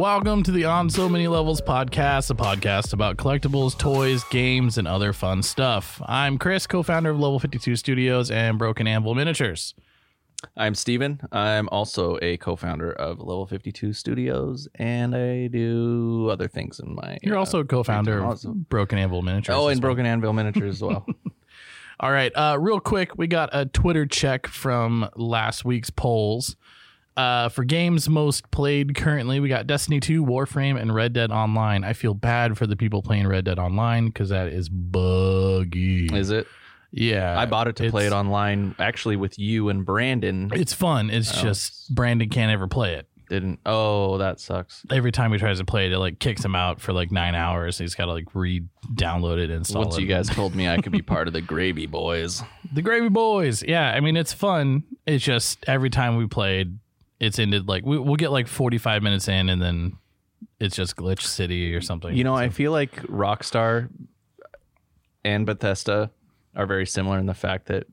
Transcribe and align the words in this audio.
Welcome 0.00 0.42
to 0.44 0.50
the 0.50 0.64
On 0.64 0.88
So 0.88 1.10
Many 1.10 1.28
Levels 1.28 1.60
podcast, 1.60 2.30
a 2.30 2.34
podcast 2.34 2.94
about 2.94 3.18
collectibles, 3.18 3.76
toys, 3.76 4.24
games, 4.30 4.78
and 4.78 4.88
other 4.88 5.12
fun 5.12 5.42
stuff. 5.42 6.00
I'm 6.06 6.38
Chris, 6.38 6.66
co 6.66 6.82
founder 6.82 7.10
of 7.10 7.18
Level 7.18 7.38
52 7.38 7.76
Studios 7.76 8.30
and 8.30 8.58
Broken 8.58 8.86
Anvil 8.86 9.14
Miniatures. 9.14 9.74
I'm 10.56 10.74
Steven. 10.74 11.20
I'm 11.32 11.68
also 11.68 12.18
a 12.22 12.38
co-founder 12.38 12.92
of 12.92 13.18
Level 13.18 13.44
52 13.44 13.92
Studios, 13.92 14.68
and 14.76 15.14
I 15.14 15.48
do 15.48 16.30
other 16.30 16.48
things 16.48 16.80
in 16.80 16.94
my. 16.94 17.18
You're 17.22 17.36
uh, 17.36 17.40
also 17.40 17.60
a 17.60 17.66
co 17.66 17.82
founder 17.82 18.24
of. 18.24 18.42
Broken 18.70 18.98
Anvil 18.98 19.20
Miniatures. 19.20 19.54
Oh, 19.54 19.68
and 19.68 19.82
well. 19.82 19.90
Broken 19.90 20.06
Anvil 20.06 20.32
Miniatures 20.32 20.76
as 20.76 20.82
well. 20.82 21.04
All 22.00 22.10
right. 22.10 22.32
Uh, 22.34 22.56
real 22.58 22.80
quick, 22.80 23.18
we 23.18 23.26
got 23.26 23.50
a 23.52 23.66
Twitter 23.66 24.06
check 24.06 24.46
from 24.46 25.10
last 25.14 25.66
week's 25.66 25.90
polls. 25.90 26.56
Uh, 27.16 27.48
for 27.50 27.64
games 27.64 28.08
most 28.08 28.50
played 28.50 28.94
currently, 28.94 29.40
we 29.40 29.48
got 29.48 29.66
Destiny 29.66 30.00
2, 30.00 30.24
Warframe, 30.24 30.80
and 30.80 30.94
Red 30.94 31.12
Dead 31.12 31.30
Online. 31.30 31.84
I 31.84 31.92
feel 31.92 32.14
bad 32.14 32.56
for 32.56 32.66
the 32.66 32.76
people 32.76 33.02
playing 33.02 33.26
Red 33.26 33.44
Dead 33.44 33.58
Online 33.58 34.06
because 34.06 34.30
that 34.30 34.48
is 34.48 34.68
buggy. 34.68 36.06
Is 36.14 36.30
it? 36.30 36.46
yeah. 36.92 37.38
I 37.38 37.46
bought 37.46 37.68
it 37.68 37.76
to 37.76 37.90
play 37.90 38.06
it 38.06 38.12
online, 38.12 38.74
actually 38.78 39.16
with 39.16 39.38
you 39.38 39.68
and 39.68 39.84
Brandon. 39.84 40.50
It's 40.54 40.72
fun. 40.72 41.10
It's 41.10 41.36
Oh. 41.38 41.42
just 41.42 41.94
Brandon 41.94 42.28
can't 42.28 42.50
ever 42.52 42.66
play 42.66 42.94
it. 42.94 43.06
Didn't. 43.28 43.60
Oh, 43.64 44.18
that 44.18 44.40
sucks. 44.40 44.84
Every 44.90 45.12
time 45.12 45.30
he 45.32 45.38
tries 45.38 45.58
to 45.60 45.64
play 45.64 45.86
it, 45.86 45.92
it 45.92 45.98
like 45.98 46.18
kicks 46.18 46.44
him 46.44 46.56
out 46.56 46.80
for 46.80 46.92
like 46.92 47.12
nine 47.12 47.36
hours. 47.36 47.78
He's 47.78 47.94
got 47.94 48.06
to 48.06 48.12
like 48.12 48.34
re-download 48.34 49.38
it 49.38 49.44
and 49.50 49.52
install 49.58 49.82
Once 49.84 49.98
it. 49.98 50.00
you 50.00 50.08
guys 50.08 50.28
told 50.30 50.56
me 50.56 50.68
I 50.68 50.78
could 50.78 50.90
be 50.90 51.02
part 51.02 51.28
of 51.28 51.32
the 51.32 51.40
Gravy 51.40 51.86
Boys. 51.86 52.42
The 52.72 52.82
Gravy 52.82 53.08
Boys. 53.08 53.62
Yeah, 53.62 53.88
I 53.92 54.00
mean 54.00 54.16
it's 54.16 54.32
fun. 54.32 54.82
It's 55.06 55.24
just 55.24 55.62
every 55.68 55.90
time 55.90 56.16
we 56.16 56.26
played, 56.26 56.78
it's 57.20 57.38
ended 57.38 57.68
like 57.68 57.84
we, 57.84 57.98
we'll 57.98 58.16
get 58.16 58.32
like 58.32 58.48
forty 58.48 58.78
five 58.78 59.02
minutes 59.02 59.28
in, 59.28 59.48
and 59.48 59.60
then 59.62 59.98
it's 60.58 60.74
just 60.74 60.96
Glitch 60.96 61.22
City 61.22 61.74
or 61.74 61.80
something. 61.80 62.16
You 62.16 62.24
know, 62.24 62.34
I 62.34 62.48
feel 62.48 62.72
like 62.72 62.92
Rockstar 63.02 63.88
and 65.24 65.46
Bethesda 65.46 66.10
are 66.56 66.66
very 66.66 66.86
similar 66.86 67.18
in 67.18 67.26
the 67.26 67.34
fact 67.34 67.66
that 67.66 67.86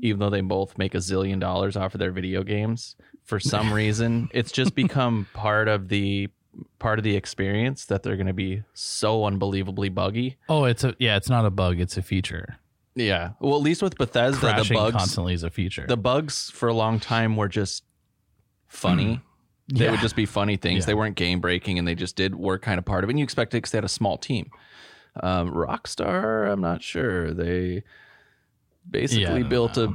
even 0.00 0.20
though 0.20 0.30
they 0.30 0.40
both 0.40 0.78
make 0.78 0.94
a 0.94 0.98
zillion 0.98 1.40
dollars 1.40 1.76
off 1.76 1.94
of 1.94 1.98
their 1.98 2.12
video 2.12 2.42
games, 2.42 2.96
for 3.24 3.40
some 3.40 3.72
reason, 3.74 4.28
it's 4.32 4.52
just 4.52 4.74
become 4.74 5.26
part 5.34 5.68
of 5.68 5.88
the 5.88 6.28
part 6.78 6.98
of 6.98 7.04
the 7.04 7.14
experience 7.14 7.84
that 7.84 8.02
they're 8.02 8.16
going 8.16 8.26
to 8.26 8.32
be 8.32 8.62
so 8.74 9.24
unbelievably 9.24 9.88
buggy. 9.90 10.36
oh, 10.48 10.64
it's 10.64 10.84
a 10.84 10.94
yeah, 10.98 11.16
it's 11.16 11.28
not 11.28 11.44
a 11.44 11.50
bug, 11.50 11.80
it's 11.80 11.96
a 11.96 12.02
feature. 12.02 12.58
Yeah. 12.94 13.30
Well, 13.38 13.54
at 13.54 13.62
least 13.62 13.80
with 13.80 13.96
Bethesda, 13.96 14.40
the 14.40 14.52
Crashing 14.52 14.76
bugs 14.76 14.96
constantly 14.96 15.32
is 15.34 15.44
a 15.44 15.50
feature. 15.50 15.84
the 15.86 15.96
bugs 15.96 16.50
for 16.50 16.68
a 16.68 16.74
long 16.74 16.98
time 16.98 17.36
were 17.36 17.46
just 17.46 17.84
funny. 18.68 19.20
They 19.72 19.84
Yeah. 19.84 19.90
would 19.90 20.00
just 20.00 20.16
be 20.16 20.24
funny 20.26 20.56
things. 20.56 20.80
Yeah. 20.82 20.86
They 20.86 20.94
weren't 20.94 21.16
game 21.16 21.40
breaking, 21.40 21.78
and 21.78 21.86
they 21.86 21.94
just 21.94 22.16
did 22.16 22.34
work 22.34 22.62
kind 22.62 22.78
of 22.78 22.84
part 22.84 23.04
of 23.04 23.10
it. 23.10 23.12
And 23.12 23.18
you 23.18 23.24
expect 23.24 23.52
it 23.52 23.58
because 23.58 23.72
they 23.72 23.76
had 23.78 23.84
a 23.84 23.88
small 23.88 24.16
team. 24.16 24.50
Um, 25.20 25.50
Rockstar, 25.52 26.50
I'm 26.50 26.60
not 26.60 26.82
sure. 26.82 27.32
They 27.34 27.82
basically 28.88 29.42
Yeah, 29.42 29.48
built 29.48 29.76
a 29.76 29.92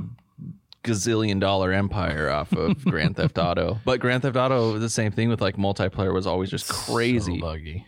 gazillion 0.84 1.40
dollar 1.40 1.72
empire 1.72 2.30
off 2.30 2.52
of 2.54 2.84
Grand 2.86 3.16
Theft 3.16 3.38
Auto. 3.38 3.80
But 3.86 4.00
Grand 4.00 4.22
Theft 4.24 4.36
Auto, 4.36 4.78
the 4.78 4.90
same 4.90 5.12
thing 5.12 5.30
with 5.30 5.42
like 5.42 5.56
multiplayer 5.56 6.14
was 6.14 6.28
always 6.28 6.50
just 6.50 6.70
crazy. 6.70 7.40
so 7.40 7.42
buggy, 7.42 7.88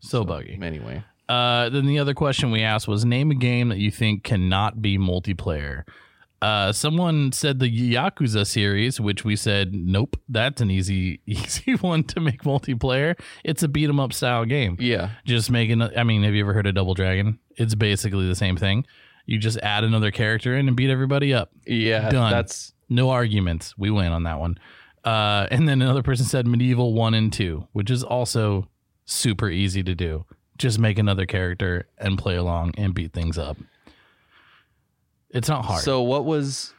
so 0.00 0.24
buggy. 0.24 0.58
Anyway, 0.62 1.02
Uh, 1.28 1.68
then 1.70 1.86
the 1.86 1.98
other 1.98 2.14
question 2.14 2.50
we 2.52 2.62
asked 2.62 2.86
was 2.86 3.04
name 3.04 3.30
a 3.30 3.34
game 3.34 3.70
that 3.70 3.78
you 3.78 3.90
think 3.90 4.22
cannot 4.22 4.80
be 4.82 4.98
multiplayer. 4.98 5.82
Uh, 6.42 6.70
someone 6.70 7.32
said 7.32 7.58
the 7.60 7.94
Yakuza 7.94 8.46
series, 8.46 9.00
which 9.00 9.24
we 9.24 9.36
said 9.36 9.72
nope, 9.74 10.20
that's 10.28 10.60
an 10.60 10.70
easy 10.70 11.20
easy 11.26 11.72
one 11.76 12.04
to 12.04 12.20
make 12.20 12.42
multiplayer. 12.42 13.18
It's 13.44 13.62
a 13.62 13.68
beat 13.68 13.88
'em 13.88 13.98
up 13.98 14.12
style 14.12 14.44
game. 14.44 14.76
yeah, 14.78 15.10
Just 15.24 15.50
making. 15.50 15.80
I 15.82 16.02
mean, 16.04 16.22
have 16.24 16.34
you 16.34 16.42
ever 16.42 16.52
heard 16.52 16.66
of 16.66 16.74
Double 16.74 16.94
Dragon? 16.94 17.38
It's 17.56 17.74
basically 17.74 18.26
the 18.28 18.34
same 18.34 18.56
thing. 18.56 18.84
You 19.24 19.38
just 19.38 19.58
add 19.58 19.82
another 19.82 20.10
character 20.10 20.56
in 20.56 20.68
and 20.68 20.76
beat 20.76 20.90
everybody 20.90 21.32
up. 21.34 21.50
yeah, 21.66 22.10
Done. 22.10 22.30
that's 22.30 22.74
No 22.88 23.10
arguments. 23.10 23.76
We 23.78 23.90
win 23.90 24.12
on 24.12 24.22
that 24.24 24.38
one. 24.38 24.58
Uh, 25.04 25.46
and 25.50 25.68
then 25.68 25.80
another 25.82 26.02
person 26.02 26.26
said 26.26 26.46
Medieval 26.46 26.92
1 26.92 27.14
and 27.14 27.32
2, 27.32 27.66
which 27.72 27.90
is 27.90 28.02
also 28.04 28.68
super 29.04 29.48
easy 29.48 29.82
to 29.82 29.94
do. 29.94 30.24
Just 30.58 30.78
make 30.78 30.98
another 30.98 31.26
character 31.26 31.88
and 31.98 32.18
play 32.18 32.36
along 32.36 32.74
and 32.76 32.92
beat 32.94 33.12
things 33.12 33.36
up. 33.38 33.56
It's 35.36 35.48
not 35.48 35.64
hard. 35.64 35.82
So 35.82 36.02
what 36.02 36.24
was 36.24 36.72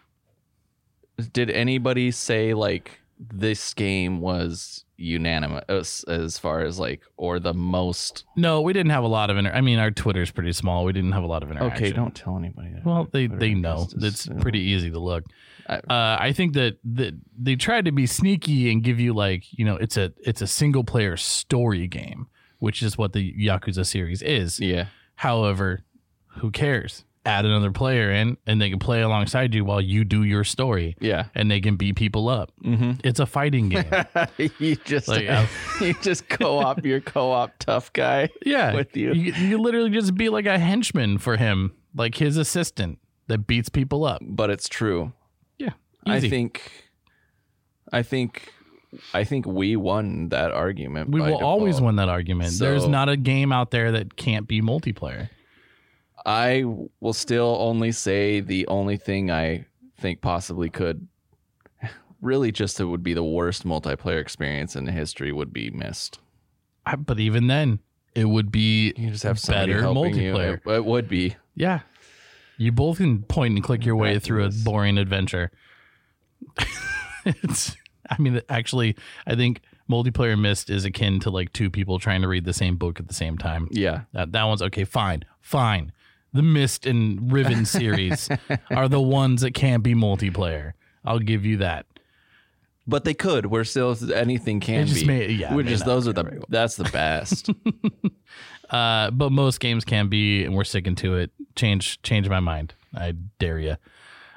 did 1.34 1.50
anybody 1.50 2.12
say 2.12 2.54
like 2.54 3.00
this 3.20 3.74
game 3.74 4.20
was 4.22 4.84
unanimous 5.00 6.04
as 6.06 6.38
far 6.40 6.62
as 6.62 6.80
like 6.80 7.02
or 7.18 7.40
the 7.40 7.54
most 7.54 8.26
no, 8.36 8.62
we 8.62 8.74
didn't 8.74 8.92
have 8.92 9.04
a 9.04 9.08
lot 9.08 9.30
of 9.30 9.38
inter- 9.38 9.52
I 9.52 9.62
mean, 9.62 9.80
our 9.80 9.92
Twitter's 9.92 10.32
pretty 10.32 10.54
small. 10.54 10.86
We 10.86 10.94
didn't 10.94 11.12
have 11.14 11.24
a 11.24 11.28
lot 11.28 11.44
of 11.44 11.52
interaction. 11.52 11.86
Okay, 11.86 11.94
don't 11.96 12.16
tell 12.16 12.38
anybody. 12.38 12.70
that. 12.74 12.86
Well, 12.86 13.08
they 13.12 13.28
Twitter 13.28 13.40
they 13.40 13.54
know. 13.54 13.88
is, 13.96 14.04
It's 14.04 14.28
you 14.28 14.36
pretty 14.36 14.60
easy 14.60 14.92
to 14.92 15.00
look. 15.00 15.24
I- 15.70 15.78
uh, 15.78 16.18
I 16.20 16.32
think 16.34 16.54
that, 16.54 16.78
that 16.96 17.14
they 17.38 17.56
tried 17.56 17.86
to 17.86 17.92
be 17.92 18.06
sneaky 18.06 18.72
and 18.72 18.84
give 18.84 19.00
you 19.00 19.14
like 19.14 19.44
you 19.52 19.66
know 19.66 19.76
it's 19.76 19.98
a 19.98 20.14
it's 20.24 20.42
a 20.42 20.48
single 20.48 20.84
player 20.84 21.18
story 21.18 21.88
game, 21.88 22.28
which 22.60 22.82
is 22.82 22.98
what 22.98 23.14
the 23.14 23.34
Yakuza 23.34 23.86
series 23.86 24.22
is. 24.22 24.60
Yeah. 24.60 24.86
However, 25.16 25.82
who 26.40 26.52
cares? 26.52 27.04
Add 27.28 27.46
another 27.46 27.72
player 27.72 28.10
in, 28.12 28.38
and 28.48 28.62
they 28.62 28.70
can 28.70 28.80
play 28.80 29.02
alongside 29.02 29.54
you 29.54 29.66
while 29.66 29.82
you 29.82 30.04
do 30.06 30.24
your 30.24 30.44
story, 30.44 30.96
Yeah. 31.02 31.26
and 31.36 31.52
they 31.52 31.60
can 31.60 31.76
beat 31.76 31.96
people 31.98 32.30
up. 32.30 32.52
Mm-hmm. 32.64 32.92
It's 33.04 33.20
a 33.20 33.26
fighting 33.26 33.70
game. 33.70 33.86
you 34.60 34.76
just 34.78 35.08
Like, 35.10 35.26
have, 35.28 35.50
you 35.82 35.94
just 36.02 36.30
co-op 36.30 36.86
your 36.86 37.02
co-op 37.02 37.52
tough 37.60 37.92
guy. 37.94 38.30
yeah, 38.46 38.74
With 38.74 38.96
you. 38.96 39.14
you, 39.14 39.34
you 39.34 39.58
literally 39.58 39.90
just 39.90 40.16
be 40.16 40.30
like 40.30 40.46
a 40.46 40.58
henchman 40.58 41.18
for 41.18 41.36
him, 41.38 41.74
like 41.96 42.16
his 42.16 42.38
assistant 42.38 43.00
that 43.28 43.40
beats 43.48 43.68
people 43.70 44.06
up. 44.06 44.22
But 44.24 44.50
it's 44.50 44.70
true. 44.70 45.12
Yeah, 45.58 45.72
easy. 46.08 46.28
I 46.28 46.30
think 46.30 46.72
I 47.92 48.04
think 48.04 48.54
I 49.14 49.26
think 49.26 49.46
we 49.46 49.76
won 49.76 50.30
that 50.30 50.52
argument. 50.52 51.10
we 51.10 51.20
will 51.22 51.44
always 51.44 51.82
win 51.82 51.98
that 51.98 52.08
argument. 52.10 52.54
There's 52.58 52.88
not 52.88 53.10
a 53.10 53.18
game 53.18 53.52
out 53.52 53.72
there 53.72 53.92
that 53.92 54.16
can't 54.16 54.48
be 54.48 54.62
multiplayer. 54.62 55.30
I 56.28 56.66
will 57.00 57.14
still 57.14 57.56
only 57.58 57.94
say 57.94 58.42
the 58.42 58.68
only 58.68 58.98
thing 58.98 59.32
I 59.32 59.66
think 59.98 60.20
possibly 60.20 60.70
could 60.70 61.08
really 62.22 62.52
just 62.52 62.82
it 62.82 62.86
would 62.86 63.02
be 63.02 63.14
the 63.14 63.24
worst 63.24 63.66
multiplayer 63.66 64.20
experience 64.20 64.76
in 64.76 64.86
history 64.88 65.32
would 65.32 65.54
be 65.54 65.70
Myst. 65.72 66.20
But 66.98 67.22
even 67.22 67.48
then, 67.48 67.80
it 68.14 68.26
would 68.26 68.52
be 68.52 68.94
You 68.98 69.12
just 69.12 69.24
have 69.24 69.42
better 69.48 69.82
multiplayer. 69.84 70.60
You. 70.66 70.74
It, 70.74 70.86
would 70.86 71.08
be. 71.08 71.38
Yeah. 71.56 71.82
You 72.58 72.74
both 72.74 72.98
can 72.98 73.24
point 73.24 73.56
and 73.56 73.64
click 73.64 73.86
your 73.86 73.96
way 73.96 74.20
through 74.20 74.46
a 74.46 74.50
boring 74.50 74.98
adventure. 74.98 75.52
it's 77.26 77.78
I 78.10 78.22
mean 78.22 78.42
actually 78.50 78.96
I 79.26 79.36
think 79.36 79.62
multiplayer 79.90 80.38
Myst 80.40 80.70
is 80.70 80.84
akin 80.84 81.22
to 81.22 81.30
like 81.30 81.54
two 81.54 81.70
people 81.70 82.00
trying 82.00 82.22
to 82.22 82.28
read 82.28 82.44
the 82.44 82.54
same 82.54 82.76
book 82.76 83.00
at 83.00 83.08
the 83.08 83.14
same 83.14 83.38
time. 83.38 83.70
Yeah. 83.72 84.02
That 84.12 84.34
that 84.34 84.44
one's 84.44 84.62
okay, 84.62 84.84
fine. 84.84 85.24
Fine. 85.40 85.94
The 86.34 86.42
Myst 86.42 86.86
and 86.86 87.32
Riven 87.32 87.66
series 87.66 88.30
are 88.70 88.88
the 88.88 89.02
ones 89.02 89.42
that 89.42 89.54
can't 89.54 89.82
be 89.84 89.96
multiplayer. 89.96 90.74
I'll 91.06 91.20
give 91.20 91.46
you 91.46 91.58
that. 91.58 91.86
But 92.86 93.04
they 93.04 93.14
could. 93.14 93.48
We're 93.48 93.64
still 93.66 93.96
anything 94.14 94.60
can 94.60 94.88
just 94.88 95.02
be. 95.02 95.08
may- 95.08 95.30
yeah, 95.30 95.54
We're 95.54 95.64
just 95.64 95.86
those 95.86 96.08
are 96.08 96.14
be 96.14 96.22
the 96.22 96.44
that's 96.50 96.76
the 96.76 96.86
best. 96.86 97.50
Uh, 98.70 99.10
but 99.12 99.32
most 99.32 99.62
games 99.62 99.86
can 99.86 100.10
be, 100.10 100.44
and 100.44 100.54
we're 100.54 100.66
sticking 100.66 100.96
to 100.96 101.16
it. 101.16 101.32
Change, 101.56 102.02
change 102.02 102.28
my 102.28 102.42
mind. 102.42 102.74
I 102.94 103.14
dare 103.40 103.60
you. 103.60 103.78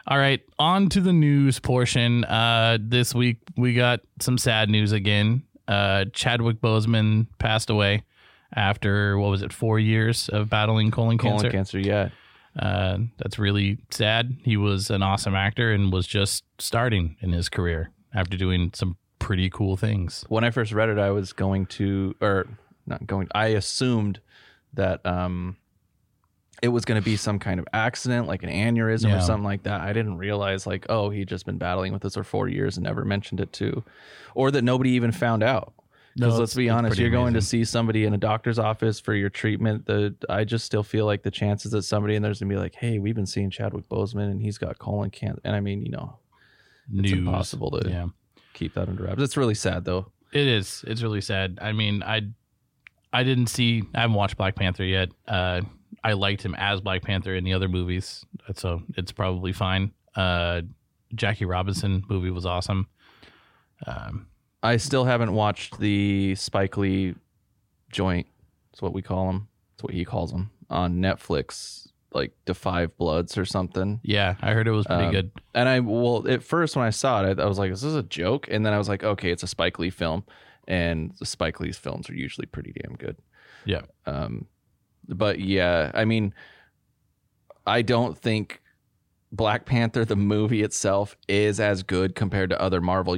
All 0.07 0.19
right, 0.19 0.41
on 0.59 0.89
to 0.91 1.01
the 1.01 1.13
news 1.13 1.59
portion. 1.59 2.25
Uh, 2.25 2.79
this 2.81 3.13
week 3.15 3.39
we 3.57 3.75
got 3.75 4.01
some 4.21 4.39
sad 4.39 4.71
news 4.71 4.93
again. 4.93 5.43
Uh, 5.67 6.05
Chadwick 6.13 6.61
Boseman 6.61 7.27
passed 7.39 7.71
away 7.71 8.03
after 8.55 9.19
what 9.19 9.31
was 9.31 9.43
it, 9.43 9.53
four 9.53 9.79
years 9.79 10.29
of 10.29 10.49
battling 10.49 10.91
colon 10.91 11.19
Colon 11.19 11.37
cancer. 11.39 11.51
cancer, 11.51 11.79
yeah. 11.79 12.09
Uh, 12.59 12.99
that's 13.19 13.39
really 13.39 13.79
sad. 13.91 14.37
He 14.43 14.57
was 14.57 14.91
an 14.91 15.03
awesome 15.03 15.35
actor 15.37 15.73
and 15.73 15.93
was 15.93 16.07
just 16.07 16.43
starting 16.59 17.17
in 17.21 17.31
his 17.33 17.49
career 17.49 17.91
after 18.13 18.37
doing 18.37 18.73
some 18.75 18.97
pretty 19.21 19.49
cool 19.51 19.77
things. 19.77 20.25
When 20.29 20.43
I 20.43 20.51
first 20.51 20.73
read 20.73 20.89
it, 20.89 20.99
I 20.99 21.11
was 21.11 21.33
going 21.33 21.67
to 21.67 22.17
or 22.21 22.47
not 22.87 23.07
going 23.07 23.29
I 23.35 23.49
assumed 23.49 24.19
that 24.75 25.05
um 25.07 25.57
it 26.63 26.69
was 26.69 26.85
going 26.85 27.01
to 27.01 27.05
be 27.05 27.17
some 27.17 27.39
kind 27.39 27.59
of 27.61 27.67
accident 27.73 28.27
like 28.27 28.43
an 28.43 28.51
aneurysm 28.51 29.09
Yeah. 29.09 29.19
or 29.19 29.21
something 29.21 29.45
like 29.45 29.63
that. 29.63 29.81
I 29.81 29.93
didn't 29.93 30.17
realize 30.19 30.67
like 30.67 30.87
oh, 30.89 31.09
he'd 31.11 31.29
just 31.29 31.47
been 31.47 31.57
battling 31.59 31.93
with 31.93 32.03
this 32.03 32.15
for 32.15 32.25
4 32.25 32.49
years 32.49 32.77
and 32.77 32.85
never 32.85 33.05
mentioned 33.05 33.41
it 33.41 33.53
to, 33.55 33.85
or 34.35 34.51
that 34.51 34.63
nobody 34.63 34.91
even 34.91 35.13
found 35.13 35.43
out. 35.45 35.73
No, 36.17 36.27
Because 36.27 36.35
it's- 36.35 36.41
let's 36.41 36.55
be 36.57 36.69
honest, 36.71 36.99
you're 36.99 37.09
going 37.11 37.35
to 37.35 37.41
see 37.41 37.65
somebody 37.65 38.05
in 38.05 38.15
a 38.15 38.19
doctor's 38.19 38.59
office 38.59 38.99
for 38.99 39.15
your 39.15 39.31
treatment. 39.31 39.87
The 39.87 40.15
I 40.29 40.45
just 40.45 40.65
still 40.67 40.83
feel 40.83 41.07
like 41.07 41.23
the 41.23 41.31
chances 41.31 41.71
that 41.73 41.83
somebody 41.83 42.17
in 42.17 42.23
there's 42.23 42.41
gonna 42.41 42.51
be 42.53 42.59
like, 42.59 42.75
"Hey, 42.75 42.99
we've 42.99 43.15
been 43.15 43.27
seeing 43.27 43.49
Chadwick 43.51 43.89
Boseman 43.89 44.31
and 44.31 44.43
he's 44.43 44.59
got 44.59 44.79
colon 44.79 45.11
cancer," 45.11 45.41
and 45.45 45.55
I 45.55 45.61
mean, 45.61 45.83
you 45.83 45.91
know, 45.93 46.19
News. 46.89 47.13
impossible 47.13 47.71
to- 47.73 47.89
yeah. 47.89 48.09
keep 48.55 48.75
that 48.75 48.89
under 48.89 49.05
wraps. 49.05 49.23
It's 49.23 49.37
really 49.37 49.55
sad 49.55 49.85
though. 49.85 50.11
It 50.33 50.47
is. 50.47 50.85
It's 50.87 51.03
really 51.03 51.21
sad. 51.21 51.59
I 51.63 51.73
mean, 51.73 52.03
I 52.03 52.23
I 53.13 53.23
didn't 53.23 53.47
see. 53.47 53.83
I 53.95 54.01
haven't 54.03 54.17
watched 54.17 54.37
Black 54.37 54.55
Panther 54.57 54.85
yet. 54.85 55.11
Uh, 55.29 55.63
I 56.03 56.13
liked 56.15 56.43
him 56.43 56.55
as 56.57 56.81
Black 56.81 57.03
Panther 57.03 57.35
in 57.37 57.45
the 57.45 57.53
other 57.55 57.69
movies, 57.69 58.25
so 58.55 58.83
it's 58.97 59.13
probably 59.13 59.53
fine. 59.53 59.93
Uh, 60.17 60.63
Jackie 61.15 61.45
Robinson 61.45 62.03
movie 62.09 62.31
was 62.31 62.47
awesome. 62.47 62.87
Um, 63.87 64.27
I 64.63 64.77
still 64.77 65.05
haven't 65.05 65.33
watched 65.33 65.79
the 65.79 66.35
Spike 66.35 66.77
Lee 66.77 67.15
joint. 67.91 68.27
That's 68.71 68.83
what 68.83 68.93
we 68.93 69.03
call 69.03 69.27
them. 69.27 69.49
That's 69.77 69.85
what 69.85 69.95
he 69.95 70.05
calls 70.05 70.31
them 70.33 70.51
on 70.69 70.97
Netflix, 70.97 71.89
like 72.13 72.33
Five 72.55 72.97
Bloods 72.99 73.39
or 73.39 73.45
something. 73.45 74.01
yeah, 74.03 74.35
I 74.43 74.53
heard 74.53 74.69
it 74.69 74.73
was 74.73 74.87
pretty 74.87 75.05
Um, 75.05 75.13
good. 75.13 75.31
And 75.55 75.69
I 75.69 75.81
well, 75.81 76.29
at 76.29 76.43
first 76.43 76.77
when 76.77 76.85
I 76.87 76.91
saw 76.91 77.25
it, 77.25 77.39
I, 77.39 77.43
I 77.43 77.47
was 77.47 77.59
like, 77.59 77.71
"Is 77.73 77.81
this 77.83 77.95
a 77.95 78.03
joke?" 78.03 78.49
And 78.51 78.65
then 78.67 78.73
I 78.73 78.79
was 78.79 78.89
like, 78.89 79.03
"Okay, 79.03 79.31
it's 79.31 79.43
a 79.43 79.47
Spike 79.49 79.79
Lee 79.79 79.91
film." 79.91 80.25
And 80.69 81.13
the 81.19 81.27
Spike 81.27 81.59
Lee's 81.59 81.79
films 81.79 82.09
are 82.11 82.15
usually 82.15 82.47
pretty 82.47 82.73
damn 82.83 82.95
good. 82.97 83.17
Yeah. 83.65 83.83
Um, 84.07 84.47
but 85.09 85.41
yeah, 85.41 85.91
I 85.95 86.05
mean, 86.05 86.33
I 87.67 87.83
don't 87.83 88.17
think 88.17 88.63
Black 89.33 89.65
Panther, 89.65 90.05
the 90.05 90.17
movie 90.17 90.63
itself, 90.63 91.17
is 91.29 91.59
as 91.61 91.83
good 91.83 92.15
compared 92.15 92.51
to 92.51 92.61
other 92.61 92.81
Marvel 92.81 93.17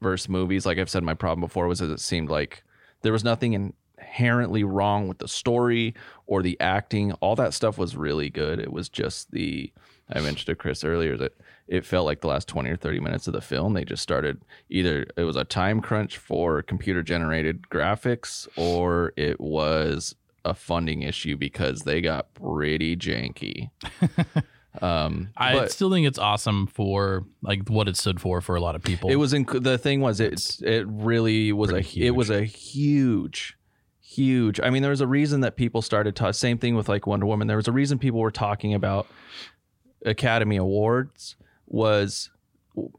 Universe 0.00 0.28
movies. 0.28 0.66
Like 0.66 0.78
I've 0.78 0.90
said, 0.90 1.02
my 1.02 1.14
problem 1.14 1.40
before 1.40 1.66
was 1.66 1.80
that 1.80 1.90
it 1.90 2.00
seemed 2.00 2.30
like 2.30 2.62
there 3.02 3.12
was 3.12 3.24
nothing 3.24 3.74
inherently 3.98 4.64
wrong 4.64 5.08
with 5.08 5.18
the 5.18 5.28
story 5.28 5.94
or 6.26 6.42
the 6.42 6.58
acting. 6.60 7.12
All 7.14 7.36
that 7.36 7.54
stuff 7.54 7.78
was 7.78 7.96
really 7.96 8.30
good. 8.30 8.58
It 8.58 8.72
was 8.72 8.88
just 8.88 9.30
the, 9.30 9.72
I 10.10 10.20
mentioned 10.20 10.46
to 10.46 10.54
Chris 10.54 10.84
earlier 10.84 11.16
that 11.18 11.32
it 11.68 11.84
felt 11.84 12.06
like 12.06 12.20
the 12.20 12.28
last 12.28 12.48
20 12.48 12.70
or 12.70 12.76
30 12.76 13.00
minutes 13.00 13.26
of 13.26 13.34
the 13.34 13.40
film, 13.40 13.74
they 13.74 13.84
just 13.84 14.02
started 14.02 14.40
either 14.70 15.06
it 15.16 15.24
was 15.24 15.36
a 15.36 15.44
time 15.44 15.80
crunch 15.80 16.16
for 16.16 16.62
computer 16.62 17.02
generated 17.02 17.62
graphics 17.70 18.48
or 18.56 19.12
it 19.16 19.40
was 19.40 20.14
a 20.44 20.54
funding 20.54 21.02
issue 21.02 21.36
because 21.36 21.82
they 21.82 22.00
got 22.00 22.32
pretty 22.34 22.96
janky. 22.96 23.70
um, 24.82 25.30
I 25.36 25.52
but 25.54 25.72
still 25.72 25.90
think 25.90 26.06
it's 26.06 26.18
awesome 26.18 26.66
for 26.68 27.24
like 27.42 27.68
what 27.68 27.88
it 27.88 27.96
stood 27.96 28.20
for 28.20 28.40
for 28.40 28.54
a 28.54 28.60
lot 28.60 28.76
of 28.76 28.82
people. 28.82 29.10
it 29.10 29.16
was 29.16 29.32
inc- 29.32 29.62
the 29.62 29.76
thing 29.78 30.00
was 30.00 30.20
it 30.20 30.60
it 30.62 30.86
really 30.88 31.52
was 31.52 31.70
a 31.70 31.74
pretty 31.74 32.06
it 32.06 32.10
was 32.10 32.30
a 32.30 32.44
huge 32.44 33.56
huge 34.00 34.58
i 34.60 34.70
mean 34.70 34.82
there 34.82 34.90
was 34.90 35.00
a 35.00 35.06
reason 35.06 35.40
that 35.40 35.54
people 35.56 35.82
started 35.82 36.16
ta- 36.16 36.32
same 36.32 36.58
thing 36.58 36.74
with 36.74 36.88
like 36.88 37.06
wonder 37.06 37.26
woman 37.26 37.46
there 37.46 37.56
was 37.56 37.68
a 37.68 37.72
reason 37.72 37.96
people 37.98 38.18
were 38.20 38.30
talking 38.30 38.74
about 38.74 39.06
academy 40.04 40.56
awards 40.56 41.36
was 41.66 42.30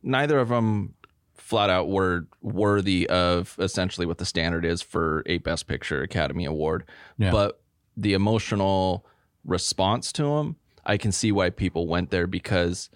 neither 0.04 0.40
of 0.40 0.50
them 0.50 0.94
flat 1.34 1.70
out 1.70 1.90
were 1.90 2.28
worthy 2.42 3.10
of 3.10 3.56
essentially 3.60 4.06
what 4.08 4.18
the 4.20 4.26
standard 4.26 4.64
is 4.64 4.82
for 4.82 5.24
a 5.26 5.38
best 5.40 5.68
picture 5.68 6.02
academy 6.02 6.46
award 6.46 6.86
Yeah. 7.18 7.32
but 7.32 7.60
the 7.98 8.14
emotional 8.14 9.06
response 9.44 10.12
to 10.14 10.24
them 10.24 10.56
i 10.86 10.98
can 10.98 11.12
see 11.12 11.32
why 11.32 11.50
people 11.50 11.88
went 11.88 12.10
there 12.10 12.28
because 12.28 12.90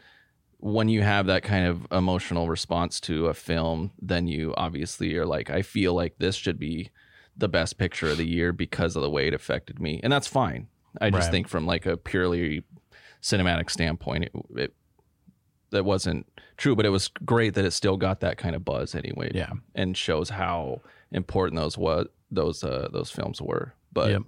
when 0.60 0.88
you 0.90 1.02
have 1.02 1.28
that 1.28 1.44
kind 1.44 1.66
of 1.68 1.86
emotional 1.92 2.50
response 2.50 3.00
to 3.00 3.28
a 3.28 3.34
film 3.34 3.92
then 4.02 4.28
you 4.28 4.54
obviously 4.58 5.16
are 5.16 5.26
like 5.26 5.50
i 5.50 5.62
feel 5.62 5.94
like 5.94 6.16
this 6.18 6.36
should 6.36 6.58
be 6.60 6.90
the 7.38 7.50
best 7.50 7.78
picture 7.78 8.10
of 8.10 8.18
the 8.18 8.26
year 8.28 8.54
because 8.54 8.96
of 8.96 9.02
the 9.02 9.10
way 9.10 9.28
it 9.28 9.34
affected 9.34 9.80
me 9.80 10.00
and 10.04 10.12
that's 10.12 10.28
fine 10.28 10.68
i 11.02 11.10
just 11.10 11.26
Right. 11.28 11.32
think 11.32 11.48
from 11.48 11.66
like 11.66 11.86
a 11.86 11.98
purely 11.98 12.64
cinematic 13.22 13.70
standpoint 13.70 14.24
it, 14.26 14.32
it 14.56 14.74
that 15.72 15.84
wasn't 15.84 16.26
true 16.58 16.76
but 16.76 16.86
it 16.86 16.90
was 16.90 17.10
great 17.26 17.54
that 17.56 17.66
it 17.66 17.72
still 17.72 17.98
got 17.98 18.22
that 18.22 18.38
kind 18.38 18.56
of 18.56 18.64
buzz 18.64 18.96
anyway 18.96 19.30
yeah. 19.34 19.52
and 19.74 19.98
shows 19.98 20.30
how 20.30 20.80
important 21.12 21.60
those 21.60 21.78
was 21.78 22.08
those 22.32 22.64
uh 22.64 22.88
those 22.94 23.12
films 23.12 23.42
were 23.42 23.74
but 23.92 24.10
Yep. 24.12 24.22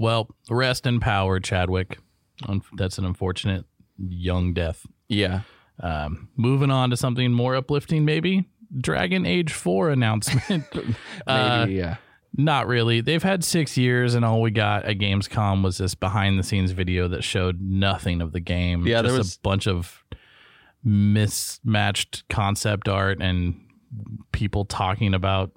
Well, 0.00 0.28
rest 0.48 0.86
in 0.86 1.00
power, 1.00 1.40
Chadwick. 1.40 1.98
Un- 2.46 2.62
That's 2.76 2.98
an 2.98 3.04
unfortunate 3.04 3.64
young 3.98 4.52
death. 4.54 4.86
yeah 5.08 5.40
Um, 5.82 6.28
moving 6.36 6.70
on 6.70 6.90
to 6.90 6.96
something 6.96 7.32
more 7.32 7.56
uplifting, 7.56 8.04
maybe 8.04 8.48
Dragon 8.80 9.24
Age 9.26 9.52
4 9.52 9.90
announcement. 9.90 10.64
maybe 10.74 10.94
Uh, 11.26 11.66
yeah 11.68 11.96
Not 12.36 12.66
really. 12.68 13.00
They've 13.00 13.22
had 13.22 13.42
six 13.42 13.76
years, 13.78 14.14
and 14.14 14.24
all 14.24 14.40
we 14.42 14.50
got 14.50 14.84
at 14.84 14.98
Gamescom 14.98 15.62
was 15.64 15.78
this 15.78 15.94
behind 15.94 16.38
the 16.38 16.42
scenes 16.42 16.70
video 16.72 17.08
that 17.08 17.24
showed 17.24 17.60
nothing 17.60 18.20
of 18.20 18.32
the 18.32 18.40
game. 18.40 18.86
Yeah, 18.86 19.00
there 19.02 19.10
Just 19.12 19.18
was- 19.18 19.34
a 19.36 19.40
bunch 19.40 19.66
of 19.66 20.04
mismatched 20.84 22.24
concept 22.28 22.88
art 22.88 23.20
and 23.20 23.60
people 24.32 24.64
talking 24.64 25.14
about 25.14 25.52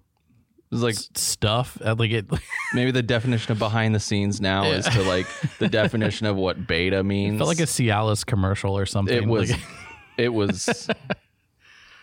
was 0.72 0.82
like 0.84 0.96
stuff. 1.16 1.78
Uh, 1.84 1.96
Like 1.98 2.12
it, 2.12 2.26
maybe 2.74 2.92
the 2.92 3.04
definition 3.04 3.52
of 3.52 3.60
behind 3.60 3.94
the 3.94 4.00
scenes 4.00 4.40
now 4.42 4.64
is 4.72 4.86
to 4.86 5.02
like 5.04 5.28
the 5.60 5.68
definition 5.68 6.26
of 6.28 6.36
what 6.38 6.66
beta 6.68 7.04
means 7.14 7.38
felt 7.38 7.48
like 7.50 7.60
a 7.60 7.64
Cialis 7.64 8.26
commercial 8.26 8.78
or 8.78 8.86
something. 8.86 9.16
it 9.16 9.28
was 9.28 9.52
Like- 9.52 9.62
it 10.18 10.30
was 10.34 10.90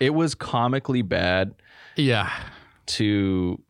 it 0.00 0.11
was 0.11 0.35
comically 0.35 1.03
bad 1.03 1.55
yeah. 1.97 2.31
to 2.87 3.61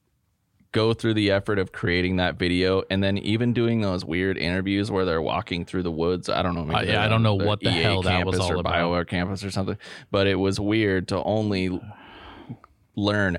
go 0.73 0.93
through 0.93 1.15
the 1.15 1.31
effort 1.31 1.59
of 1.59 1.73
creating 1.73 2.17
that 2.17 2.39
video 2.39 2.83
and 2.91 3.03
then 3.03 3.17
even 3.19 3.55
doing 3.55 3.81
those 3.81 4.05
weird 4.05 4.37
interviews 4.37 4.91
where 4.91 5.07
they're 5.07 5.23
walking 5.23 5.65
through 5.65 5.83
the 5.83 5.91
woods. 5.91 6.29
I 6.29 6.43
don't 6.43 6.55
know. 6.55 6.65
maybe 6.65 6.77
Uh, 6.77 6.83
yeah, 6.83 6.87
they're 6.93 7.01
I 7.01 7.09
don't 7.09 7.15
on 7.15 7.23
know 7.23 7.35
what 7.47 7.61
the 7.61 7.71
hell 7.71 8.03
that 8.03 8.27
was 8.27 8.35
campus 8.37 8.41
all 8.51 8.53
or 8.53 8.61
about. 8.61 8.75
BioWare 8.75 9.09
campus 9.09 9.43
or 9.43 9.51
something, 9.51 9.79
but 10.11 10.27
it 10.27 10.35
was 10.35 10.61
weird 10.61 11.09
to 11.09 11.23
only 11.23 11.81
learn 12.97 13.39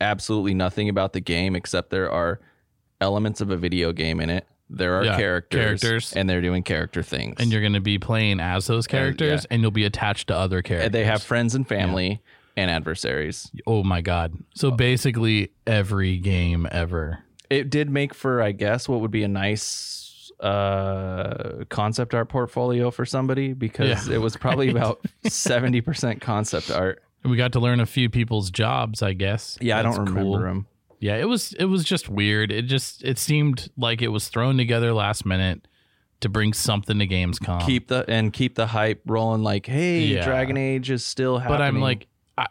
absolutely 0.00 0.54
nothing 0.54 0.88
about 0.88 1.12
the 1.12 1.20
game 1.20 1.54
except 1.56 1.90
there 1.90 2.10
are 2.10 2.40
elements 3.00 3.40
of 3.40 3.50
a 3.50 3.56
video 3.56 3.92
game 3.92 4.20
in 4.20 4.30
it. 4.30 4.46
There 4.70 4.96
are 4.96 5.04
Yeah, 5.04 5.16
characters, 5.16 5.80
characters. 5.80 6.12
and 6.12 6.28
they're 6.28 6.42
doing 6.42 6.62
character 6.62 7.02
things. 7.02 7.36
And 7.38 7.50
you're 7.50 7.62
going 7.62 7.72
to 7.72 7.80
be 7.80 7.98
playing 7.98 8.38
as 8.40 8.66
those 8.66 8.86
characters, 8.86 9.46
and 9.46 9.62
you'll 9.62 9.70
be 9.70 9.84
attached 9.84 10.28
to 10.28 10.36
other 10.36 10.60
characters. 10.62 10.86
And 10.86 10.94
they 10.94 11.04
have 11.04 11.22
friends 11.22 11.54
and 11.54 11.66
family 11.66 12.20
and 12.56 12.70
adversaries. 12.70 13.50
Oh 13.66 13.82
my 13.82 14.00
god! 14.02 14.34
So 14.54 14.70
basically, 14.70 15.52
every 15.66 16.18
game 16.18 16.68
ever. 16.70 17.20
It 17.48 17.70
did 17.70 17.88
make 17.88 18.12
for, 18.12 18.42
I 18.42 18.52
guess, 18.52 18.88
what 18.90 19.00
would 19.00 19.10
be 19.10 19.22
a 19.22 19.28
nice 19.28 20.30
uh 20.40 21.64
concept 21.68 22.14
art 22.14 22.28
portfolio 22.28 22.90
for 22.90 23.04
somebody 23.06 23.54
because 23.54 24.06
Yeah, 24.08 24.14
it 24.16 24.18
was 24.18 24.36
probably 24.36 24.68
about 24.76 25.00
70% 25.24 26.20
concept 26.20 26.70
art. 26.70 27.02
We 27.24 27.36
got 27.36 27.52
to 27.52 27.60
learn 27.60 27.80
a 27.80 27.86
few 27.86 28.08
people's 28.08 28.50
jobs, 28.50 29.02
I 29.02 29.12
guess. 29.12 29.58
Yeah, 29.60 29.78
I 29.78 29.82
don't 29.82 29.98
remember 29.98 30.20
cool. 30.20 30.38
them. 30.38 30.66
Yeah, 31.00 31.16
it 31.16 31.28
was 31.28 31.52
it 31.54 31.66
was 31.66 31.84
just 31.84 32.08
weird. 32.08 32.50
It 32.50 32.62
just 32.62 33.04
it 33.04 33.18
seemed 33.18 33.70
like 33.76 34.02
it 34.02 34.08
was 34.08 34.28
thrown 34.28 34.56
together 34.56 34.92
last 34.92 35.24
minute 35.26 35.66
to 36.20 36.28
bring 36.28 36.52
something 36.52 36.98
to 36.98 37.06
Gamescom. 37.06 37.64
Keep 37.66 37.88
the 37.88 38.04
and 38.08 38.32
keep 38.32 38.54
the 38.56 38.66
hype 38.66 39.02
rolling 39.06 39.42
like, 39.42 39.66
"Hey, 39.66 40.00
Yeah. 40.00 40.24
Dragon 40.24 40.56
Age 40.56 40.90
is 40.90 41.04
still 41.04 41.38
happening." 41.38 41.58
but 41.58 41.62
I'm 41.64 41.80
like, 41.80 42.06
I- 42.36 42.46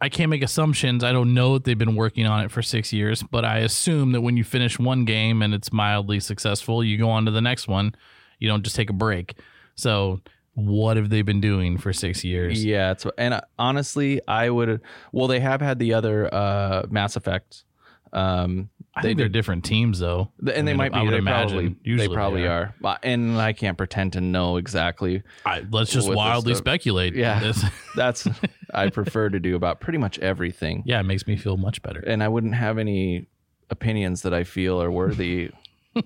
I 0.00 0.08
can't 0.08 0.30
make 0.30 0.42
assumptions. 0.42 1.02
I 1.04 1.12
don't 1.12 1.34
know 1.34 1.54
that 1.54 1.64
they've 1.64 1.76
been 1.76 1.96
working 1.96 2.24
on 2.24 2.44
it 2.44 2.50
for 2.52 2.62
six 2.62 2.92
years, 2.92 3.22
but 3.22 3.44
I 3.44 3.58
assume 3.58 4.12
that 4.12 4.20
when 4.20 4.36
you 4.36 4.44
finish 4.44 4.78
one 4.78 5.04
game 5.04 5.42
and 5.42 5.52
it's 5.52 5.72
mildly 5.72 6.20
successful, 6.20 6.82
you 6.84 6.96
go 6.98 7.10
on 7.10 7.24
to 7.26 7.30
the 7.32 7.40
next 7.42 7.66
one. 7.68 7.94
You 8.38 8.48
don't 8.48 8.62
just 8.62 8.76
take 8.76 8.88
a 8.90 8.94
break. 8.94 9.34
So 9.74 10.20
what 10.66 10.96
have 10.96 11.08
they 11.10 11.22
been 11.22 11.40
doing 11.40 11.78
for 11.78 11.92
six 11.92 12.24
years? 12.24 12.64
Yeah, 12.64 12.90
it's 12.92 13.06
and 13.16 13.34
uh, 13.34 13.40
honestly, 13.58 14.20
I 14.26 14.50
would. 14.50 14.80
Well, 15.12 15.28
they 15.28 15.40
have 15.40 15.60
had 15.60 15.78
the 15.78 15.94
other 15.94 16.32
uh, 16.34 16.82
Mass 16.90 17.14
Effect. 17.16 17.64
Um, 18.12 18.70
I 18.96 19.02
they 19.02 19.08
think 19.10 19.18
they're 19.18 19.28
different 19.28 19.64
teams 19.64 19.98
though. 20.00 20.32
and 20.40 20.48
I 20.50 20.52
they 20.54 20.62
mean, 20.62 20.76
might 20.78 20.92
be. 20.92 20.98
I 20.98 21.02
would 21.02 21.12
they 21.12 21.18
imagine. 21.18 21.48
probably, 21.58 21.76
Usually 21.84 22.08
they 22.08 22.14
probably 22.14 22.46
are. 22.46 22.74
But- 22.80 23.00
And 23.02 23.38
I 23.38 23.52
can't 23.52 23.76
pretend 23.76 24.14
to 24.14 24.20
know 24.20 24.56
exactly. 24.56 25.22
I, 25.44 25.64
let's 25.70 25.92
just 25.92 26.08
wildly 26.12 26.54
speculate. 26.54 27.14
Yeah. 27.14 27.38
This- 27.42 27.64
That's 27.96 28.26
I 28.74 28.88
prefer 28.88 29.28
to 29.28 29.38
do 29.38 29.54
about 29.56 29.80
pretty 29.80 29.98
much 29.98 30.18
everything. 30.20 30.82
yeah, 30.86 30.98
it 31.00 31.04
makes 31.04 31.26
me 31.26 31.36
feel 31.36 31.56
much 31.58 31.82
better. 31.82 32.00
And 32.00 32.22
I 32.22 32.28
wouldn't 32.28 32.54
have 32.54 32.78
any 32.78 33.26
opinions 33.70 34.22
that 34.22 34.32
I 34.34 34.42
feel 34.44 34.80
are 34.82 34.90
worthy 34.90 35.50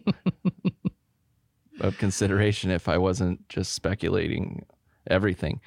of 1.83 1.99
consideration 1.99 2.71
if 2.71 2.89
I 2.89 2.97
wasn't 2.99 3.49
just 3.49 3.73
speculating 3.73 4.65
everything. 5.09 5.61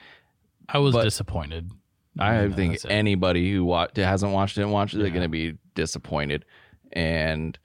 I 0.69 0.79
was 0.79 0.93
but- 0.93 1.03
disappointed. 1.03 1.71
I 2.17 2.49
think 2.49 2.77
anybody 2.87 3.51
who 3.51 3.65
wa- 3.65 3.89
hasn't 3.93 4.31
watched 4.31 4.57
it 4.57 4.61
and 4.61 4.71
watched 4.71 4.93
it 4.93 5.01
is 5.01 5.07
Yeah. 5.07 5.13
going 5.13 5.23
to 5.23 5.29
be 5.29 5.57
disappointed. 5.73 6.45
And 6.93 7.59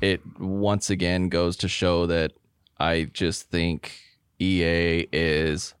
it 0.00 0.20
once 0.38 0.88
again 0.88 1.28
goes 1.28 1.56
to 1.58 1.68
show 1.68 2.06
that 2.06 2.32
I 2.78 3.04
just 3.12 3.50
think 3.50 3.92
EA 4.38 5.08
is 5.12 5.74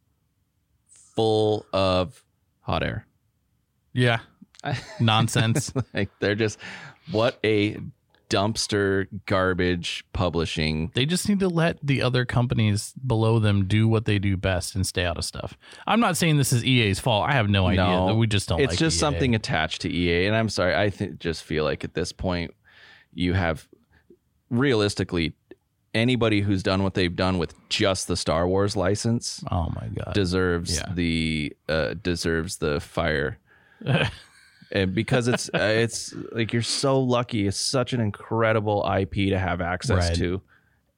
full 0.88 1.64
of 1.72 2.24
hot 2.60 2.82
air. 2.82 3.06
Yeah, 3.92 4.18
nonsense. 5.00 5.72
like 5.94 6.10
they're 6.18 6.34
just 6.34 6.58
what 7.12 7.38
a 7.44 7.78
dumpster 8.32 9.06
garbage 9.26 10.04
publishing. 10.12 10.90
They 10.94 11.04
just 11.06 11.28
need 11.28 11.40
to 11.40 11.48
let 11.48 11.78
the 11.82 12.02
other 12.02 12.24
companies 12.24 12.94
below 13.06 13.38
them 13.38 13.66
do 13.66 13.86
what 13.86 14.06
they 14.06 14.18
do 14.18 14.36
best 14.36 14.74
and 14.74 14.86
stay 14.86 15.04
out 15.04 15.18
of 15.18 15.24
stuff. 15.24 15.56
I'm 15.86 16.00
not 16.00 16.16
saying 16.16 16.38
this 16.38 16.52
is 16.52 16.64
EA's 16.64 16.98
fault. 16.98 17.28
I 17.28 17.32
have 17.32 17.48
no 17.48 17.66
idea. 17.66 17.84
No, 17.84 18.14
we 18.14 18.26
just 18.26 18.48
don't. 18.48 18.60
It's 18.60 18.72
like 18.72 18.78
just 18.78 18.96
EA. 18.96 19.00
something 19.00 19.34
attached 19.34 19.82
to 19.82 19.90
EA, 19.92 20.26
and 20.26 20.34
I'm 20.34 20.48
sorry. 20.48 20.74
I 20.74 20.88
th- 20.88 21.18
just 21.18 21.42
feel 21.44 21.64
like 21.64 21.84
at 21.84 21.94
this 21.94 22.12
point, 22.12 22.54
you 23.12 23.34
have 23.34 23.68
realistically 24.50 25.34
anybody 25.94 26.40
who's 26.40 26.62
done 26.62 26.82
what 26.82 26.94
they've 26.94 27.14
done 27.14 27.36
with 27.38 27.54
just 27.68 28.08
the 28.08 28.16
Star 28.16 28.48
Wars 28.48 28.76
license 28.76 29.44
Oh 29.50 29.70
my 29.74 29.88
god. 29.88 30.14
deserves 30.14 30.76
yeah. 30.76 30.90
the 30.94 31.54
uh, 31.68 31.94
deserves 32.02 32.56
the 32.58 32.80
fire. 32.80 33.38
and 34.72 34.94
because 34.94 35.28
it's 35.28 35.48
uh, 35.54 35.58
it's 35.58 36.14
like 36.32 36.52
you're 36.52 36.62
so 36.62 36.98
lucky 37.00 37.46
it's 37.46 37.56
such 37.58 37.92
an 37.92 38.00
incredible 38.00 38.84
ip 39.00 39.12
to 39.14 39.38
have 39.38 39.60
access 39.60 40.08
Right. 40.08 40.16
to 40.16 40.40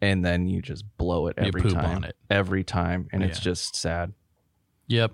and 0.01 0.25
then 0.25 0.47
you 0.49 0.63
just 0.63 0.85
blow 0.97 1.27
it 1.27 1.37
You 1.39 1.49
every 1.49 1.61
poop 1.63 1.73
time 1.75 1.97
on 1.97 2.05
it. 2.05 2.17
every 2.31 2.63
time 2.65 3.09
and 3.13 3.23
it's 3.23 3.39
Yeah. 3.41 3.45
just 3.45 3.77
sad 3.77 4.13
Yep. 4.87 5.13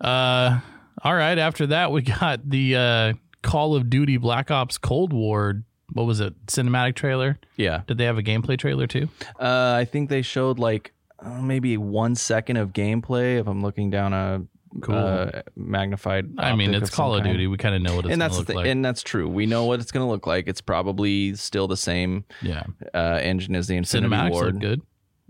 Uh, 0.00 0.60
all 1.02 1.14
right. 1.14 1.38
After 1.38 1.66
that, 1.68 1.92
we 1.92 2.02
got 2.20 2.48
the 2.48 2.76
uh, 2.76 3.12
Call 3.42 3.74
of 3.74 3.90
Duty 3.90 4.16
Black 4.16 4.50
Ops 4.50 4.78
Cold 4.78 5.12
War. 5.12 5.62
What 5.92 6.04
was 6.06 6.20
it? 6.20 6.34
Cinematic 6.46 6.94
trailer. 6.96 7.38
yeah 7.56 7.82
Did 7.86 7.98
they 7.98 8.04
have 8.04 8.18
a 8.18 8.22
gameplay 8.22 8.58
trailer 8.58 8.86
too? 8.86 9.08
uh, 9.40 9.74
i 9.78 9.84
think 9.86 10.10
they 10.10 10.20
showed 10.22 10.58
like 10.58 10.92
uh, 11.18 11.40
maybe 11.40 11.76
one 11.76 12.14
second 12.14 12.56
of 12.58 12.72
gameplay 12.72 13.38
if 13.40 13.46
i'm 13.46 13.62
looking 13.62 13.90
down 13.90 14.12
a 14.12 14.42
Cool. 14.82 14.94
uh, 14.94 15.42
magnified 15.56 16.26
I 16.38 16.54
mean, 16.54 16.74
it's 16.74 16.90
of 16.90 16.94
Call 16.94 17.14
of 17.14 17.22
kind. 17.22 17.32
Duty. 17.32 17.46
We 17.46 17.56
kind 17.56 17.74
of 17.74 17.82
know 17.82 17.96
what 17.96 18.04
it's 18.04 18.12
and 18.12 18.20
that's 18.20 18.42
the 18.42 18.54
like. 18.54 18.66
and 18.66 18.84
that's 18.84 19.02
true. 19.02 19.28
We 19.28 19.46
know 19.46 19.64
what 19.64 19.80
it's 19.80 19.90
going 19.90 20.04
to 20.06 20.10
look 20.10 20.26
like. 20.26 20.46
It's 20.46 20.60
probably 20.60 21.34
still 21.36 21.66
the 21.68 21.76
same 21.76 22.24
yeah. 22.42 22.64
uh, 22.94 23.18
engine 23.22 23.56
as 23.56 23.66
the 23.66 23.76
Infinity 23.76 24.14
Cinematics 24.14 24.30
Ward. 24.30 24.54
look 24.54 24.60
good. 24.62 24.82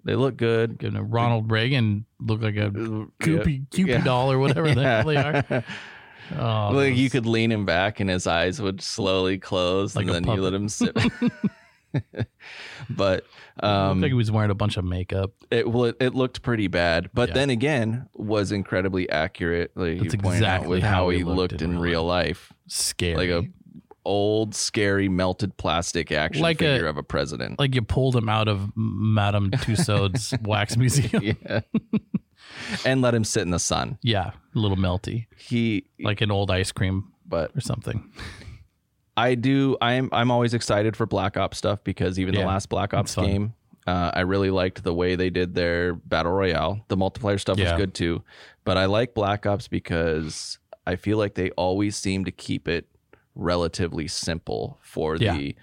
They 0.04 0.14
look 0.16 0.36
good. 0.36 0.82
A 0.82 1.02
Ronald 1.02 1.50
Reagan 1.50 2.04
look 2.20 2.40
like 2.42 2.56
a 2.56 2.66
Uh, 2.66 3.04
Coopy, 3.22 3.62
Cupid 3.70 3.90
Yeah. 3.92 4.04
doll 4.04 4.32
or 4.32 4.38
whatever 4.38 4.74
the 4.74 4.82
hell 4.82 5.04
they 5.04 5.16
are. 5.16 5.64
Oh, 6.38 6.72
like 6.74 6.94
you 6.94 7.08
could 7.08 7.24
lean 7.24 7.50
him 7.50 7.64
back 7.64 8.00
and 8.00 8.10
his 8.10 8.26
eyes 8.26 8.60
would 8.60 8.82
slowly 8.82 9.38
close, 9.38 9.96
Like 9.96 10.06
and 10.08 10.26
then 10.26 10.36
you 10.36 10.42
let 10.42 10.52
him 10.52 10.68
sit. 10.68 10.94
but 12.90 13.24
um, 13.60 14.00
like 14.00 14.08
he 14.10 14.14
was 14.14 14.30
wearing 14.30 14.50
a 14.50 14.54
bunch 14.54 14.76
of 14.76 14.84
makeup. 14.84 15.32
it 15.50 15.68
well, 15.70 15.92
it, 16.00 16.14
looked 16.14 16.42
pretty 16.42 16.68
bad. 16.68 17.10
But 17.14 17.30
Yeah. 17.30 17.34
then 17.34 17.50
again, 17.50 18.08
was 18.14 18.52
incredibly 18.52 19.08
accurate. 19.10 19.72
Like 19.74 20.00
That's 20.00 20.14
you 20.14 20.20
pointed 20.20 20.42
out 20.44 20.56
exactly 20.56 20.68
with 20.76 20.82
how 20.82 20.88
how 20.94 21.08
he 21.10 21.24
looked 21.24 21.36
looked 21.52 21.62
in 21.62 21.70
in 21.72 21.78
real 21.78 21.90
real 21.92 22.04
life, 22.04 22.52
Scary. 22.66 23.16
like 23.16 23.30
a 23.30 23.48
old, 24.04 24.54
scary, 24.54 25.08
melted 25.08 25.56
plastic 25.58 26.10
action 26.12 26.42
Like 26.42 26.62
a- 26.62 26.64
figure 26.74 26.86
of 26.86 26.96
a 26.96 27.02
president. 27.02 27.58
like 27.58 27.74
you 27.74 27.82
pulled 27.82 28.16
him 28.16 28.28
out 28.28 28.48
of 28.48 28.70
Madame 28.74 29.50
Tussauds 29.50 30.40
wax 30.46 30.76
museum. 30.78 31.36
yeah. 31.46 31.60
and 32.86 33.02
let 33.02 33.14
him 33.14 33.24
sit 33.24 33.42
in 33.42 33.50
the 33.50 33.58
sun. 33.58 33.98
Yeah, 34.02 34.30
a 34.54 34.58
little 34.58 34.76
melty, 34.78 35.26
He, 35.36 35.84
like 36.00 36.20
an 36.22 36.30
old 36.30 36.50
ice 36.50 36.72
cream 36.72 37.12
but 37.26 37.50
or 37.54 37.60
something. 37.60 38.10
I 39.18 39.34
do. 39.34 39.76
I'm 39.80 40.08
I'm 40.12 40.30
always 40.30 40.54
excited 40.54 40.96
for 40.96 41.06
Black 41.06 41.36
Ops 41.36 41.58
stuff 41.58 41.82
because 41.84 42.18
even 42.18 42.34
Yeah, 42.34 42.40
the 42.42 42.46
last 42.46 42.68
Black 42.68 42.94
Ops 42.94 43.14
game, 43.14 43.54
uh, 43.86 44.10
I 44.14 44.20
really 44.20 44.50
liked 44.50 44.82
the 44.84 44.94
way 44.94 45.16
they 45.16 45.30
did 45.30 45.54
their 45.54 45.94
battle 45.94 46.32
royale. 46.32 46.84
The 46.88 46.96
multiplayer 46.96 47.40
stuff 47.40 47.58
Yeah. 47.58 47.72
was 47.72 47.80
good 47.80 47.94
too, 47.94 48.22
but 48.64 48.76
I 48.78 48.84
like 48.86 49.14
Black 49.14 49.44
Ops 49.46 49.66
because 49.68 50.58
I 50.86 50.96
feel 50.96 51.18
like 51.18 51.34
they 51.34 51.50
always 51.50 51.96
seem 51.96 52.24
to 52.26 52.30
keep 52.30 52.68
it 52.68 52.86
relatively 53.34 54.08
simple 54.08 54.78
for 54.82 55.16
Yeah. 55.16 55.36
the. 55.36 55.56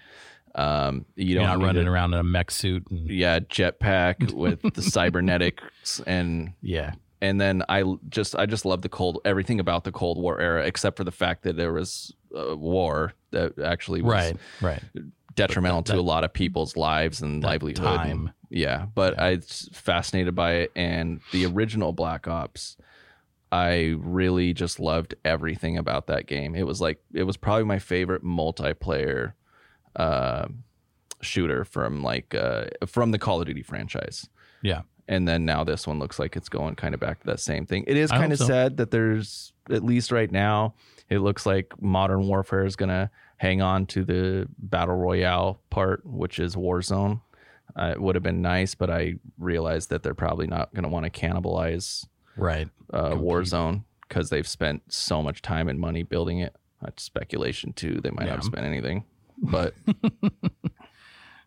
Um, 0.55 1.05
you 1.15 1.25
You're 1.33 1.39
don't 1.41 1.49
not 1.49 1.59
need 1.59 1.65
running 1.65 1.85
to- 1.85 1.91
around 1.91 2.13
in 2.13 2.19
a 2.19 2.23
mech 2.23 2.49
suit. 2.49 2.87
And, 2.89 3.09
Yeah, 3.09 3.39
jetpack 3.39 4.31
with 4.31 4.61
the 4.73 4.81
cybernetics 4.95 5.99
and 6.07 6.53
yeah, 6.61 6.93
and 7.21 7.39
then 7.39 7.63
I 7.69 7.83
just 8.09 8.35
I 8.35 8.45
just 8.45 8.65
love 8.65 8.81
the 8.81 8.89
cold 8.89 9.19
everything 9.25 9.59
about 9.59 9.83
the 9.83 9.91
Cold 9.91 10.17
War 10.17 10.39
era 10.39 10.65
except 10.65 10.97
for 10.97 11.03
the 11.03 11.11
fact 11.11 11.43
that 11.43 11.55
there 11.57 11.73
was 11.73 12.13
a 12.33 12.55
war 12.55 13.13
that 13.31 13.57
actually 13.59 14.01
was 14.01 14.11
right, 14.13 14.37
right. 14.61 14.83
detrimental 15.35 15.79
But 15.81 15.85
that- 15.87 15.93
to 15.93 15.99
a 15.99 16.01
lot 16.01 16.23
of 16.23 16.33
people's 16.33 16.75
lives 16.77 17.21
and 17.21 17.41
that 17.43 17.47
livelihood. 17.47 17.83
time. 17.83 18.31
Yeah, 18.49 18.85
but 18.93 19.19
I 19.19 19.35
was 19.35 19.69
fascinated 19.73 20.35
by 20.35 20.53
it 20.53 20.71
and 20.75 21.19
the 21.31 21.45
original 21.45 21.91
Black 21.93 22.27
Ops. 22.27 22.77
I 23.51 23.95
really 23.99 24.53
just 24.53 24.79
loved 24.79 25.15
everything 25.23 25.77
about 25.77 26.07
that 26.07 26.25
game. 26.25 26.55
It 26.55 26.65
was 26.67 26.81
like 26.81 26.99
it 27.13 27.23
was 27.23 27.37
probably 27.37 27.63
my 27.63 27.79
favorite 27.79 28.23
multiplayer 28.23 29.33
uh, 29.95 30.47
shooter 31.21 31.63
from 31.63 32.03
like 32.03 32.35
uh, 32.35 32.65
from 32.85 33.11
the 33.11 33.19
Call 33.19 33.39
of 33.41 33.47
Duty 33.47 33.61
franchise 33.63 34.27
Yeah, 34.61 34.81
and 35.07 35.27
then 35.27 35.45
now 35.45 35.63
this 35.63 35.85
one 35.87 35.99
looks 35.99 36.19
like 36.19 36.35
it's 36.35 36.49
going 36.49 36.75
kind 36.75 36.93
of 36.93 36.99
back 36.99 37.19
to 37.21 37.25
that 37.27 37.39
same 37.39 37.65
thing. 37.65 37.83
It 37.87 37.97
is 37.97 38.09
kind 38.11 38.31
of 38.33 38.39
so. 38.39 38.45
sad 38.45 38.77
that 38.77 38.91
there's 38.91 39.53
at 39.69 39.83
least 39.83 40.11
right 40.11 40.31
now 40.31 40.73
it 41.09 41.19
looks 41.19 41.45
like 41.45 41.73
modern 41.81 42.27
warfare 42.27 42.65
is 42.65 42.75
going 42.75 42.89
to 42.89 43.09
hang 43.37 43.61
on 43.61 43.85
to 43.87 44.03
the 44.03 44.47
battle 44.57 44.95
royale 44.95 45.61
part, 45.69 46.05
which 46.05 46.39
is 46.39 46.55
Warzone. 46.55 47.21
Uh, 47.75 47.91
it 47.93 48.01
would 48.01 48.15
have 48.15 48.23
been 48.23 48.41
nice, 48.41 48.73
but 48.75 48.89
I 48.89 49.15
realized 49.37 49.89
that 49.89 50.01
they're 50.03 50.13
probably 50.15 50.47
not 50.47 50.73
going 50.73 50.83
to 50.83 50.89
want 50.89 51.05
to 51.05 51.09
cannibalize 51.09 52.05
right. 52.37 52.69
uh. 52.93 53.11
Warzone 53.11 53.83
because 54.07 54.29
they've 54.29 54.47
spent 54.47 54.81
so 54.91 55.21
much 55.21 55.41
time 55.41 55.67
and 55.67 55.79
money 55.79 56.03
building 56.03 56.39
it. 56.39 56.55
That's 56.81 57.03
speculation 57.03 57.73
too. 57.73 57.99
They 58.01 58.11
might 58.11 58.23
Yeah. 58.25 58.29
not 58.31 58.35
have 58.37 58.43
spent 58.45 58.65
anything, 58.65 59.03
but 59.37 59.73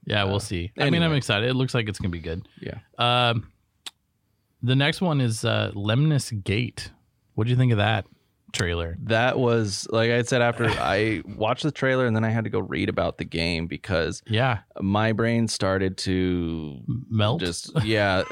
Yeah, 0.09 0.25
we'll 0.25 0.37
Uh, 0.37 0.41
see. 0.41 0.73
I 0.79 0.91
mean, 0.91 1.03
I'm 1.03 1.13
excited. 1.13 1.49
It 1.49 1.55
looks 1.55 1.75
like 1.75 1.89
it's 1.89 1.99
gonna 1.99 2.09
be 2.11 2.19
good. 2.21 2.49
yeah. 2.61 2.79
Um, 2.99 3.51
the 4.63 4.75
next 4.75 5.01
one 5.01 5.21
is 5.21 5.45
uh, 5.45 5.71
Lemnis 5.75 6.31
Gate. 6.33 6.91
What 7.35 7.45
do 7.45 7.51
you 7.51 7.57
think 7.57 7.71
of 7.73 7.79
that 7.79 8.07
trailer? 8.53 8.97
That 9.05 9.39
was 9.39 9.87
like 9.91 10.11
I 10.11 10.23
said 10.23 10.43
after 10.43 10.69
I 10.69 11.23
watched 11.25 11.63
the 11.63 11.71
trailer 11.71 12.07
and 12.07 12.17
then 12.17 12.25
I 12.25 12.31
had 12.31 12.45
to 12.45 12.51
go 12.51 12.59
read 12.59 12.89
about 12.89 13.19
the 13.19 13.25
game 13.25 13.67
because 13.67 14.23
Yeah, 14.27 14.61
my 14.81 15.13
brain 15.13 15.47
started 15.49 15.97
to 15.99 16.81
melt. 17.09 17.41
just 17.41 17.71
yeah 17.85 18.23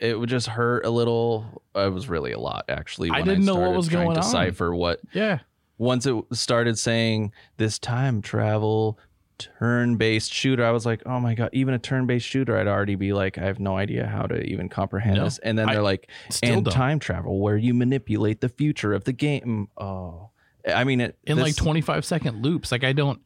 it 0.00 0.18
would 0.18 0.28
just 0.28 0.46
hurt 0.48 0.84
a 0.84 0.90
little 0.90 1.62
it 1.74 1.92
was 1.92 2.08
really 2.08 2.32
a 2.32 2.38
lot 2.38 2.64
actually 2.68 3.10
I 3.10 3.22
didn't 3.22 3.44
know 3.44 3.56
what 3.56 3.72
was 3.74 3.88
going 3.88 4.10
to 4.10 4.16
on. 4.16 4.22
decipher 4.22 4.74
what 4.74 5.00
yeah, 5.12 5.38
once 5.78 6.04
it 6.06 6.14
started 6.32 6.78
saying 6.78 7.32
this 7.56 7.78
time 7.78 8.20
travel 8.22 8.98
turn-based 9.38 10.32
shooter 10.32 10.64
i 10.64 10.70
was 10.70 10.84
like 10.86 11.02
oh 11.06 11.18
my 11.20 11.34
god 11.34 11.50
even 11.52 11.74
a 11.74 11.78
turn-based 11.78 12.26
shooter 12.26 12.56
i'd 12.58 12.66
already 12.68 12.94
be 12.94 13.12
like 13.12 13.36
i 13.38 13.42
have 13.44 13.58
no 13.58 13.76
idea 13.76 14.06
how 14.06 14.22
to 14.22 14.40
even 14.44 14.68
comprehend 14.68 15.16
No, 15.16 15.24
this 15.24 15.38
and 15.38 15.58
then 15.58 15.68
I 15.68 15.74
they're 15.74 15.82
like 15.82 16.08
and 16.42 16.64
don't. 16.64 16.72
time 16.72 16.98
travel 16.98 17.40
where 17.40 17.56
you 17.56 17.74
manipulate 17.74 18.40
the 18.40 18.48
future 18.48 18.92
of 18.92 19.04
the 19.04 19.12
game 19.12 19.68
oh 19.76 20.30
i 20.72 20.84
mean 20.84 21.00
it 21.00 21.18
in 21.24 21.36
this- 21.36 21.44
like 21.44 21.56
25 21.56 22.04
second 22.04 22.42
loops. 22.42 22.72
Like 22.72 22.84
I 22.84 22.92
don't. 22.92 23.20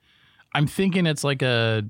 I'm 0.54 0.66
thinking 0.66 1.06
it's 1.06 1.22
like 1.22 1.42
a. 1.42 1.84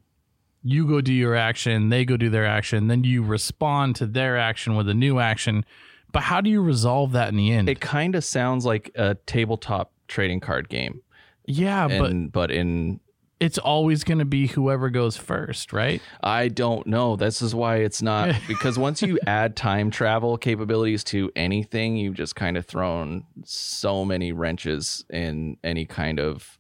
You 0.62 0.87
go 0.87 1.00
do 1.00 1.12
your 1.14 1.34
action, 1.37 1.88
they 1.88 2.04
go 2.04 2.16
do 2.16 2.28
their 2.28 2.44
action, 2.44 2.88
then 2.88 3.04
you 3.04 3.22
respond 3.22 3.96
to 3.96 4.06
their 4.06 4.37
action 4.37 4.75
with 4.75 4.88
a 4.88 4.94
new 4.94 5.20
action. 5.20 5.64
But 6.12 6.25
how 6.25 6.40
do 6.40 6.50
you 6.50 6.60
resolve 6.60 7.12
that 7.12 7.28
in 7.28 7.37
the 7.37 7.52
end? 7.52 7.68
it 7.68 7.80
kind 7.80 8.14
of 8.14 8.25
sounds 8.25 8.66
like 8.66 8.90
a 8.96 9.14
tabletop 9.26 9.92
trading 10.08 10.40
card 10.40 10.68
game 10.68 11.00
yeah, 11.46 11.87
but 11.88 12.30
but 12.32 12.50
in 12.50 13.00
it's 13.40 13.59
always 13.59 14.02
going 14.04 14.18
to 14.18 14.25
be 14.25 14.49
whoever 14.49 14.90
goes 14.90 15.16
first, 15.16 15.73
right? 15.73 16.02
I 16.23 16.49
don't 16.49 16.87
know. 16.87 17.16
This 17.16 17.40
is 17.40 17.54
why 17.54 17.76
it's 17.76 18.02
not 18.02 18.35
because 18.49 18.78
once 18.78 19.00
you 19.02 19.18
add 19.26 19.57
time 19.57 19.90
travel 19.90 20.37
capabilities 20.37 21.04
to 21.04 21.30
anything, 21.37 21.97
you've 21.97 22.14
just 22.14 22.35
kind 22.35 22.57
of 22.57 22.66
thrown 22.66 23.25
so 23.45 24.04
many 24.04 24.33
wrenches 24.33 25.04
in 25.11 25.57
any 25.62 25.85
kind 25.85 26.18
of 26.21 26.59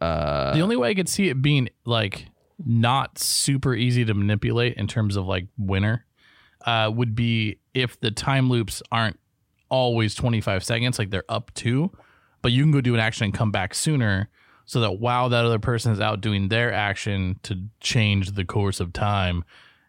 uh 0.00 0.52
the 0.52 0.60
only 0.60 0.76
way 0.76 0.90
I 0.90 0.94
could 0.94 1.08
see 1.08 1.28
it 1.28 1.40
being 1.40 1.68
like 1.84 2.26
not 2.64 3.18
super 3.18 3.74
easy 3.74 4.04
to 4.04 4.14
manipulate 4.14 4.74
in 4.74 4.86
terms 4.86 5.16
of 5.16 5.26
like 5.26 5.46
winner 5.58 6.04
uh, 6.64 6.90
would 6.92 7.14
be 7.14 7.58
if 7.74 7.98
the 8.00 8.10
time 8.10 8.48
loops 8.48 8.82
aren't 8.90 9.18
always 9.68 10.14
25 10.14 10.64
seconds, 10.64 10.98
like 10.98 11.10
they're 11.10 11.24
up 11.28 11.52
to, 11.54 11.90
but 12.42 12.52
you 12.52 12.62
can 12.62 12.72
go 12.72 12.80
do 12.80 12.94
an 12.94 13.00
action 13.00 13.24
and 13.24 13.34
come 13.34 13.50
back 13.50 13.74
sooner 13.74 14.28
so 14.66 14.80
that 14.80 14.92
while 15.00 15.28
that 15.30 15.44
other 15.44 15.58
person 15.58 15.92
is 15.92 16.00
out 16.00 16.20
doing 16.20 16.48
their 16.48 16.72
action 16.72 17.38
to 17.44 17.56
change 17.80 18.32
the 18.32 18.44
course 18.44 18.80
of 18.80 18.92
time, 18.92 19.44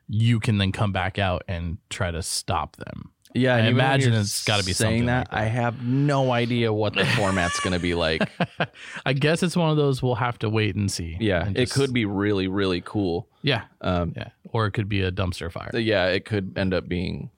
you 0.08 0.40
can 0.40 0.58
then 0.58 0.72
come 0.72 0.92
back 0.94 1.20
out 1.20 1.44
and 1.48 1.78
try 1.90 2.12
to 2.12 2.22
stop 2.22 2.78
them. 2.78 3.12
yeah. 3.34 3.56
I 3.56 3.58
and 3.58 3.66
even 3.68 3.78
when 3.78 3.86
imagine 3.86 4.14
it's 4.14 4.46
gotta 4.46 4.64
be 4.64 4.72
saying 4.74 5.00
something 5.02 5.06
that. 5.08 5.18
like 5.18 5.32
that. 5.32 5.38
I 5.38 5.46
have 5.46 5.84
no 5.84 6.32
idea 6.32 6.72
what 6.72 6.94
the 6.94 7.06
format's 7.06 7.60
going 7.60 7.74
to 7.74 7.80
be 7.80 7.94
like. 7.94 8.30
I 9.06 9.14
guess 9.14 9.44
it's 9.44 9.56
one 9.58 9.70
of 9.70 9.76
those 9.78 10.02
we'll 10.02 10.16
have 10.16 10.40
to 10.40 10.50
wait 10.50 10.76
and 10.76 10.90
see. 10.92 11.18
Yeah, 11.20 11.46
And 11.46 11.58
it 11.58 11.70
could 11.72 11.92
be 11.94 12.06
really 12.06 12.48
really 12.48 12.82
cool. 12.82 13.28
Yeah, 13.42 13.64
Um, 13.82 14.14
yeah, 14.16 14.30
or 14.52 14.66
it 14.68 14.72
could 14.72 14.88
be 14.88 15.02
a 15.02 15.12
dumpster 15.12 15.52
fire. 15.52 15.72
yeah, 15.74 16.06
it 16.06 16.24
could 16.24 16.58
end 16.58 16.74
up 16.74 16.88
being. 16.88 17.32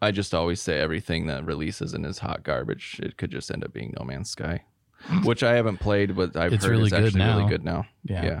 I 0.00 0.12
just 0.12 0.32
always 0.34 0.60
say 0.60 0.78
everything 0.78 1.26
that 1.26 1.44
releases 1.44 1.92
and 1.92 2.06
is 2.06 2.18
hot 2.20 2.42
garbage. 2.44 3.00
It 3.02 3.16
could 3.16 3.30
just 3.32 3.50
end 3.50 3.64
up 3.64 3.72
being 3.72 3.94
No 3.98 4.04
Man's 4.04 4.30
Sky, 4.30 4.62
which 5.24 5.42
I 5.42 5.54
haven't 5.54 5.78
played, 5.78 6.14
but 6.16 6.36
I've 6.36 6.52
It's 6.52 6.64
heard 6.64 6.70
really 6.72 6.84
is 6.86 6.90
good 6.92 7.04
actually 7.04 7.18
now. 7.18 7.38
really 7.38 7.48
good 7.50 7.64
now. 7.64 7.86
Yeah. 8.04 8.24
yeah. 8.24 8.40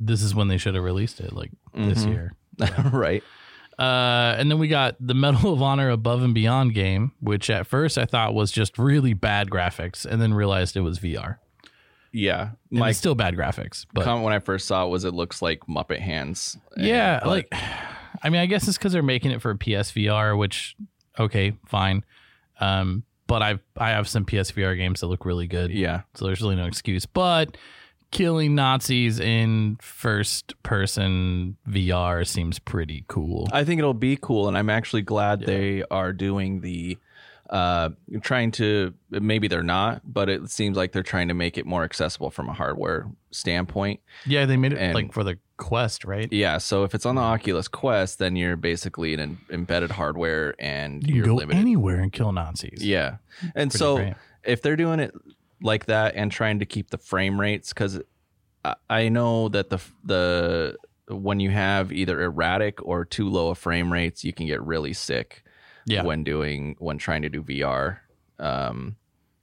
this 0.00 0.22
is 0.22 0.34
when 0.34 0.48
they 0.48 0.58
should 0.58 0.74
have 0.74 0.82
released 0.84 1.20
it, 1.20 1.32
like 1.32 1.50
this 1.74 2.04
Mhm. 2.04 2.10
year. 2.12 2.34
right. 2.92 3.22
Uh, 3.78 4.34
and 4.38 4.50
then 4.50 4.58
we 4.58 4.68
got 4.68 4.96
the 5.00 5.14
Medal 5.14 5.52
of 5.52 5.62
Honor 5.62 5.90
Above 5.90 6.22
and 6.22 6.34
Beyond 6.34 6.74
game, 6.74 7.12
which 7.20 7.48
at 7.50 7.66
first 7.66 7.96
I 7.98 8.04
thought 8.04 8.34
was 8.34 8.52
just 8.52 8.78
really 8.78 9.14
bad 9.14 9.48
graphics, 9.50 10.04
and 10.04 10.20
then 10.20 10.34
realized 10.34 10.76
it 10.76 10.80
was 10.82 10.98
VR. 10.98 11.36
Yeah. 12.12 12.50
And 12.70 12.80
it's 12.84 12.98
still 12.98 13.14
bad 13.14 13.34
graphics, 13.36 13.86
but 13.94 14.04
comment 14.04 14.24
when 14.24 14.34
I 14.34 14.38
first 14.40 14.66
saw 14.66 14.84
it 14.86 14.90
was 14.90 15.04
it 15.04 15.14
looks 15.14 15.40
like 15.40 15.60
Muppet 15.68 16.00
Hands. 16.00 16.58
And- 16.76 16.86
yeah, 16.86 17.20
like 17.24 17.48
I 18.22 18.28
mean, 18.28 18.40
I 18.40 18.46
guess 18.46 18.68
it's 18.68 18.76
because 18.76 18.92
they're 18.92 19.02
making 19.02 19.30
it 19.30 19.40
for 19.40 19.54
PSVR, 19.54 20.36
which 20.38 20.76
okay, 21.18 21.54
fine. 21.66 22.04
Um, 22.60 23.04
but 23.32 23.40
I 23.42 23.58
I 23.78 23.90
have 23.90 24.06
some 24.06 24.26
PSVR 24.26 24.76
games 24.76 25.00
that 25.00 25.06
look 25.06 25.24
really 25.24 25.46
good, 25.46 25.70
yeah. 25.70 26.02
so 26.12 26.26
there's 26.26 26.42
really 26.42 26.54
no 26.56 26.66
excuse. 26.66 27.06
But 27.06 27.56
killing 28.10 28.54
Nazis 28.54 29.18
in 29.18 29.78
first 29.80 30.52
person 30.62 31.56
VR 31.66 32.26
seems 32.26 32.58
pretty 32.58 33.06
cool. 33.08 33.48
I 33.50 33.64
think 33.64 33.78
it'll 33.78 33.94
be 33.94 34.18
cool, 34.20 34.48
and 34.48 34.58
I'm 34.58 34.68
actually 34.68 35.00
glad 35.00 35.40
they 35.40 35.82
are 35.90 36.12
doing 36.12 36.60
the 36.60 36.98
uh 37.48 37.90
trying 38.22 38.50
to 38.50 38.94
maybe 39.10 39.46
they're 39.46 39.62
not 39.62 40.00
but 40.10 40.30
it 40.30 40.48
seems 40.48 40.74
like 40.74 40.92
they're 40.92 41.02
trying 41.02 41.28
to 41.28 41.34
make 41.34 41.58
it 41.58 41.66
more 41.66 41.84
accessible 41.84 42.30
from 42.30 42.48
a 42.48 42.52
hardware 42.52 43.06
standpoint 43.30 44.00
yeah, 44.24 44.46
they 44.46 44.56
made 44.56 44.72
it 44.72 44.78
and- 44.78 44.94
like 44.94 45.12
for 45.12 45.22
the 45.22 45.38
Quest, 45.62 46.04
right? 46.04 46.28
yeah 46.32 46.58
so 46.58 46.84
if 46.84 46.94
it's 46.94 47.06
on 47.06 47.14
the 47.14 47.20
oculus 47.22 47.68
quest 47.68 48.18
then 48.18 48.36
you're 48.36 48.56
basically 48.56 49.14
an 49.14 49.38
embedded 49.50 49.90
hardware 49.90 50.54
and 50.58 51.06
You 51.06 51.16
you're 51.16 51.26
go 51.26 51.34
limited 51.36 51.58
anywhere 51.60 52.00
and 52.00 52.12
kill 52.12 52.32
Nazis. 52.32 52.84
yeah 52.84 53.16
and 53.54 53.70
Pretty 53.70 53.78
so 53.78 53.96
great. 53.96 54.14
if 54.44 54.60
they're 54.62 54.76
doing 54.76 55.00
it 55.00 55.14
like 55.62 55.86
that 55.86 56.14
and 56.16 56.30
trying 56.32 56.58
to 56.58 56.66
keep 56.66 56.90
the 56.90 56.98
frame 56.98 57.40
rates 57.40 57.68
because 57.72 58.00
I, 58.64 58.74
I 58.90 59.08
know 59.08 59.48
that 59.50 59.70
the 59.70 59.78
the 60.04 60.76
when 61.08 61.40
you 61.40 61.50
have 61.50 61.92
either 61.92 62.20
erratic 62.22 62.82
or 62.84 63.04
too 63.04 63.28
low 63.28 63.50
of 63.50 63.58
frame 63.58 63.92
rates 63.92 64.24
you 64.24 64.32
can 64.32 64.46
get 64.46 64.60
really 64.62 64.92
sick 64.92 65.42
yeah, 65.84 66.02
when 66.04 66.22
doing 66.24 66.76
when 66.78 66.96
trying 66.96 67.22
to 67.22 67.28
do 67.28 67.42
VR. 67.42 67.98
Um, 68.38 68.94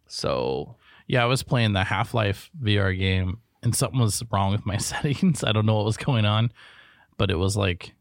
so 0.07 0.75
yeah. 1.07 1.21
I 1.23 1.25
was 1.25 1.43
playing 1.43 1.73
the 1.73 1.83
Half 1.83 2.13
Life 2.13 2.49
VR 2.61 2.97
game, 2.97 3.39
and 3.63 3.75
something 3.75 4.00
was 4.00 4.24
wrong 4.32 4.51
with 4.51 4.66
my 4.66 4.78
settings. 4.92 5.44
I 5.44 5.51
don't 5.51 5.66
know 5.66 5.75
what 5.75 5.86
was 5.86 5.98
going 5.98 6.25
on, 6.25 6.51
but 7.18 7.30
it 7.32 7.36
was 7.38 7.56
like 7.58 7.94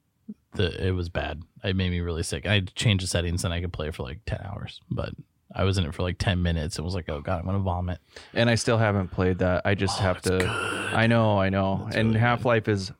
the 0.54 0.86
it 0.86 0.92
was 0.92 1.08
bad. 1.08 1.42
It 1.64 1.76
made 1.76 1.90
me 1.90 2.00
really 2.00 2.22
sick. 2.22 2.46
I 2.46 2.54
had 2.54 2.68
to 2.68 2.74
change 2.74 3.02
the 3.02 3.08
settings, 3.08 3.44
and 3.44 3.52
I 3.54 3.60
could 3.60 3.72
play 3.72 3.90
for 3.90 4.02
like 4.02 4.20
ten 4.26 4.40
hours, 4.44 4.80
but. 4.90 5.10
I 5.50 5.64
was 5.64 5.78
in 5.78 5.86
it 5.86 5.94
for 5.94 6.02
like 6.02 6.18
10 6.18 6.42
minutes 6.42 6.76
and 6.76 6.84
was 6.84 6.94
like, 6.94 7.08
oh 7.08 7.22
God, 7.22 7.38
I'm 7.38 7.44
going 7.46 7.56
to 7.56 7.62
vomit. 7.62 8.00
and 8.34 8.50
I 8.50 8.54
still 8.54 8.76
haven't 8.76 9.08
played 9.08 9.38
that. 9.38 9.62
I 9.64 9.74
just 9.74 9.98
Oh, 9.98 10.02
have 10.02 10.20
to. 10.20 10.28
good. 10.28 10.46
I 10.46 11.06
know, 11.06 11.40
I 11.40 11.48
know. 11.48 11.84
It's 11.86 11.96
and 11.96 12.08
really. 12.10 12.20
Half 12.20 12.44
Life 12.44 12.68
is 12.68 12.92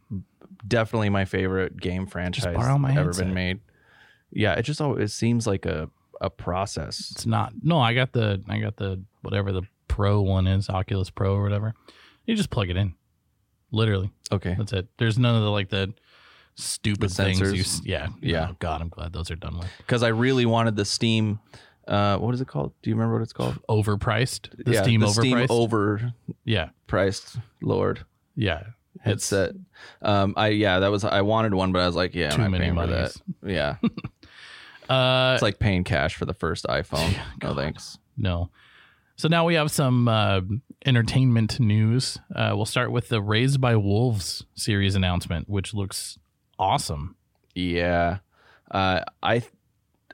definitely 0.67 1.11
my 1.11 1.27
favorite 1.27 1.77
game 1.77 2.07
franchise 2.07 2.47
ever 2.47 2.88
headset. 2.88 3.27
been 3.27 3.35
made. 3.35 3.61
Yeah, 4.33 4.55
it 4.55 4.62
just 4.62 4.81
always 4.81 5.11
it 5.11 5.15
seems 5.15 5.47
like 5.47 5.67
a 5.67 5.91
a 6.23 6.31
process. 6.31 7.11
It's 7.12 7.27
not. 7.27 7.53
No, 7.62 7.79
I 7.81 7.93
got 7.93 8.12
the, 8.12 8.43
I 8.49 8.59
got 8.61 8.77
the, 8.77 9.03
whatever 9.21 9.53
the 9.53 9.62
Pro 9.87 10.23
one 10.23 10.47
is, 10.47 10.71
Oculus 10.71 11.11
Pro 11.11 11.35
or 11.35 11.43
whatever. 11.43 11.75
You 12.28 12.37
just 12.37 12.50
plug 12.50 12.68
it 12.70 12.76
in. 12.76 12.94
Literally. 13.73 14.11
Okay. 14.30 14.54
That's 14.56 14.73
it. 14.73 14.87
There's 14.99 15.18
none 15.18 15.35
of 15.35 15.42
the 15.42 15.50
like 15.50 15.70
the 15.70 15.94
stupid 16.56 17.08
The 17.11 17.14
things. 17.14 17.40
You, 17.40 17.47
sensors? 17.47 17.61
s- 17.61 17.80
yeah. 17.85 18.08
Yeah. 18.20 18.49
Oh, 18.50 18.56
God, 18.58 18.80
I'm 18.82 18.88
glad 18.90 19.12
those 19.12 19.30
are 19.30 19.37
done 19.37 19.58
with. 19.58 19.68
Because 19.78 20.02
I 20.02 20.08
really 20.08 20.44
wanted 20.47 20.76
the 20.76 20.85
Steam. 20.85 21.38
Uh, 21.87 22.18
what 22.18 22.35
is 22.35 22.40
it 22.42 22.47
called? 22.49 22.73
Do 22.82 22.90
you 22.90 22.97
remember 22.97 23.14
what 23.14 23.23
it's 23.23 23.32
called? 23.32 23.58
Overpriced. 23.68 24.64
The 24.64 24.73
yeah, 24.73 24.82
Steam 24.82 25.00
the 25.00 25.06
overpriced. 25.06 25.47
Steam 25.47 26.28
yeah. 26.44 26.68
overpriced. 26.88 27.40
Lord. 27.62 28.05
Yeah. 28.37 28.62
It's 28.96 29.31
headset. 29.31 29.55
Um, 30.03 30.35
I 30.37 30.48
yeah, 30.48 30.81
that 30.81 30.90
was 30.90 31.05
I 31.05 31.22
wanted 31.22 31.55
one, 31.55 31.72
but 31.72 31.81
I 31.81 31.87
was 31.87 31.94
like, 31.96 32.14
yeah, 32.14 32.31
Too 32.31 32.42
I'm 32.42 32.50
not 32.50 32.50
many 32.50 32.64
paying 32.64 32.74
for 32.74 32.87
monies. 32.88 33.22
that. 33.42 33.50
Yeah, 33.50 33.76
uh 34.88 35.35
it's 35.35 35.42
like 35.42 35.59
paying 35.59 35.85
cash 35.85 36.16
for 36.16 36.24
the 36.26 36.35
first 36.35 36.64
iPhone. 36.66 37.16
no 37.42 37.55
thanks. 37.55 37.98
no. 38.16 38.50
So 39.18 39.26
now 39.26 39.44
we 39.44 39.54
have 39.54 39.72
some 39.72 40.07
uh, 40.07 40.42
entertainment 40.87 41.59
news. 41.59 42.18
Uh, 42.35 42.52
we'll 42.54 42.66
start 42.66 42.92
with 42.92 43.09
the 43.09 43.20
Raised 43.20 43.61
by 43.61 43.74
Wolves 43.74 44.44
series 44.54 44.94
announcement, 44.94 45.48
which 45.48 45.74
looks 45.74 46.20
awesome. 46.57 47.16
Yeah, 47.52 48.18
uh, 48.70 49.00
I 49.20 49.42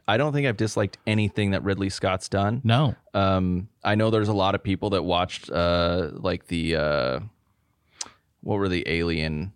I 0.08 0.16
don't 0.16 0.32
think 0.32 0.46
I've 0.46 0.56
disliked 0.56 0.96
anything 1.06 1.50
that 1.50 1.62
Ridley 1.62 1.90
Scott's 1.90 2.30
done. 2.30 2.62
No. 2.64 2.94
Um, 3.12 3.68
I 3.84 3.94
know 3.94 4.08
there's 4.08 4.28
a 4.28 4.34
lot 4.34 4.54
of 4.54 4.62
people 4.62 4.88
that 4.90 5.02
watched 5.02 5.50
uh 5.50 6.08
like 6.14 6.46
the 6.46 6.76
uh, 6.76 7.20
what 8.40 8.58
were 8.58 8.70
the 8.70 8.84
Alien? 8.86 9.52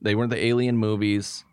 They 0.00 0.14
weren't 0.14 0.30
the 0.30 0.42
Alien 0.42 0.78
movies. 0.78 1.44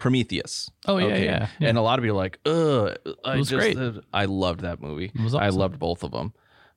Prometheus. 0.00 0.70
Oh 0.86 0.98
yeah, 0.98 1.04
Okay. 1.06 1.24
yeah. 1.24 1.48
yeah. 1.60 1.68
And 1.68 1.78
a 1.78 1.82
lot 1.82 1.98
of 1.98 2.02
people 2.02 2.16
are 2.18 2.22
like, 2.22 2.38
ugh. 2.46 2.96
I 3.24 3.36
was 3.36 3.48
just, 3.48 3.60
great. 3.60 3.76
uh, 3.78 4.00
I 4.12 4.24
loved 4.24 4.60
that 4.62 4.80
movie. 4.80 5.12
It 5.14 5.20
was 5.20 5.34
I 5.34 5.50
loved 5.50 5.78
both 5.78 6.02
of 6.02 6.10
them. 6.10 6.32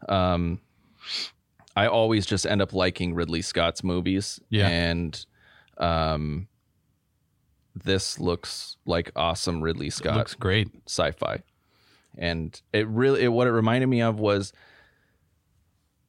Um, 0.08 0.60
I 1.76 1.88
always 1.88 2.26
just 2.28 2.46
end 2.46 2.62
up 2.62 2.74
liking 2.74 3.16
Ridley 3.16 3.42
Scott's 3.42 3.84
movies. 3.84 4.40
Yeah. 4.50 4.68
And 4.68 5.26
um, 5.80 6.48
this 7.74 8.20
looks 8.20 8.78
like 8.86 9.12
awesome 9.16 9.62
Ridley 9.64 9.88
It 9.88 9.94
Scott 9.94 10.18
looks 10.18 10.36
great. 10.36 10.70
sci-fi. 10.88 11.40
And 12.16 12.62
it 12.74 12.88
really, 12.88 13.24
it, 13.24 13.30
what 13.30 13.48
it 13.48 13.52
reminded 13.52 13.88
me 13.88 14.02
of 14.04 14.20
was, 14.20 14.54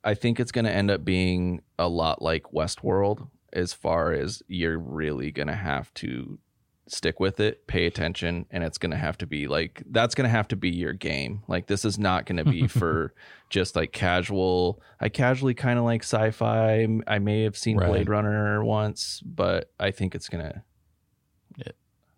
I 0.03 0.13
think 0.13 0.39
it's 0.39 0.53
going 0.53 0.67
to 0.67 0.71
end 0.71 0.91
up 0.91 1.03
being 1.03 1.63
a 1.79 1.89
lot 1.89 2.21
like 2.21 2.43
Westworld, 2.53 3.29
as 3.55 3.73
far 3.73 4.13
as 4.13 4.43
you're 4.49 4.79
really 4.79 5.31
going 5.31 5.47
to 5.47 5.55
have 5.55 5.95
to 5.95 6.39
stick 6.87 7.19
with 7.19 7.41
it, 7.41 7.67
pay 7.67 7.87
attention, 7.87 8.47
and 8.51 8.63
it's 8.63 8.79
going 8.79 8.91
to 8.91 8.97
have 8.99 9.17
to 9.19 9.27
be 9.27 9.47
like 9.49 9.83
that's 9.91 10.15
going 10.15 10.25
to 10.27 10.31
have 10.31 10.49
to 10.49 10.57
be 10.57 10.71
your 10.71 10.93
game. 10.93 11.43
Like 11.49 11.67
this 11.67 11.85
is 11.85 11.99
not 11.99 12.27
going 12.27 12.37
to 12.37 12.45
be 12.45 12.67
for 12.69 13.15
just 13.51 13.75
like 13.77 13.93
casual. 13.93 14.83
I 15.01 15.09
casually 15.09 15.55
kind 15.55 15.79
of 15.79 15.85
like 15.85 16.03
sci-fi. 16.03 16.87
I 17.07 17.19
may 17.19 17.43
have 17.45 17.57
seen 17.57 17.77
Right. 17.79 17.89
Blade 17.89 18.09
Runner 18.09 18.63
once, 18.65 19.23
but 19.25 19.71
I 19.81 19.91
think 19.91 20.15
it's 20.15 20.29
going 20.29 20.45
to 20.45 20.63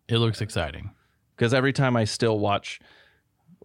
It 0.08 0.18
looks 0.18 0.40
exciting. 0.40 0.90
because 1.36 1.52
every 1.54 1.72
time 1.72 1.96
I 1.96 2.04
still 2.04 2.38
watch 2.38 2.80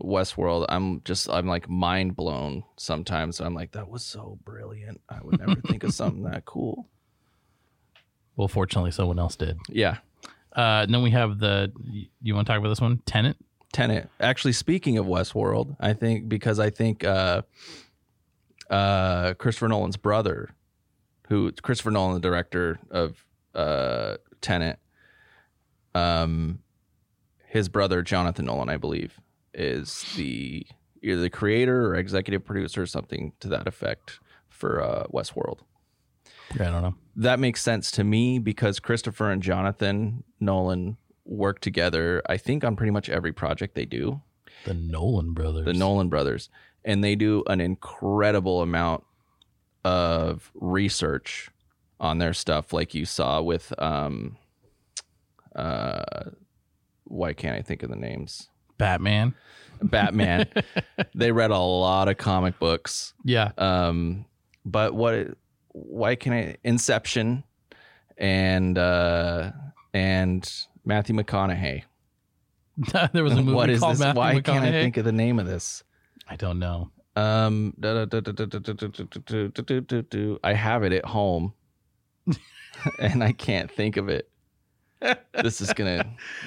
Westworld, 0.01 0.65
I'm 0.69 1.01
just 1.03 1.29
I'm 1.29 1.45
like 1.47 1.69
mind 1.69 2.15
blown 2.15 2.63
sometimes. 2.77 3.39
I'm 3.39 3.53
like, 3.53 3.73
that 3.73 3.89
was 3.89 4.03
so 4.03 4.39
brilliant. 4.43 5.01
I 5.09 5.19
would 5.21 5.39
never 5.39 5.61
think 5.61 5.83
of 5.83 5.93
something 5.93 6.23
that 6.23 6.45
cool. 6.45 6.87
Well, 8.37 8.47
fortunately, 8.47 8.91
someone 8.91 9.19
else 9.19 9.35
did. 9.35 9.57
Yeah. 9.67 9.97
Uh, 10.55 10.83
and 10.83 10.93
then 10.93 11.01
we 11.01 11.11
have 11.11 11.39
the. 11.39 11.71
You 12.21 12.35
want 12.35 12.47
to 12.47 12.51
talk 12.51 12.59
about 12.59 12.69
this 12.69 12.81
one? 12.81 13.01
Tenant. 13.05 13.37
Tenet. 13.71 14.09
Actually, 14.19 14.53
speaking 14.53 14.97
of 14.97 15.05
Westworld, 15.05 15.75
I 15.79 15.93
think 15.93 16.27
because 16.27 16.59
I 16.59 16.69
think 16.69 17.03
uh, 17.03 17.43
uh, 18.69 19.33
Christopher 19.35 19.69
Nolan's 19.69 19.97
brother, 19.97 20.49
who 21.29 21.51
Christopher 21.53 21.91
Nolan, 21.91 22.15
the 22.15 22.19
director 22.19 22.79
of 22.89 23.25
uh, 23.55 24.17
Tenet, 24.41 24.79
um, 25.95 26.59
his 27.47 27.69
brother 27.69 28.01
Jonathan 28.01 28.45
Nolan, 28.45 28.69
I 28.69 28.77
believe, 28.77 29.19
is 29.53 30.05
the 30.17 30.65
either 31.01 31.21
the 31.21 31.29
creator 31.29 31.87
or 31.87 31.95
executive 31.95 32.45
producer 32.45 32.81
or 32.81 32.85
something 32.85 33.33
to 33.39 33.47
that 33.49 33.67
effect 33.67 34.19
for 34.49 34.81
uh, 34.81 35.05
Westworld. 35.07 35.59
I 36.59 36.65
don't 36.65 36.81
know. 36.81 36.95
That 37.15 37.39
makes 37.39 37.61
sense 37.61 37.91
to 37.91 38.03
me 38.03 38.39
because 38.39 38.79
Christopher 38.79 39.29
and 39.31 39.41
Jonathan 39.43 40.23
Nolan 40.39 40.97
work 41.25 41.59
together. 41.59 42.21
I 42.27 42.37
think 42.37 42.63
on 42.63 42.75
pretty 42.75 42.91
much 42.91 43.09
every 43.09 43.31
project 43.33 43.75
they 43.75 43.85
do 43.85 44.21
The 44.65 44.73
Nolan 44.73 45.33
brothers. 45.33 45.65
the 45.65 45.73
Nolan 45.73 46.09
brothers, 46.09 46.49
and 46.83 47.03
they 47.03 47.15
do 47.15 47.43
an 47.47 47.61
incredible 47.61 48.61
amount 48.61 49.03
of 49.85 50.51
research 50.55 51.49
on 51.99 52.17
their 52.17 52.33
stuff, 52.33 52.73
like 52.73 52.93
you 52.93 53.05
saw 53.05 53.41
with 53.41 53.71
um, 53.79 54.37
uh, 55.55 56.03
why 57.05 57.33
can't 57.33 57.57
I 57.57 57.61
think 57.61 57.83
of 57.83 57.89
the 57.89 57.95
names? 57.95 58.49
Batman. 58.77 59.35
Batman. 59.81 60.47
they 61.15 61.31
read 61.31 61.51
a 61.51 61.57
lot 61.59 62.07
of 62.07 62.17
comic 62.17 62.57
books, 62.59 63.13
Yeah. 63.23 63.51
um, 63.57 64.25
but 64.65 64.93
what? 64.95 65.29
why 65.73 66.15
can 66.15 66.33
I 66.33 66.57
Inception 66.63 67.43
and 68.17 68.77
uh, 68.77 69.51
and 69.93 70.49
Matthew 70.85 71.15
McConaughey. 71.15 71.83
there 73.13 73.23
was 73.23 73.33
a 73.33 73.37
movie 73.37 73.53
what 73.53 73.69
is 73.69 73.79
called 73.79 73.93
this? 73.93 73.99
Matthew 73.99 74.19
Why 74.19 74.35
McConaughey? 74.35 74.45
can't 74.45 74.65
I 74.65 74.71
think 74.71 74.97
of 74.97 75.05
the 75.05 75.11
name 75.11 75.39
of 75.39 75.45
this? 75.45 75.83
I 76.27 76.35
don't 76.35 76.59
know. 76.59 76.91
Um, 77.15 77.73
I 80.43 80.53
have 80.53 80.83
it 80.83 80.93
at 80.93 81.05
home, 81.05 81.53
and 82.99 83.23
I 83.23 83.33
can't 83.33 83.69
think 83.69 83.97
of 83.97 84.07
it. 84.07 84.29
This 85.33 85.61
is 85.61 85.73
gonna. 85.73 86.05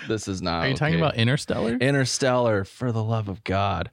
This 0.08 0.28
is 0.28 0.40
not. 0.40 0.62
Are 0.62 0.68
you 0.68 0.74
okay. 0.74 0.78
talking 0.78 0.96
about 0.96 1.16
Interstellar? 1.16 1.76
Interstellar, 1.76 2.64
for 2.64 2.92
the 2.92 3.02
love 3.02 3.28
of 3.28 3.44
God 3.44 3.90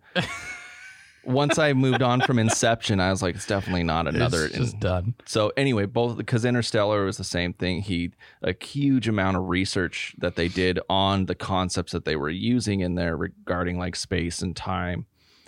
once 1.24 1.60
I 1.60 1.74
moved 1.74 2.02
on 2.02 2.22
from 2.22 2.40
Inception, 2.40 3.00
I 3.00 3.12
was 3.12 3.22
like, 3.22 3.36
it's 3.36 3.46
definitely 3.46 3.84
not 3.84 4.08
another. 4.08 4.46
It's 4.46 4.58
just 4.58 4.74
in- 4.76 4.80
done. 4.80 5.16
so 5.26 5.52
anyway, 5.56 5.86
both 5.86 6.18
because 6.18 6.46
Interstellar 6.46 7.06
was 7.06 7.18
the 7.18 7.24
same 7.24 7.54
thing. 7.54 7.82
He 7.82 8.12
a 8.42 8.56
huge 8.60 9.08
amount 9.08 9.38
of 9.38 9.48
research 9.48 10.16
that 10.20 10.36
they 10.36 10.48
did 10.48 10.80
on 10.90 11.26
the 11.26 11.36
concepts 11.36 11.92
that 11.92 12.06
they 12.06 12.16
were 12.16 12.30
using 12.30 12.80
in 12.80 12.96
there 12.96 13.16
regarding 13.16 13.78
like 13.78 13.96
space 13.96 14.42
and 14.42 14.56
time. 14.56 15.06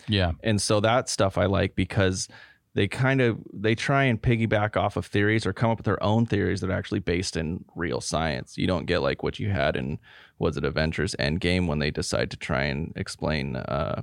Yeah. 0.07 0.33
And 0.43 0.62
so 0.62 0.79
that 0.81 1.09
stuff 1.09 1.38
I 1.38 1.45
like 1.45 1.75
because 1.75 2.27
they 2.75 2.88
kind 2.88 3.21
of 3.21 3.39
they 3.53 3.75
try 3.75 4.03
and 4.03 4.21
piggyback 4.21 4.75
off 4.75 4.97
of 4.97 5.05
theories 5.05 5.45
or 5.45 5.53
come 5.53 5.69
up 5.69 5.77
with 5.77 5.86
their 5.86 6.01
own 6.03 6.25
theories 6.25 6.62
that 6.62 6.69
are 6.69 6.73
actually 6.73 6.99
based 6.99 7.38
in 7.38 7.63
real 7.75 8.01
science. 8.01 8.57
You 8.57 8.67
don't 8.67 8.86
get 8.86 9.01
like 9.01 9.23
what 9.23 9.39
you 9.39 9.49
had 9.49 9.75
in 9.75 9.99
was 10.39 10.57
it 10.57 10.65
Avengers 10.65 11.15
Endgame 11.19 11.67
when 11.67 11.79
they 11.79 11.91
decide 11.91 12.31
to 12.31 12.38
try 12.38 12.63
and 12.63 12.91
explain 12.95 13.55
uh, 13.55 14.01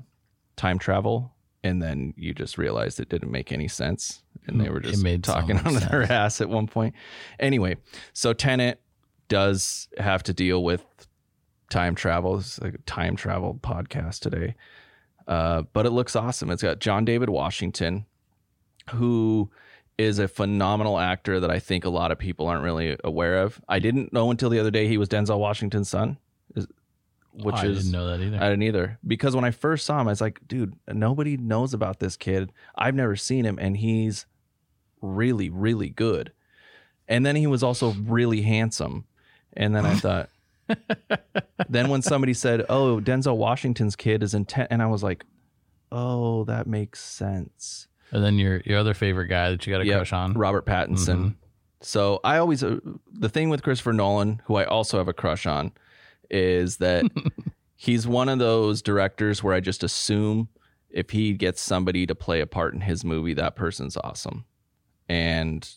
time 0.56 0.78
travel 0.78 1.34
and 1.62 1.82
then 1.82 2.14
you 2.16 2.32
just 2.34 2.58
realized 2.58 3.00
it 3.00 3.08
didn't 3.08 3.30
make 3.30 3.52
any 3.52 3.68
sense 3.68 4.22
and 4.46 4.60
they 4.60 4.68
were 4.70 4.80
just 4.80 5.02
talking 5.22 5.58
on 5.66 5.74
their 5.74 6.02
ass 6.10 6.40
at 6.40 6.48
one 6.48 6.66
point. 6.66 6.94
Anyway, 7.38 7.76
so 8.12 8.32
Tenet 8.32 8.80
does 9.28 9.88
have 9.98 10.22
to 10.24 10.32
deal 10.32 10.62
with 10.64 10.84
time 11.70 11.94
travel. 11.94 12.38
It's 12.38 12.60
like 12.60 12.74
a 12.74 12.78
time 12.78 13.16
travel 13.16 13.58
podcast 13.62 14.20
today. 14.20 14.54
Uh, 15.28 15.62
but 15.72 15.86
it 15.86 15.90
looks 15.90 16.16
awesome. 16.16 16.50
It's 16.50 16.62
got 16.62 16.80
John 16.80 17.04
David 17.04 17.28
Washington, 17.28 18.06
who 18.92 19.50
is 19.98 20.18
a 20.18 20.26
phenomenal 20.26 20.98
actor 20.98 21.38
that 21.40 21.50
I 21.50 21.58
think 21.58 21.84
a 21.84 21.90
lot 21.90 22.10
of 22.10 22.18
people 22.18 22.46
aren't 22.48 22.64
really 22.64 22.96
aware 23.04 23.38
of. 23.42 23.60
I 23.68 23.78
didn't 23.78 24.12
know 24.12 24.30
until 24.30 24.48
the 24.50 24.58
other 24.58 24.70
day 24.70 24.88
he 24.88 24.96
was 24.96 25.08
Denzel 25.08 25.38
Washington's 25.38 25.88
son, 25.90 26.16
is- 26.56 26.66
which 27.32 27.54
I 27.56 27.66
is 27.66 27.78
I 27.78 27.80
didn't 27.80 27.92
know 27.92 28.06
that 28.08 28.20
either. 28.20 28.36
I 28.36 28.48
didn't 28.48 28.62
either. 28.62 28.98
Because 29.06 29.34
when 29.36 29.44
I 29.44 29.50
first 29.50 29.86
saw 29.86 30.00
him, 30.00 30.08
I 30.08 30.12
was 30.12 30.20
like, 30.20 30.40
dude, 30.46 30.74
nobody 30.88 31.36
knows 31.36 31.72
about 31.74 31.98
this 32.00 32.16
kid. 32.16 32.52
I've 32.76 32.94
never 32.94 33.16
seen 33.16 33.44
him, 33.44 33.58
and 33.60 33.76
he's 33.76 34.26
really, 35.00 35.48
really 35.50 35.88
good. 35.90 36.32
And 37.08 37.24
then 37.26 37.36
he 37.36 37.46
was 37.46 37.62
also 37.62 37.92
really 37.92 38.42
handsome. 38.42 39.04
And 39.54 39.74
then 39.74 39.84
I 39.86 39.94
thought, 39.96 40.30
then 41.68 41.88
when 41.88 42.02
somebody 42.02 42.34
said, 42.34 42.64
oh, 42.68 43.00
Denzel 43.00 43.36
Washington's 43.36 43.96
kid 43.96 44.22
is 44.22 44.34
in 44.34 44.44
10, 44.44 44.68
and 44.70 44.82
I 44.82 44.86
was 44.86 45.02
like, 45.02 45.24
oh, 45.92 46.44
that 46.44 46.66
makes 46.66 47.00
sense. 47.00 47.88
and 48.12 48.22
then 48.24 48.38
your 48.38 48.60
your 48.64 48.78
other 48.78 48.94
favorite 48.94 49.26
guy 49.28 49.50
that 49.50 49.66
you 49.66 49.72
got 49.72 49.80
a 49.82 49.86
Yep, 49.86 49.98
crush 49.98 50.12
on. 50.12 50.32
Robert 50.34 50.66
Pattinson. 50.66 51.16
Mhm. 51.18 51.34
So 51.80 52.20
I 52.22 52.36
always 52.38 52.62
uh, 52.62 52.78
the 53.12 53.28
thing 53.28 53.48
with 53.50 53.62
Christopher 53.62 53.92
Nolan, 53.92 54.42
who 54.44 54.56
I 54.56 54.64
also 54.64 54.98
have 54.98 55.08
a 55.08 55.12
crush 55.12 55.46
on, 55.46 55.72
is 56.30 56.78
that 56.78 57.04
he's 57.76 58.06
one 58.06 58.28
of 58.28 58.38
those 58.38 58.82
directors 58.82 59.42
where 59.42 59.54
I 59.54 59.60
just 59.60 59.82
assume 59.82 60.48
if 60.90 61.10
he 61.10 61.32
gets 61.32 61.60
somebody 61.60 62.06
to 62.06 62.14
play 62.14 62.40
a 62.40 62.46
part 62.46 62.74
in 62.74 62.80
his 62.80 63.04
movie, 63.04 63.34
that 63.34 63.56
person's 63.56 63.96
awesome, 63.96 64.44
and 65.08 65.68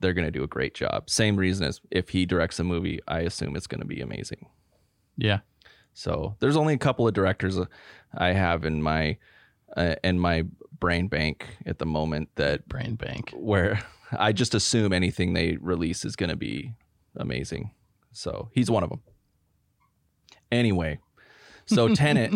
they're 0.00 0.14
going 0.14 0.26
to 0.26 0.30
do 0.30 0.42
a 0.42 0.48
great 0.48 0.74
job. 0.74 1.08
Same 1.08 1.36
reason 1.36 1.66
as 1.66 1.80
if 1.90 2.10
he 2.10 2.26
directs 2.26 2.58
a 2.60 2.64
movie, 2.64 3.00
I 3.06 3.20
assume 3.20 3.56
it's 3.56 3.66
going 3.66 3.80
to 3.80 3.86
be 3.86 4.00
amazing. 4.00 4.46
Yeah. 5.16 5.40
So 5.92 6.36
there's 6.40 6.56
only 6.56 6.74
a 6.74 6.78
couple 6.78 7.06
of 7.06 7.14
directors 7.14 7.58
uh, 7.58 7.66
I 8.16 8.32
have 8.32 8.64
in 8.64 8.82
my 8.82 9.16
uh, 9.76 9.94
in 10.04 10.18
my 10.18 10.44
brain 10.78 11.08
bank 11.08 11.46
at 11.66 11.78
the 11.78 11.86
moment 11.86 12.28
that 12.34 12.68
Brain 12.68 12.96
bank. 12.96 13.32
where 13.34 13.80
I 14.12 14.32
just 14.32 14.54
assume 14.54 14.92
anything 14.92 15.32
they 15.32 15.56
release 15.60 16.04
is 16.04 16.16
going 16.16 16.30
to 16.30 16.36
be 16.36 16.74
amazing. 17.16 17.70
So 18.12 18.50
he's 18.52 18.70
one 18.70 18.82
of 18.82 18.90
them. 18.90 19.00
Anyway, 20.54 20.98
so 21.66 21.94
Tenet 21.94 22.32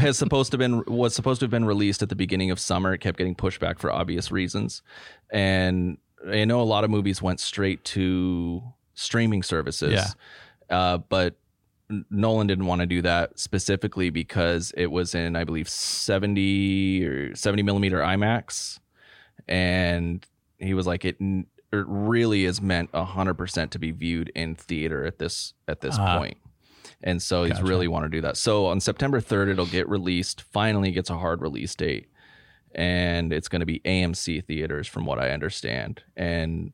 has 0.00 0.18
supposed 0.18 0.50
to 0.52 0.58
been 0.58 0.82
was 0.86 1.14
supposed 1.14 1.40
to 1.40 1.44
have 1.44 1.50
been 1.50 1.64
released 1.64 2.02
at 2.02 2.08
the 2.08 2.16
beginning 2.16 2.50
of 2.50 2.58
summer. 2.58 2.92
It 2.94 2.98
kept 2.98 3.18
getting 3.18 3.34
pushed 3.34 3.60
back 3.60 3.78
for 3.78 3.92
obvious 3.92 4.30
reasons, 4.32 4.82
and 5.30 5.98
I 6.26 6.44
know 6.44 6.60
a 6.60 6.64
lot 6.64 6.84
of 6.84 6.90
movies 6.90 7.20
went 7.22 7.40
straight 7.40 7.84
to 7.84 8.62
streaming 8.94 9.42
services. 9.42 9.92
Yeah. 9.92 10.76
uh, 10.76 10.98
but 10.98 11.36
Nolan 12.10 12.46
didn't 12.48 12.66
want 12.66 12.80
to 12.80 12.86
do 12.86 13.00
that 13.02 13.38
specifically 13.38 14.10
because 14.10 14.72
it 14.76 14.86
was 14.90 15.14
in, 15.14 15.36
I 15.36 15.44
believe, 15.44 15.68
70 15.68 17.04
or 17.06 17.34
70 17.36 17.62
millimeter 17.62 17.98
IMAX. 17.98 18.80
And 19.46 20.26
he 20.58 20.74
was 20.74 20.86
like, 20.86 21.04
it, 21.04 21.16
it 21.20 21.46
really 21.70 22.44
is 22.44 22.60
meant 22.60 22.90
100% 22.92 23.70
to 23.70 23.78
be 23.78 23.90
viewed 23.92 24.32
in 24.34 24.56
theater 24.56 25.04
at 25.04 25.18
this 25.18 25.54
at 25.68 25.80
this 25.80 25.96
Ah. 25.98 26.18
point. 26.18 26.38
And 27.02 27.22
so 27.22 27.44
he's 27.44 27.52
Gotcha. 27.54 27.64
really 27.66 27.88
want 27.88 28.04
to 28.04 28.08
do 28.08 28.20
that. 28.22 28.36
So 28.36 28.66
on 28.66 28.80
September 28.80 29.20
3rd, 29.20 29.50
it'll 29.50 29.66
get 29.66 29.88
released. 29.88 30.40
Finally 30.42 30.90
gets 30.92 31.10
a 31.10 31.16
hard 31.18 31.42
release 31.42 31.74
date. 31.74 32.08
And 32.74 33.32
it's 33.32 33.48
going 33.48 33.60
to 33.60 33.66
be 33.66 33.80
AMC 33.80 34.44
theaters, 34.44 34.86
from 34.86 35.06
what 35.06 35.18
I 35.18 35.30
understand. 35.30 36.02
And 36.16 36.72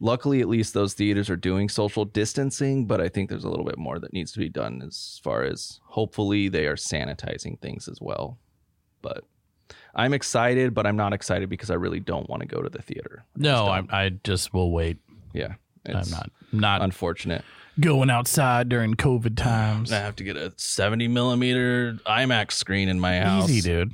luckily 0.00 0.40
at 0.40 0.48
least 0.48 0.74
those 0.74 0.94
theaters 0.94 1.30
are 1.30 1.36
doing 1.36 1.68
social 1.68 2.04
distancing 2.04 2.86
but 2.86 3.00
i 3.00 3.08
think 3.08 3.30
there's 3.30 3.44
a 3.44 3.48
little 3.48 3.64
bit 3.64 3.78
more 3.78 4.00
that 4.00 4.12
needs 4.12 4.32
to 4.32 4.40
be 4.40 4.48
done 4.48 4.82
as 4.84 5.20
far 5.22 5.44
as 5.44 5.78
hopefully 5.84 6.48
they 6.48 6.66
are 6.66 6.74
sanitizing 6.74 7.56
things 7.60 7.86
as 7.86 8.00
well 8.00 8.36
but 9.00 9.22
i'm 9.94 10.12
excited 10.12 10.74
but 10.74 10.88
i'm 10.88 10.96
not 10.96 11.12
excited 11.12 11.48
because 11.48 11.70
i 11.70 11.74
really 11.74 12.00
don't 12.00 12.28
want 12.28 12.40
to 12.42 12.48
go 12.48 12.60
to 12.60 12.68
the 12.68 12.82
theater 12.82 13.24
No, 13.36 13.66
I. 13.66 13.84
I 13.92 14.08
just 14.24 14.52
will 14.52 14.72
wait. 14.72 14.98
yeah 15.34 15.54
I'm 15.86 16.10
not 16.10 16.30
not 16.50 16.82
unfortunate 16.82 17.44
going 17.80 18.10
outside 18.10 18.68
during 18.68 18.94
COVID 18.94 19.36
times. 19.36 19.92
i 19.92 19.96
have 19.98 20.16
to 20.16 20.24
get 20.24 20.36
a 20.36 20.52
70 20.56 21.08
millimeter 21.08 21.98
imax 22.06 22.52
screen 22.52 22.88
in 22.88 23.00
my 23.00 23.20
house 23.20 23.48
Easy, 23.50 23.68
dude. 23.68 23.92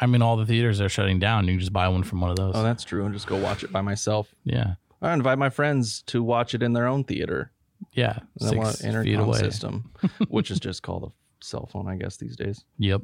I 0.00 0.06
mean, 0.06 0.22
all 0.22 0.36
the 0.36 0.44
theaters 0.44 0.80
are 0.80 0.88
shutting 0.88 1.20
down. 1.20 1.46
You 1.46 1.52
can 1.52 1.60
just 1.60 1.72
buy 1.72 1.86
one 1.88 2.02
from 2.02 2.20
one 2.20 2.30
of 2.30 2.36
those. 2.36 2.54
oh 2.56 2.62
that's 2.62 2.82
true 2.84 3.04
and 3.04 3.14
just 3.14 3.26
go 3.26 3.36
watch 3.36 3.62
it 3.62 3.70
by 3.72 3.80
myself 3.80 4.34
yeah, 4.44 4.74
i 5.00 5.12
invite 5.12 5.38
my 5.38 5.50
friends 5.50 6.02
to 6.06 6.22
watch 6.22 6.54
it 6.54 6.62
in 6.62 6.72
their 6.72 6.86
own 6.86 7.04
theater 7.04 7.52
yeah. 7.92 8.18
I 8.42 8.50
want 8.56 8.80
an 8.80 9.02
feet 9.04 9.12
intercom 9.12 9.28
away. 9.28 9.38
system 9.38 9.92
which 10.28 10.50
is 10.50 10.58
just 10.58 10.82
called 10.82 11.04
a 11.04 11.44
cell 11.44 11.66
phone 11.72 11.86
i 11.88 11.96
guess 11.96 12.16
these 12.16 12.36
days 12.36 12.64
Yep. 12.78 13.02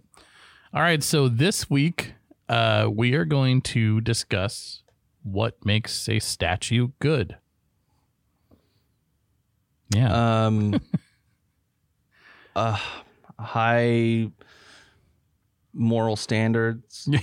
All 0.72 0.80
right. 0.82 1.02
So 1.02 1.28
this 1.28 1.68
week, 1.68 2.14
uh, 2.48 2.88
we 2.92 3.14
are 3.14 3.24
going 3.24 3.60
to 3.62 4.00
discuss 4.00 4.84
what 5.24 5.64
makes 5.66 6.08
a 6.08 6.20
statue 6.20 6.88
good. 7.00 7.36
Yeah. 9.90 10.46
um 10.46 10.80
uh 12.56 12.78
high 13.38 14.30
moral 15.72 16.16
standards 16.16 17.08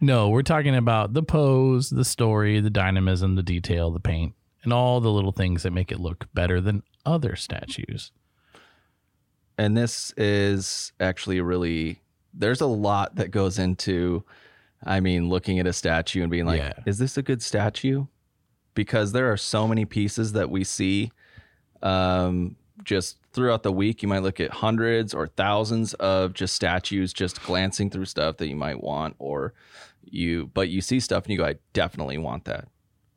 no, 0.00 0.28
we're 0.30 0.42
talking 0.42 0.74
about 0.76 1.12
the 1.12 1.22
pose, 1.22 1.90
the 1.90 2.04
story, 2.04 2.60
the 2.60 2.70
dynamism, 2.70 3.34
the 3.34 3.42
detail, 3.42 3.90
the 3.90 4.00
paint, 4.00 4.34
and 4.62 4.72
all 4.72 5.00
the 5.00 5.10
little 5.10 5.32
things 5.32 5.62
that 5.64 5.72
make 5.72 5.90
it 5.92 6.00
look 6.00 6.26
better 6.32 6.60
than 6.60 6.82
other 7.04 7.34
statues. 7.36 8.12
and 9.58 9.76
this 9.76 10.14
is 10.16 10.92
actually 11.00 11.40
really 11.40 12.00
there's 12.32 12.60
a 12.60 12.66
lot 12.66 13.16
that 13.16 13.30
goes 13.30 13.58
into 13.58 14.22
i 14.84 15.00
mean 15.00 15.28
looking 15.28 15.58
at 15.58 15.66
a 15.66 15.72
statue 15.72 16.22
and 16.22 16.30
being 16.30 16.46
like 16.46 16.60
Yeah. 16.60 16.72
is 16.86 16.98
this 16.98 17.16
a 17.18 17.22
good 17.22 17.42
statue 17.42 18.06
because 18.74 19.12
there 19.12 19.30
are 19.32 19.36
so 19.36 19.66
many 19.68 19.84
pieces 19.84 20.32
that 20.32 20.50
we 20.50 20.64
see 20.64 21.10
um 21.82 22.56
just 22.82 23.18
throughout 23.32 23.62
the 23.62 23.70
week. 23.72 24.02
You 24.02 24.08
might 24.08 24.22
look 24.22 24.40
at 24.40 24.50
hundreds 24.50 25.12
or 25.14 25.26
thousands 25.26 25.92
of 25.94 26.32
just 26.32 26.54
statues 26.54 27.12
just 27.12 27.42
glancing 27.42 27.90
through 27.90 28.06
stuff 28.06 28.38
that 28.38 28.48
you 28.48 28.56
might 28.56 28.82
want 28.82 29.16
or 29.18 29.52
you 30.02 30.50
but 30.54 30.68
you 30.70 30.80
see 30.80 30.98
stuff 30.98 31.24
and 31.24 31.32
you 31.32 31.38
go 31.38 31.44
i 31.44 31.54
definitely 31.72 32.18
want 32.18 32.44
that. 32.46 32.66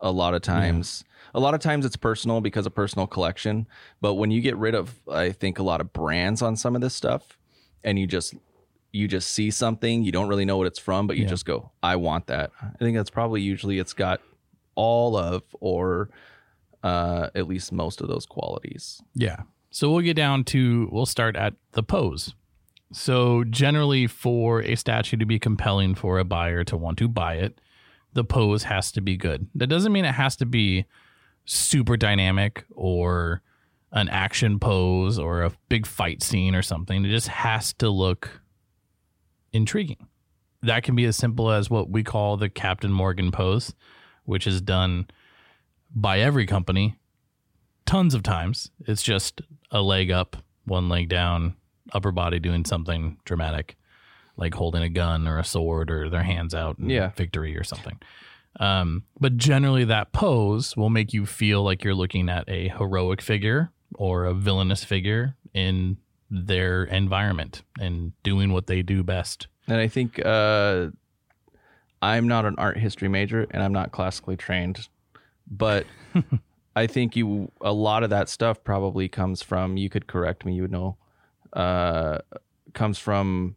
A 0.02 0.12
lot 0.12 0.34
of 0.34 0.42
times 0.42 1.04
a 1.34 1.40
lot 1.40 1.54
of 1.54 1.62
times 1.62 1.86
it's 1.86 1.96
personal 1.96 2.42
because 2.42 2.66
of 2.66 2.76
personal 2.76 3.08
collection 3.08 3.68
but 4.02 4.16
when 4.16 4.32
you 4.32 4.42
get 4.42 4.58
rid 4.58 4.76
of 4.76 4.96
i 5.10 5.32
think 5.32 5.60
a 5.60 5.64
lot 5.64 5.80
of 5.80 5.94
brands 5.94 6.42
on 6.42 6.58
some 6.58 6.76
of 6.76 6.82
this 6.82 6.94
stuff 6.94 7.38
and 7.86 7.98
you 7.98 8.06
just 8.06 8.34
you 8.92 9.08
just 9.08 9.30
see 9.30 9.50
something 9.50 10.04
you 10.04 10.12
don't 10.12 10.28
really 10.28 10.44
know 10.46 10.58
what 10.58 10.68
it's 10.68 10.78
from 10.78 11.08
but 11.08 11.16
you 11.16 11.24
Yeah. 11.24 11.30
just 11.30 11.46
go 11.46 11.72
i 11.82 11.96
want 11.96 12.28
that. 12.28 12.52
I 12.62 12.78
think 12.80 12.98
that's 12.98 13.10
probably 13.10 13.42
usually 13.42 13.80
it's 13.80 13.94
got 13.94 14.20
all 14.76 15.16
of 15.16 15.44
or 15.60 16.10
uh, 16.84 17.30
at 17.36 17.48
least 17.48 17.72
most 17.72 18.02
of 18.02 18.08
those 18.08 18.26
qualities 18.26 19.02
Yeah. 19.16 19.44
So 19.72 19.90
we'll 19.90 20.02
get 20.02 20.16
down 20.16 20.44
to, 20.46 20.88
we'll 20.92 21.08
start 21.08 21.36
at 21.36 21.56
the 21.72 21.82
pose. 21.82 22.36
So, 22.92 23.44
generally, 23.44 24.06
for 24.06 24.62
a 24.62 24.76
statue 24.76 25.18
to 25.18 25.26
be 25.26 25.40
compelling 25.40 25.96
for 25.96 26.20
a 26.20 26.24
buyer 26.24 26.64
to 26.66 26.78
want 26.78 27.00
to 27.00 27.08
buy 27.08 27.36
it, 27.38 27.60
the 28.14 28.24
pose 28.24 28.64
has 28.64 28.92
to 28.92 29.02
be 29.02 29.18
good. 29.18 29.48
That 29.56 29.66
doesn't 29.66 29.92
mean 29.92 30.06
it 30.06 30.14
has 30.14 30.36
to 30.36 30.46
be 30.46 30.86
super 31.46 31.98
dynamic 31.98 32.66
or 32.70 33.42
an 33.92 34.10
action 34.10 34.60
pose 34.60 35.18
or 35.18 35.42
a 35.42 35.52
big 35.70 35.88
fight 35.88 36.22
scene 36.22 36.54
or 36.54 36.62
something. 36.62 37.04
It 37.04 37.10
just 37.10 37.30
has 37.30 37.74
to 37.74 37.90
look 37.90 38.42
intriguing. 39.52 40.08
That 40.62 40.84
can 40.84 40.96
be 40.96 41.06
as 41.06 41.18
simple 41.18 41.52
as 41.52 41.72
what 41.72 41.90
we 41.90 42.04
call 42.04 42.38
the 42.38 42.50
Captain 42.50 42.92
Morgan 42.92 43.32
pose, 43.32 43.74
which 44.26 44.48
is 44.48 44.62
done 44.62 45.08
by 45.94 46.20
every 46.20 46.46
company 46.46 46.96
tons 47.86 48.14
of 48.14 48.24
times. 48.24 48.72
It's 48.88 49.04
just 49.04 49.42
a 49.72 49.82
leg 49.82 50.10
up, 50.12 50.38
one 50.66 50.88
leg 50.90 51.10
down, 51.10 51.56
upper 51.92 52.12
body 52.12 52.40
doing 52.40 52.66
something 52.66 53.18
dramatic. 53.26 53.76
like 54.36 54.56
holding 54.56 54.82
a 54.82 54.90
gun 54.90 55.28
or 55.28 55.38
a 55.38 55.44
sword 55.44 55.92
or 55.92 56.10
their 56.10 56.24
hands 56.24 56.56
out 56.56 56.80
in 56.80 56.90
Yeah. 56.90 57.10
victory 57.10 57.56
or 57.56 57.64
something. 57.64 58.00
Um, 58.60 59.04
but 59.20 59.38
generally, 59.38 59.84
that 59.84 60.12
pose 60.12 60.76
will 60.76 60.90
make 60.90 61.14
you 61.14 61.28
feel 61.28 61.62
like 61.62 61.84
you're 61.84 61.94
looking 61.94 62.30
at 62.30 62.50
a 62.50 62.70
heroic 62.70 63.22
figure 63.22 63.70
or 63.94 64.26
a 64.26 64.34
villainous 64.34 64.84
figure 64.84 65.36
in 65.54 65.98
their 66.32 66.84
environment 66.86 67.62
and 67.80 68.14
doing 68.24 68.52
what 68.52 68.66
they 68.66 68.82
do 68.82 69.04
best. 69.04 69.46
And 69.68 69.78
I 69.78 69.88
think 69.88 70.20
uh, 70.26 70.88
I'm 72.04 72.28
not 72.28 72.46
an 72.46 72.56
art 72.58 72.78
history 72.78 73.08
major 73.08 73.48
and 73.52 73.64
I'm 73.64 73.72
not 73.74 73.92
classically 73.92 74.36
trained, 74.36 74.88
but 75.50 75.86
I 76.76 76.88
think 76.88 77.16
you 77.16 77.52
a 77.62 77.72
lot 77.72 78.04
of 78.04 78.10
that 78.10 78.28
stuff 78.30 78.64
probably 78.64 79.08
comes 79.08 79.42
from. 79.42 79.78
You 79.78 79.90
could 79.90 80.08
correct 80.08 80.46
me. 80.46 80.54
You 80.56 80.64
would 80.64 80.72
know. 80.72 80.98
Uh, 81.54 82.18
comes 82.74 82.98
from 82.98 83.56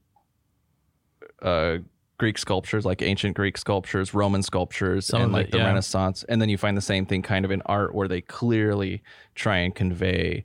uh, 1.43 1.79
Greek 2.19 2.39
sculptures, 2.39 2.85
like 2.85 3.03
ancient 3.03 3.35
Greek 3.37 3.57
sculptures, 3.59 4.15
Roman 4.15 4.43
sculptures, 4.43 5.07
Some 5.07 5.23
and 5.23 5.33
like 5.33 5.47
it, 5.47 5.53
the 5.53 5.59
yeah. 5.59 5.67
Renaissance. 5.67 6.25
And 6.29 6.41
then 6.41 6.49
you 6.49 6.59
find 6.59 6.77
the 6.77 6.83
same 6.83 7.07
thing 7.07 7.23
kind 7.23 7.45
of 7.45 7.51
in 7.51 7.63
art, 7.67 7.95
where 7.95 8.09
they 8.09 8.21
clearly 8.21 9.03
try 9.35 9.59
and 9.59 9.75
convey 9.75 10.45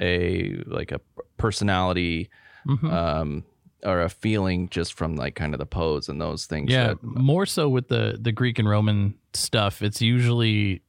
a 0.00 0.62
like 0.66 0.92
a 0.92 1.00
personality 1.38 2.30
Mhm. 2.66 2.92
um, 2.92 3.44
or 3.84 4.02
a 4.02 4.08
feeling 4.08 4.68
just 4.68 4.94
from 4.94 5.16
like 5.16 5.34
kind 5.34 5.54
of 5.54 5.58
the 5.58 5.66
pose 5.66 6.08
and 6.08 6.20
those 6.20 6.46
things. 6.46 6.70
Yeah, 6.70 6.88
that- 6.88 7.02
more 7.02 7.46
so 7.46 7.68
with 7.68 7.88
the 7.88 8.18
the 8.20 8.32
Greek 8.32 8.58
and 8.58 8.68
Roman 8.68 9.14
stuff. 9.34 9.82
It's 9.82 10.00
usually 10.00 10.82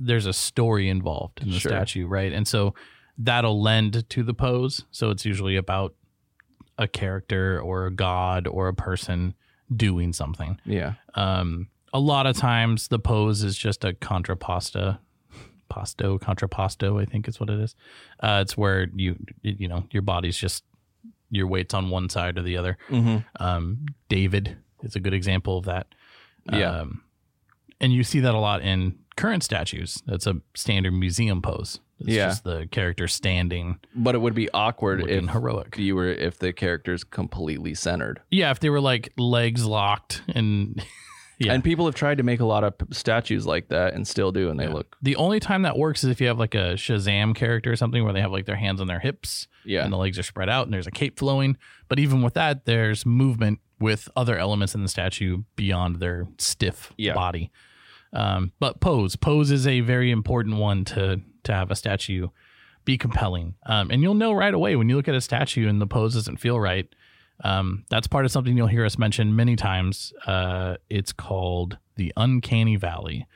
there's 0.00 0.26
a 0.26 0.32
story 0.32 0.88
involved 0.88 1.40
in 1.42 1.50
the 1.50 1.58
Sure. 1.60 1.70
statue, 1.70 2.06
right? 2.06 2.32
And 2.32 2.46
so 2.48 2.74
that'll 3.16 3.60
lend 3.62 4.08
to 4.10 4.22
the 4.24 4.34
pose. 4.34 4.84
So 4.90 5.10
it's 5.10 5.24
usually 5.24 5.56
about 5.56 5.94
a 6.76 6.88
character 6.88 7.60
or 7.60 7.86
a 7.86 7.90
god 7.92 8.46
or 8.48 8.68
a 8.68 8.74
person 8.74 9.34
doing 9.74 10.12
something. 10.12 10.58
yeah, 10.64 10.94
Um, 11.14 11.68
a 11.92 12.00
lot 12.00 12.26
of 12.26 12.36
times 12.36 12.88
the 12.88 12.98
pose 12.98 13.42
is 13.42 13.56
just 13.58 13.84
a 13.84 13.92
contrapasta, 13.92 14.98
pasto, 15.68 16.18
contrapasto, 16.18 17.00
I 17.00 17.04
think 17.04 17.28
is 17.28 17.38
what 17.40 17.50
it 17.50 17.58
is. 17.60 17.74
Uh, 18.20 18.40
it's 18.42 18.56
where 18.56 18.88
you 18.94 19.16
you 19.42 19.68
know 19.68 19.84
your 19.90 20.02
body's 20.02 20.36
just 20.38 20.64
your 21.30 21.46
weight's 21.46 21.74
on 21.74 21.90
one 21.90 22.08
side 22.08 22.38
or 22.38 22.42
the 22.42 22.56
other. 22.56 22.78
mm-hmm. 22.88 23.18
Um, 23.42 23.86
David 24.08 24.56
is 24.82 24.96
a 24.96 25.00
good 25.00 25.14
example 25.14 25.58
of 25.58 25.64
that. 25.66 25.86
Yeah. 26.50 26.70
Um, 26.80 27.02
and 27.80 27.92
you 27.92 28.02
see 28.04 28.20
that 28.20 28.34
a 28.34 28.38
lot 28.38 28.62
in 28.62 28.98
current 29.16 29.42
statues. 29.44 30.02
That's 30.06 30.26
a 30.26 30.36
standard 30.54 30.92
museum 30.92 31.42
pose. 31.42 31.80
It's 32.00 32.08
Yeah. 32.10 32.28
just 32.28 32.44
the 32.44 32.68
character 32.70 33.08
standing, 33.08 33.80
but 33.94 34.14
it 34.14 34.18
would 34.18 34.34
be 34.34 34.48
awkward 34.52 35.00
if 35.10 35.28
heroic. 35.30 35.76
you 35.78 35.96
were 35.96 36.08
if 36.08 36.38
the 36.38 36.52
character's 36.52 37.02
completely 37.04 37.74
centered. 37.74 38.20
Yeah, 38.30 38.50
if 38.52 38.60
they 38.60 38.70
were 38.70 38.80
like 38.80 39.12
legs 39.18 39.66
locked 39.66 40.22
and 40.28 40.80
Yeah. 41.38 41.52
And 41.52 41.62
people 41.62 41.86
have 41.86 41.94
tried 41.94 42.18
to 42.18 42.24
make 42.24 42.40
a 42.40 42.44
lot 42.44 42.64
of 42.64 42.76
p- 42.76 42.86
statues 42.90 43.46
like 43.46 43.68
that 43.68 43.94
and 43.94 44.06
still 44.08 44.32
do, 44.32 44.50
and 44.50 44.58
they 44.58 44.64
Yeah. 44.64 44.72
look 44.74 44.96
the 45.00 45.14
only 45.16 45.38
time 45.40 45.62
that 45.62 45.78
works 45.78 46.02
is 46.02 46.10
if 46.10 46.20
you 46.20 46.26
have 46.26 46.38
like 46.38 46.54
a 46.54 46.74
Shazam 46.74 47.34
character 47.34 47.70
or 47.72 47.76
something 47.76 48.02
where 48.02 48.12
they 48.12 48.20
have 48.20 48.32
like 48.32 48.46
their 48.46 48.56
hands 48.56 48.80
on 48.80 48.86
their 48.88 48.98
hips 49.00 49.46
yeah, 49.64 49.84
and 49.84 49.92
the 49.92 49.96
legs 49.96 50.18
are 50.18 50.22
spread 50.24 50.48
out 50.48 50.66
and 50.66 50.74
there's 50.74 50.86
a 50.88 50.90
cape 50.90 51.18
flowing. 51.18 51.56
But 51.88 51.98
even 52.00 52.22
with 52.22 52.34
that, 52.34 52.64
there's 52.64 53.06
movement 53.06 53.60
with 53.78 54.08
other 54.16 54.36
elements 54.36 54.74
in 54.74 54.82
the 54.82 54.88
statue 54.88 55.44
beyond 55.54 55.96
their 56.00 56.26
stiff 56.38 56.92
Yeah. 56.96 57.14
body. 57.14 57.52
Um, 58.12 58.52
but 58.58 58.80
pose, 58.80 59.14
pose 59.16 59.50
is 59.50 59.66
a 59.66 59.80
very 59.80 60.10
important 60.10 60.56
one 60.56 60.84
to 60.86 61.20
to 61.44 61.52
have 61.52 61.70
a 61.70 61.76
statue 61.76 62.28
be 62.84 62.98
compelling. 62.98 63.54
Um, 63.66 63.90
and 63.90 64.02
you'll 64.02 64.14
know 64.14 64.32
right 64.32 64.52
away 64.52 64.74
when 64.76 64.88
you 64.88 64.96
look 64.96 65.08
at 65.08 65.14
a 65.14 65.20
statue 65.20 65.68
and 65.68 65.80
the 65.80 65.86
pose 65.86 66.14
doesn't 66.14 66.38
feel 66.38 66.58
right. 66.58 66.88
Um, 67.44 67.84
that's 67.88 68.06
part 68.06 68.24
of 68.24 68.32
something 68.32 68.56
you'll 68.56 68.66
hear 68.66 68.84
us 68.84 68.98
mention 68.98 69.36
many 69.36 69.56
times. 69.56 70.12
Uh, 70.26 70.76
it's 70.90 71.12
called 71.12 71.78
the 71.96 72.12
uncanny 72.16 72.76
valley. 72.76 73.26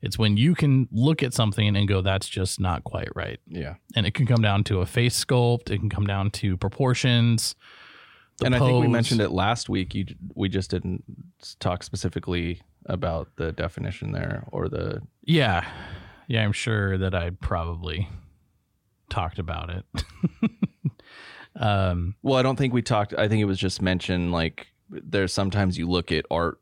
It's 0.00 0.18
when 0.18 0.36
you 0.36 0.54
can 0.56 0.88
look 0.90 1.22
at 1.22 1.32
something 1.32 1.76
and 1.76 1.86
go, 1.86 2.00
"That's 2.00 2.28
just 2.28 2.58
not 2.58 2.82
quite 2.82 3.14
right." 3.14 3.38
yeah. 3.46 3.74
and 3.94 4.04
it 4.04 4.14
can 4.14 4.26
come 4.26 4.42
down 4.42 4.64
to 4.64 4.80
a 4.80 4.86
face 4.86 5.24
sculpt. 5.24 5.70
It 5.70 5.78
can 5.78 5.88
come 5.88 6.06
down 6.06 6.30
to 6.32 6.56
proportions. 6.56 7.54
and 8.44 8.54
I 8.54 8.58
think 8.58 8.80
we 8.80 8.88
mentioned 8.88 9.20
it 9.20 9.30
last 9.30 9.68
week. 9.68 9.94
You 9.94 10.06
we 10.34 10.48
just 10.48 10.70
didn't 10.70 11.04
talk 11.60 11.84
specifically 11.84 12.62
about 12.86 13.28
the 13.36 13.52
definition 13.52 14.10
there 14.10 14.44
or 14.50 14.68
the 14.68 15.02
Yeah, 15.22 15.64
yeah. 16.26 16.42
I'm 16.42 16.52
sure 16.52 16.98
that 16.98 17.14
I 17.14 17.30
probably 17.30 18.08
talked 19.08 19.38
about 19.38 19.70
it. 19.70 19.84
um, 21.56 22.14
Well, 22.22 22.36
I 22.36 22.42
don't 22.42 22.56
think 22.56 22.72
we 22.72 22.82
talked. 22.82 23.14
I 23.14 23.28
think 23.28 23.40
it 23.40 23.46
was 23.46 23.58
just 23.58 23.82
mentioned 23.82 24.32
like 24.32 24.68
there's 24.90 25.32
sometimes 25.32 25.78
you 25.78 25.88
look 25.88 26.12
at 26.12 26.24
art 26.30 26.58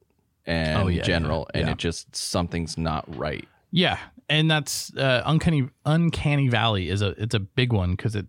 and 0.47 0.79
Oh, 0.79 0.87
yeah, 0.89 1.03
general, 1.03 1.49
yeah, 1.55 1.59
and 1.61 1.69
yeah. 1.69 1.73
it 1.73 1.79
just 1.79 2.15
something's 2.17 2.77
not 2.79 3.05
right. 3.17 3.47
yeah, 3.71 3.99
and 4.29 4.51
that's 4.51 4.95
uh, 4.97 5.23
uncanny. 5.27 5.69
Uncanny 5.85 6.49
Valley 6.49 6.89
is 6.89 7.03
a 7.03 7.09
it's 7.23 7.35
a 7.35 7.41
big 7.41 7.73
one 7.73 7.93
because 7.93 8.15
it 8.17 8.27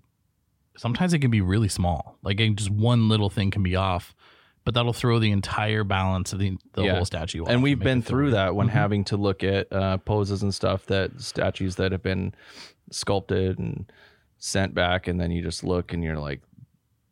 sometimes 0.77 1.13
it 1.13 1.19
can 1.19 1.31
be 1.31 1.41
really 1.41 1.69
small. 1.69 2.17
Like 2.23 2.37
just 2.55 2.69
one 2.69 3.09
little 3.09 3.29
thing 3.29 3.51
can 3.51 3.63
be 3.63 3.75
off, 3.75 4.13
but 4.65 4.73
that'll 4.73 4.93
throw 4.93 5.19
the 5.19 5.31
entire 5.31 5.83
balance 5.83 6.33
of 6.33 6.39
the 6.39 6.57
the 6.73 6.83
Yeah. 6.83 6.95
whole 6.95 7.05
statue. 7.05 7.43
off 7.43 7.49
And 7.49 7.61
we've 7.63 7.77
make 7.79 7.83
been 7.85 8.01
through 8.01 8.31
that 8.31 8.55
when 8.55 8.67
Mhm. 8.67 8.71
having 8.71 9.03
to 9.05 9.17
look 9.17 9.43
at 9.43 9.71
uh, 9.71 9.97
poses 9.97 10.41
and 10.43 10.53
stuff 10.53 10.85
that 10.87 11.21
statues 11.21 11.75
that 11.77 11.91
have 11.91 12.03
been 12.03 12.33
sculpted 12.91 13.57
and 13.59 13.91
sent 14.37 14.73
back, 14.73 15.07
and 15.07 15.19
then 15.19 15.31
you 15.31 15.41
just 15.43 15.63
look 15.63 15.93
and 15.93 16.03
you're 16.03 16.17
like, 16.17 16.41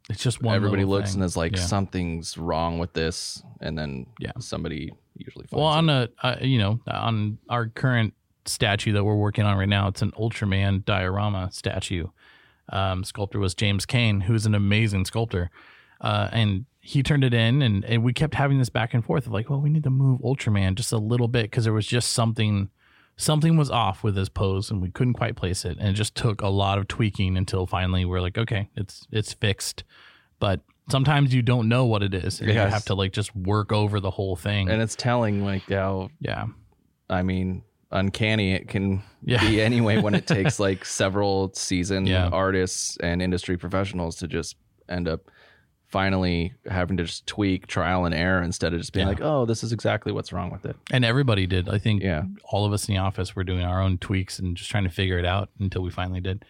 It's 0.09 0.23
just 0.23 0.41
one. 0.41 0.55
everybody 0.55 0.85
looks 0.85 1.11
thing. 1.11 1.21
and 1.21 1.25
is 1.25 1.37
like, 1.37 1.55
Yeah. 1.55 1.61
something's 1.61 2.37
wrong 2.37 2.79
with 2.79 2.93
this, 2.93 3.43
and 3.61 3.77
then 3.77 4.07
Yeah. 4.19 4.31
somebody 4.39 4.91
usually 5.15 5.45
finds 5.47 5.53
Well, 5.59 5.65
on 5.67 5.89
it. 5.89 6.13
a 6.23 6.27
uh, 6.27 6.45
you 6.45 6.57
know 6.57 6.79
on 6.87 7.37
our 7.49 7.67
current 7.67 8.13
statue 8.45 8.93
that 8.93 9.03
we're 9.03 9.15
working 9.15 9.45
on 9.45 9.57
right 9.57 9.69
now, 9.69 9.87
it's 9.87 10.01
an 10.01 10.11
Ultraman 10.11 10.83
diorama 10.85 11.49
statue. 11.51 12.07
Um, 12.69 13.03
sculptor 13.03 13.39
was 13.39 13.53
James 13.55 13.85
Kane, 13.85 14.21
who's 14.21 14.45
an 14.45 14.55
amazing 14.55 15.05
sculptor, 15.05 15.49
uh, 16.01 16.29
and 16.31 16.65
he 16.81 17.03
turned 17.03 17.23
it 17.23 17.33
in, 17.33 17.61
and, 17.61 17.83
and 17.85 18.03
we 18.03 18.13
kept 18.13 18.33
having 18.35 18.57
this 18.57 18.69
back 18.69 18.93
and 18.93 19.03
forth 19.03 19.27
of 19.27 19.33
like, 19.33 19.49
well, 19.49 19.59
we 19.61 19.69
need 19.69 19.83
to 19.83 19.89
move 19.89 20.21
Ultraman 20.21 20.75
just 20.75 20.91
a 20.91 20.97
little 20.97 21.27
bit 21.27 21.43
because 21.43 21.65
there 21.65 21.73
was 21.73 21.85
just 21.85 22.11
something 22.13 22.69
something 23.19 23.57
was 23.57 23.69
off 23.69 24.03
with 24.03 24.15
his 24.17 24.29
pose, 24.29 24.71
and 24.71 24.81
we 24.81 24.89
couldn't 24.89 25.13
quite 25.13 25.35
place 25.35 25.65
it, 25.65 25.77
and 25.79 25.89
it 25.89 25.93
just 25.93 26.15
took 26.15 26.41
a 26.41 26.47
lot 26.47 26.77
of 26.79 26.87
tweaking 26.87 27.37
until 27.37 27.67
finally 27.67 28.05
we're 28.05 28.21
like, 28.21 28.37
okay, 28.37 28.69
it's 28.75 29.05
it's 29.11 29.33
fixed, 29.33 29.83
but. 30.39 30.61
Sometimes 30.91 31.31
you 31.35 31.43
don't 31.43 31.69
know 31.69 31.85
what 31.85 32.01
it 32.01 32.15
is, 32.15 32.41
and 32.41 32.49
you 32.49 32.55
have 32.57 32.85
to 32.85 32.95
like 32.95 33.13
just 33.13 33.35
work 33.35 33.71
over 33.71 33.99
the 33.99 34.09
whole 34.09 34.35
thing. 34.35 34.71
and 34.71 34.81
it's 34.81 34.95
telling 34.95 35.45
like 35.45 35.69
how 35.69 36.09
yeah, 36.19 36.47
I 37.07 37.21
mean, 37.21 37.61
uncanny 37.91 38.53
it 38.53 38.67
can 38.69 39.03
Yeah. 39.23 39.39
be 39.39 39.61
anyway 39.61 40.01
when 40.01 40.15
it 40.15 40.25
takes 40.35 40.59
like 40.59 40.85
several 40.85 41.53
seasoned 41.53 42.07
Yeah. 42.07 42.29
artists 42.29 42.97
and 43.03 43.21
industry 43.21 43.55
professionals 43.55 44.15
to 44.15 44.27
just 44.27 44.55
end 44.89 45.07
up 45.07 45.29
finally 45.89 46.53
having 46.69 46.97
to 46.97 47.03
just 47.03 47.25
tweak 47.25 47.65
trial 47.67 48.05
and 48.05 48.13
error 48.13 48.41
instead 48.43 48.73
of 48.73 48.79
just 48.79 48.93
being 48.93 49.05
Yeah. 49.07 49.09
like, 49.13 49.21
oh, 49.21 49.45
this 49.45 49.63
is 49.63 49.71
exactly 49.71 50.11
what's 50.11 50.31
wrong 50.31 50.51
with 50.51 50.65
it. 50.65 50.75
And 50.91 51.03
everybody 51.03 51.47
did. 51.47 51.67
I 51.67 51.79
think 51.79 52.03
Yeah. 52.03 52.23
all 52.45 52.65
of 52.65 52.73
us 52.73 52.87
in 52.87 52.93
the 52.95 52.99
office 53.01 53.35
were 53.35 53.43
doing 53.43 53.63
our 53.63 53.81
own 53.81 53.97
tweaks 53.97 54.37
and 54.39 54.55
just 54.55 54.69
trying 54.69 54.83
to 54.83 54.89
figure 54.89 55.17
it 55.17 55.25
out 55.25 55.49
until 55.59 55.81
we 55.81 55.89
finally 55.89 56.21
did. 56.21 56.45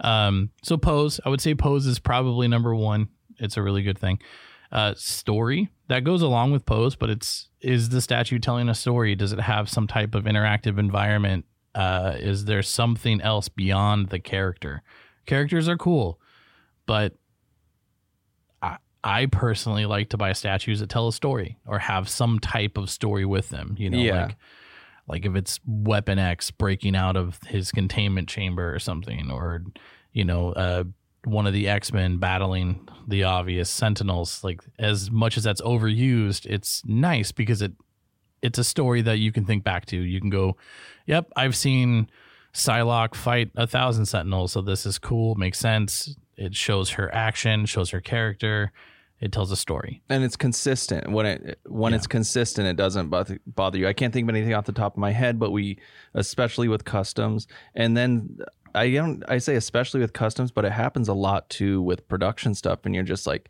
Um, 0.00 0.50
so 0.62 0.76
pose, 0.76 1.20
I 1.24 1.28
would 1.28 1.40
say 1.40 1.54
pose 1.54 1.86
is 1.86 1.98
probably 1.98 2.48
number 2.48 2.74
one. 2.74 3.08
It's 3.38 3.56
a 3.56 3.62
really 3.62 3.82
good 3.82 3.98
thing. 3.98 4.18
Uh, 4.70 4.94
story 4.96 5.68
that 5.88 6.02
goes 6.04 6.22
along 6.22 6.50
with 6.52 6.64
pose, 6.66 6.96
but 6.96 7.10
it's 7.10 7.48
is 7.60 7.90
the 7.90 8.00
statue 8.00 8.38
telling 8.38 8.68
a 8.68 8.74
story? 8.74 9.14
Does 9.14 9.32
it 9.32 9.40
have 9.40 9.68
some 9.68 9.86
type 9.86 10.14
of 10.14 10.24
interactive 10.24 10.78
environment? 10.78 11.44
Uh, 11.74 12.14
is 12.18 12.44
there 12.46 12.62
something 12.62 13.20
else 13.20 13.48
beyond 13.48 14.08
the 14.08 14.18
character? 14.18 14.82
Characters 15.26 15.68
are 15.68 15.76
cool, 15.76 16.18
but 16.86 17.14
I, 19.04 19.26
personally 19.26 19.84
like 19.86 20.10
to 20.10 20.16
buy 20.16 20.32
statues 20.32 20.80
that 20.80 20.88
tell 20.88 21.08
a 21.08 21.12
story 21.12 21.58
or 21.66 21.78
have 21.80 22.08
some 22.08 22.38
type 22.38 22.76
of 22.76 22.88
story 22.90 23.24
with 23.24 23.48
them. 23.48 23.74
You 23.78 23.90
know, 23.90 23.98
Yeah. 23.98 24.22
like 24.26 24.36
like 25.08 25.26
if 25.26 25.34
it's 25.34 25.58
Weapon 25.66 26.18
X 26.20 26.50
breaking 26.52 26.94
out 26.94 27.16
of 27.16 27.38
his 27.46 27.72
containment 27.72 28.28
chamber 28.28 28.72
or 28.74 28.78
something, 28.78 29.30
or 29.30 29.64
you 30.12 30.24
know, 30.24 30.52
uh, 30.52 30.84
one 31.24 31.46
of 31.46 31.52
the 31.52 31.68
X 31.68 31.92
Men 31.92 32.18
battling 32.18 32.88
the 33.08 33.24
obvious 33.24 33.68
Sentinels. 33.68 34.42
Like 34.44 34.60
as 34.78 35.10
much 35.10 35.36
as 35.36 35.42
that's 35.42 35.60
overused, 35.62 36.46
it's 36.46 36.82
nice 36.86 37.32
because 37.32 37.62
it 37.62 37.72
it's 38.42 38.58
a 38.58 38.64
story 38.64 39.02
that 39.02 39.18
you 39.18 39.32
can 39.32 39.44
think 39.44 39.64
back 39.64 39.86
to. 39.86 39.96
You 39.96 40.20
can 40.20 40.30
go, 40.30 40.56
"Yep, 41.06 41.32
I've 41.36 41.56
seen 41.56 42.08
Psylocke 42.54 43.14
fight 43.14 43.50
a 43.56 43.66
thousand 43.66 44.06
Sentinels, 44.06 44.52
so 44.52 44.60
this 44.60 44.84
is 44.86 44.98
cool. 44.98 45.34
Makes 45.34 45.58
sense. 45.58 46.16
It 46.36 46.54
shows 46.54 46.90
her 46.90 47.14
action, 47.14 47.66
shows 47.66 47.90
her 47.90 48.00
character. 48.00 48.72
It 49.20 49.30
tells 49.30 49.52
a 49.52 49.56
story. 49.56 50.02
And 50.08 50.24
it's 50.24 50.36
consistent. 50.36 51.12
When 51.12 51.26
it 51.26 51.60
when 51.66 51.92
Yeah. 51.92 51.96
it's 51.98 52.06
consistent, 52.08 52.66
it 52.66 52.76
doesn't 52.76 53.08
bother, 53.08 53.38
bother 53.46 53.78
you. 53.78 53.86
I 53.86 53.92
can't 53.92 54.12
think 54.12 54.28
of 54.28 54.34
anything 54.34 54.52
off 54.54 54.64
the 54.64 54.72
top 54.72 54.94
of 54.94 54.98
my 54.98 55.12
head, 55.12 55.38
but 55.38 55.52
we, 55.52 55.78
especially 56.14 56.66
with 56.68 56.84
customs, 56.84 57.46
and 57.74 57.96
then 57.96 58.38
I 58.74 58.90
don't 58.90 59.22
I 59.28 59.38
say 59.38 59.54
especially 59.54 60.00
with 60.00 60.12
customs, 60.12 60.50
but 60.50 60.64
it 60.64 60.72
happens 60.72 61.08
a 61.08 61.14
lot 61.14 61.48
too 61.50 61.80
with 61.82 62.08
production 62.08 62.54
stuff, 62.54 62.80
and 62.84 62.94
you're 62.96 63.04
just 63.04 63.26
like, 63.26 63.48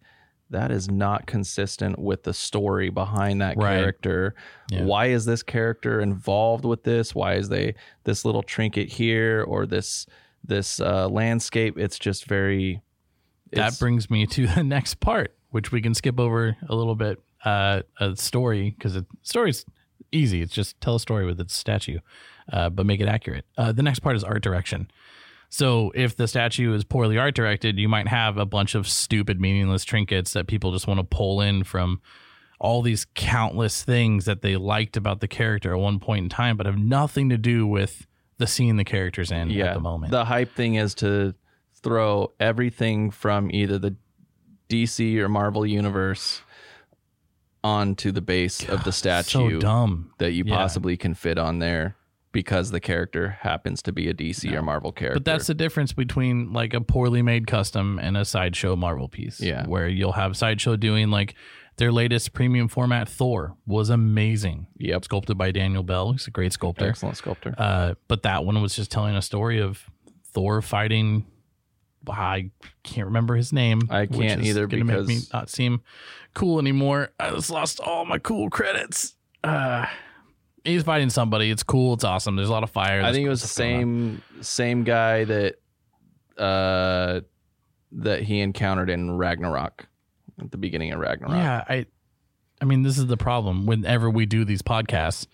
that 0.50 0.70
is 0.70 0.90
not 0.90 1.24
consistent 1.26 1.98
with 1.98 2.24
the 2.24 2.34
story 2.34 2.90
behind 2.90 3.40
that 3.40 3.56
Right. 3.56 3.78
character. 3.78 4.34
Yeah. 4.70 4.84
Why 4.84 5.06
is 5.06 5.24
this 5.24 5.42
character 5.42 5.98
involved 6.02 6.66
with 6.66 6.82
this? 6.82 7.14
Why 7.14 7.34
is 7.36 7.48
they 7.48 7.74
this 8.04 8.26
little 8.26 8.42
trinket 8.42 8.90
here 8.90 9.42
or 9.48 9.64
this 9.64 10.04
this 10.44 10.80
uh, 10.80 11.08
landscape? 11.08 11.78
It's 11.78 11.98
just 11.98 12.26
very. 12.26 12.82
that 13.52 13.78
brings 13.78 14.10
me 14.10 14.26
to 14.26 14.46
the 14.54 14.64
next 14.64 15.00
part, 15.00 15.34
which 15.50 15.72
we 15.72 15.82
can 15.82 15.94
skip 15.94 16.18
over 16.18 16.56
a 16.68 16.74
little 16.74 16.94
bit. 16.94 17.20
Uh, 17.44 17.82
a 17.98 18.14
story 18.14 18.70
because 18.70 18.94
the 18.94 19.04
story's 19.22 19.64
easy. 20.12 20.42
It's 20.42 20.54
just 20.54 20.80
tell 20.80 20.94
a 20.94 21.00
story 21.00 21.26
with 21.26 21.40
its 21.40 21.54
statue, 21.54 21.98
uh, 22.52 22.70
but 22.70 22.86
make 22.86 23.00
it 23.00 23.08
accurate. 23.08 23.44
Uh, 23.58 23.72
the 23.72 23.82
next 23.82 23.98
part 23.98 24.14
is 24.14 24.22
art 24.22 24.42
direction. 24.42 24.88
So 25.48 25.92
if 25.94 26.16
the 26.16 26.26
statue 26.28 26.72
is 26.72 26.82
poorly 26.82 27.18
art 27.18 27.34
directed, 27.34 27.78
you 27.78 27.88
might 27.88 28.08
have 28.08 28.38
a 28.38 28.46
bunch 28.46 28.74
of 28.74 28.88
stupid, 28.88 29.38
meaningless 29.38 29.84
trinkets 29.84 30.32
that 30.32 30.46
people 30.46 30.72
just 30.72 30.86
want 30.86 30.98
to 30.98 31.04
pull 31.04 31.42
in 31.42 31.64
from 31.64 32.00
all 32.58 32.80
these 32.80 33.06
countless 33.14 33.82
things 33.82 34.24
that 34.24 34.40
they 34.40 34.56
liked 34.56 34.96
about 34.96 35.20
the 35.20 35.28
character 35.28 35.74
at 35.74 35.78
one 35.78 35.98
point 35.98 36.22
in 36.22 36.28
time, 36.30 36.56
but 36.56 36.64
have 36.64 36.78
nothing 36.78 37.28
to 37.28 37.36
do 37.36 37.66
with 37.66 38.06
the 38.42 38.46
scene 38.48 38.76
the 38.76 38.82
character's 38.84 39.30
in 39.30 39.50
yeah, 39.50 39.66
at 39.66 39.74
the 39.74 39.80
moment. 39.80 40.10
The 40.10 40.24
hype 40.24 40.52
thing 40.56 40.74
is 40.74 40.96
to 40.96 41.32
throw 41.74 42.32
everything 42.40 43.12
from 43.12 43.48
either 43.52 43.78
the 43.78 43.94
DC 44.68 45.16
or 45.18 45.28
Marvel 45.28 45.64
universe 45.64 46.42
onto 47.62 48.10
the 48.10 48.20
base 48.20 48.68
of 48.68 48.82
the 48.82 48.90
so 48.90 49.22
statue 49.22 49.60
dumb. 49.60 50.12
that 50.18 50.32
you 50.32 50.42
Yeah. 50.44 50.56
possibly 50.56 50.96
can 50.96 51.14
fit 51.14 51.38
on 51.38 51.60
there 51.60 51.94
because 52.32 52.72
the 52.72 52.80
character 52.80 53.36
happens 53.42 53.80
to 53.82 53.92
be 53.92 54.08
a 54.08 54.14
DC 54.14 54.52
or 54.52 54.62
Marvel 54.62 54.90
character. 54.90 55.20
But 55.20 55.24
that's 55.24 55.46
the 55.46 55.54
difference 55.54 55.92
between 55.92 56.52
like 56.52 56.74
a 56.74 56.80
poorly 56.80 57.22
made 57.22 57.46
custom 57.46 58.00
and 58.00 58.16
a 58.16 58.24
sideshow 58.24 58.74
Marvel 58.74 59.08
piece. 59.08 59.40
Yeah. 59.40 59.66
Where 59.66 59.86
you'll 59.86 60.12
have 60.12 60.36
sideshow 60.36 60.74
doing 60.74 61.10
like 61.10 61.36
their 61.76 61.90
latest 61.92 62.32
premium 62.32 62.68
format 62.68 63.08
Thor 63.08 63.56
was 63.66 63.88
amazing. 63.90 64.66
Yep. 64.78 65.04
Sculpted 65.04 65.38
by 65.38 65.50
Daniel 65.50 65.82
Bell. 65.82 66.12
He's 66.12 66.26
a 66.26 66.30
great 66.30 66.52
sculptor. 66.52 66.88
excellent 66.88 67.16
sculptor. 67.16 67.54
Uh, 67.56 67.94
but 68.08 68.22
that 68.22 68.44
one 68.44 68.60
was 68.60 68.76
just 68.76 68.90
telling 68.90 69.16
a 69.16 69.22
story 69.22 69.60
of 69.60 69.88
Thor 70.32 70.60
fighting. 70.62 71.26
I 72.08 72.50
can't 72.82 73.06
remember 73.06 73.36
his 73.36 73.52
name. 73.52 73.82
I 73.88 74.06
can't 74.06 74.42
either 74.42 74.66
gonna 74.66 74.84
make 74.84 75.06
me 75.06 75.20
not 75.32 75.48
seem 75.48 75.82
cool 76.34 76.58
anymore. 76.58 77.10
I 77.20 77.30
just 77.30 77.50
lost 77.50 77.80
all 77.80 78.04
my 78.04 78.18
cool 78.18 78.50
credits. 78.50 79.14
Uh, 79.44 79.86
he's 80.64 80.82
fighting 80.82 81.10
somebody. 81.10 81.50
It's 81.50 81.62
cool. 81.62 81.94
It's 81.94 82.04
awesome. 82.04 82.36
There's 82.36 82.48
a 82.48 82.52
lot 82.52 82.64
of 82.64 82.70
fire. 82.70 83.00
I 83.00 83.02
There's 83.04 83.16
think 83.16 83.26
it 83.26 83.30
was 83.30 83.42
the 83.42 83.48
stuff 83.48 83.64
going 83.64 83.74
on. 83.76 83.80
same 83.80 84.42
same 84.42 84.84
guy 84.84 85.24
that 85.24 85.54
uh 86.38 87.20
that 87.92 88.22
he 88.22 88.40
encountered 88.40 88.90
in 88.90 89.16
Ragnarok 89.16 89.86
at 90.44 90.50
the 90.50 90.58
beginning 90.58 90.92
of 90.92 91.00
Ragnarok. 91.00 91.34
Yeah, 91.34 91.64
I 91.68 91.86
I 92.60 92.64
mean 92.64 92.82
this 92.82 92.98
is 92.98 93.06
the 93.06 93.16
problem. 93.16 93.66
Whenever 93.66 94.08
we 94.10 94.26
do 94.26 94.44
these 94.44 94.62
podcasts, 94.62 95.26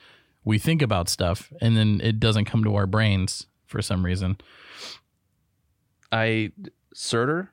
we 0.45 0.59
think 0.59 0.83
about 0.83 1.09
stuff 1.09 1.53
and 1.61 1.77
then 1.77 2.01
it 2.03 2.21
doesn't 2.21 2.45
come 2.47 2.65
to 2.65 2.75
our 2.77 2.87
brains 2.87 3.47
for 3.67 3.83
some 3.83 4.05
reason. 4.05 4.39
I 6.11 6.53
Surtur. 6.95 7.53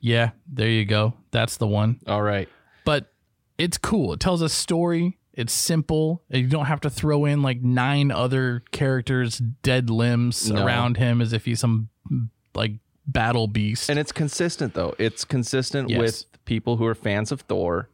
Yeah, 0.00 0.30
there 0.46 0.68
you 0.68 0.84
go. 0.84 1.14
That's 1.30 1.56
the 1.56 1.66
one. 1.66 2.00
All 2.06 2.22
right. 2.22 2.48
But 2.84 3.12
it's 3.56 3.78
cool. 3.78 4.12
It 4.12 4.20
tells 4.20 4.42
a 4.42 4.48
story. 4.48 5.18
It's 5.32 5.52
simple. 5.52 6.22
You 6.28 6.46
don't 6.46 6.66
have 6.66 6.82
to 6.82 6.90
throw 6.90 7.24
in 7.24 7.42
like 7.42 7.62
nine 7.62 8.10
other 8.10 8.62
characters' 8.70 9.38
dead 9.38 9.88
limbs 9.90 10.50
No. 10.50 10.64
around 10.64 10.98
him 10.98 11.20
as 11.20 11.32
if 11.32 11.44
he's 11.46 11.60
some 11.60 11.88
like 12.54 12.72
battle 13.06 13.46
beast. 13.48 13.90
And 13.90 13.98
it's 13.98 14.12
consistent 14.12 14.74
though. 14.74 14.94
It's 14.98 15.24
consistent 15.24 15.90
Yes. 15.90 15.98
with 15.98 16.44
people 16.44 16.76
who 16.76 16.86
are 16.86 16.94
fans 16.94 17.32
of 17.32 17.42
Thor 17.42 17.88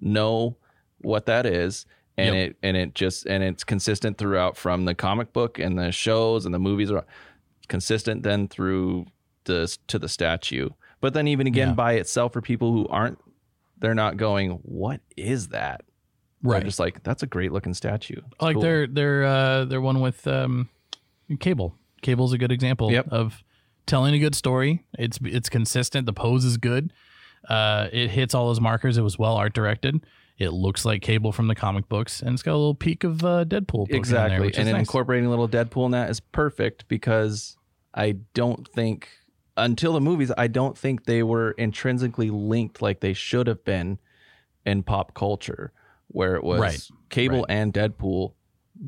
know 0.00 0.56
what 1.00 1.26
that 1.26 1.46
is. 1.46 1.86
And 2.16 2.34
Yep. 2.34 2.50
it 2.50 2.56
and 2.62 2.76
it 2.76 2.94
just 2.94 3.26
and 3.26 3.42
it's 3.42 3.64
consistent 3.64 4.18
throughout 4.18 4.56
from 4.56 4.84
the 4.84 4.94
comic 4.94 5.32
book 5.32 5.58
and 5.58 5.78
the 5.78 5.90
shows 5.92 6.44
and 6.44 6.54
the 6.54 6.58
movies 6.58 6.90
are 6.90 7.04
consistent 7.68 8.22
then 8.24 8.46
through 8.48 9.06
the 9.44 9.74
to 9.86 9.98
the 9.98 10.08
statue. 10.08 10.68
But 11.00 11.14
then 11.14 11.26
even 11.28 11.46
again 11.46 11.68
Yeah. 11.68 11.74
by 11.74 11.92
itself 11.94 12.32
for 12.34 12.42
people 12.42 12.72
who 12.72 12.86
aren't 12.88 13.18
they're 13.78 13.94
not 13.94 14.18
going, 14.18 14.50
What 14.62 15.00
is 15.16 15.48
that? 15.48 15.82
They're 16.42 16.52
right. 16.52 16.64
just 16.64 16.78
like, 16.78 17.02
that's 17.02 17.22
a 17.22 17.26
great 17.26 17.52
looking 17.52 17.72
statue. 17.74 18.16
It's 18.32 18.42
like 18.42 18.54
cool. 18.54 18.62
they're 18.62 18.86
they're 18.86 19.24
uh 19.24 19.64
they're 19.64 19.80
one 19.80 20.00
with 20.00 20.26
um 20.26 20.68
cable 21.38 21.74
cable's 22.02 22.32
a 22.34 22.38
good 22.38 22.52
example 22.52 22.90
Yep. 22.92 23.08
of 23.10 23.42
telling 23.86 24.14
a 24.14 24.18
good 24.18 24.34
story. 24.34 24.84
It's 24.98 25.18
it's 25.24 25.48
consistent. 25.48 26.06
The 26.06 26.12
pose 26.12 26.44
is 26.44 26.56
good. 26.56 26.92
Uh 27.48 27.88
it 27.92 28.10
hits 28.10 28.34
all 28.34 28.46
those 28.48 28.60
markers. 28.60 28.98
It 28.98 29.02
was 29.02 29.18
well 29.18 29.36
art 29.36 29.52
directed. 29.54 30.04
It 30.38 30.50
looks 30.54 30.84
like 30.84 31.02
cable 31.02 31.32
from 31.32 31.48
the 31.48 31.54
comic 31.54 31.88
books 31.88 32.22
and 32.22 32.32
it's 32.32 32.42
got 32.42 32.52
a 32.52 32.56
little 32.56 32.74
peek 32.74 33.04
of 33.04 33.24
uh 33.24 33.44
deadpool 33.44 33.90
exactly. 33.90 34.50
there, 34.50 34.60
and 34.60 34.70
nice. 34.72 34.80
incorporating 34.80 35.26
a 35.26 35.30
little 35.30 35.48
deadpool 35.48 35.84
in 35.86 35.90
that 35.92 36.08
is 36.08 36.20
perfect 36.20 36.88
because 36.88 37.58
i 37.94 38.12
don't 38.32 38.66
think 38.68 39.08
until 39.58 39.92
the 39.92 40.00
movies 40.00 40.32
i 40.38 40.46
don't 40.46 40.78
think 40.78 41.04
they 41.04 41.22
were 41.22 41.50
intrinsically 41.52 42.30
linked 42.30 42.80
like 42.80 43.00
they 43.00 43.12
should 43.12 43.46
have 43.48 43.62
been 43.64 43.98
in 44.64 44.82
pop 44.82 45.12
culture 45.12 45.72
where 46.08 46.36
it 46.36 46.42
was 46.44 46.60
Right. 46.60 46.88
cable 47.10 47.40
Right. 47.40 47.46
and 47.50 47.74
deadpool 47.74 48.32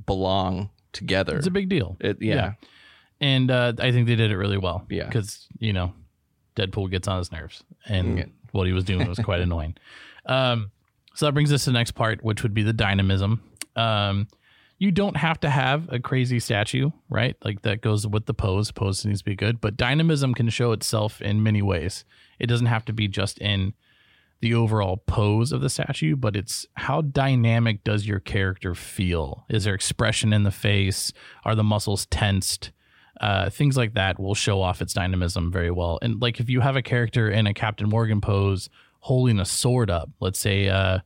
belong 0.06 0.70
together. 0.92 1.36
It's 1.36 1.46
a 1.46 1.50
big 1.50 1.68
deal. 1.68 1.96
It, 2.00 2.20
yeah, 2.22 2.54
and 3.22 3.50
uh 3.50 3.72
i 3.78 3.90
think 3.92 4.06
they 4.06 4.16
did 4.16 4.30
it 4.30 4.36
really 4.36 4.58
well 4.58 4.84
Yeah. 4.90 5.06
because 5.06 5.46
you 5.58 5.72
know 5.72 5.94
deadpool 6.56 6.90
gets 6.90 7.08
on 7.08 7.16
his 7.18 7.32
nerves 7.32 7.62
and 7.86 8.18
Yeah. 8.18 8.24
what 8.50 8.66
he 8.66 8.72
was 8.74 8.84
doing 8.84 9.08
was 9.08 9.18
quite 9.18 9.40
annoying 9.48 9.74
um 10.26 10.70
so 11.14 11.26
that 11.26 11.32
brings 11.32 11.50
us 11.52 11.64
to 11.64 11.70
the 11.70 11.74
next 11.78 11.92
part 11.92 12.22
which 12.22 12.42
would 12.42 12.52
be 12.52 12.62
the 12.62 12.72
dynamism 12.74 13.42
um 13.76 14.28
you 14.78 14.90
don't 14.90 15.16
have 15.16 15.38
to 15.40 15.48
have 15.48 15.88
a 15.92 15.98
crazy 16.00 16.40
statue 16.40 16.90
right 17.08 17.36
like 17.44 17.62
that 17.62 17.80
goes 17.80 18.06
with 18.06 18.26
the 18.26 18.34
pose 18.34 18.70
pose 18.72 19.04
needs 19.06 19.20
to 19.20 19.24
be 19.24 19.36
good 19.36 19.60
but 19.60 19.76
dynamism 19.76 20.34
can 20.34 20.48
show 20.50 20.72
itself 20.72 21.22
in 21.22 21.42
many 21.42 21.62
ways 21.62 22.04
it 22.38 22.46
doesn't 22.48 22.66
have 22.66 22.84
to 22.84 22.92
be 22.92 23.06
just 23.08 23.38
in 23.38 23.72
the 24.40 24.52
overall 24.54 24.96
pose 25.06 25.52
of 25.52 25.60
the 25.60 25.70
statue, 25.70 26.16
but 26.16 26.34
it's 26.34 26.66
how 26.74 27.00
dynamic 27.00 27.84
does 27.84 28.08
your 28.08 28.18
character 28.18 28.74
feel? 28.74 29.46
Is 29.48 29.62
there 29.62 29.72
expression 29.74 30.32
in 30.32 30.42
the 30.42 30.50
face? 30.50 31.12
Are 31.44 31.54
the 31.54 31.62
muscles 31.62 32.06
tensed? 32.06 32.72
Uh, 33.22 33.48
things 33.48 33.76
like 33.76 33.94
that 33.94 34.18
will 34.20 34.34
show 34.34 34.60
off 34.60 34.82
its 34.82 34.92
dynamism 34.92 35.50
very 35.50 35.70
well. 35.70 35.98
And 36.02 36.20
like 36.20 36.40
if 36.40 36.50
you 36.50 36.60
have 36.60 36.76
a 36.76 36.82
character 36.82 37.30
in 37.30 37.46
a 37.46 37.54
Captain 37.54 37.88
Morgan 37.88 38.20
pose 38.20 38.68
holding 38.98 39.38
a 39.38 39.44
sword 39.44 39.90
up, 39.90 40.10
let's 40.20 40.38
say 40.38 40.68
uh, 40.68 40.98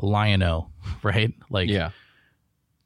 Lion-O, 0.00 0.70
right? 1.02 1.32
Like 1.50 1.68
yeah 1.68 1.90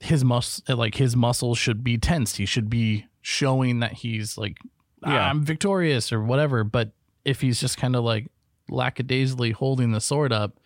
his 0.00 0.24
mus 0.24 0.62
like 0.68 0.96
his 0.96 1.16
muscles 1.16 1.58
should 1.58 1.82
be 1.82 1.98
tensed. 1.98 2.36
He 2.36 2.46
should 2.46 2.68
be 2.68 3.06
showing 3.22 3.80
that 3.80 3.92
he's 3.92 4.36
like 4.36 4.58
Yeah. 5.02 5.28
I'm 5.28 5.44
victorious 5.44 6.12
or 6.12 6.22
whatever. 6.22 6.64
But 6.64 6.92
if 7.24 7.40
he's 7.40 7.60
just 7.60 7.78
kind 7.78 7.96
of 7.96 8.04
like 8.04 8.30
lackadaisically 8.68 9.52
holding 9.52 9.92
the 9.92 10.00
sword 10.00 10.32
up, 10.32 10.58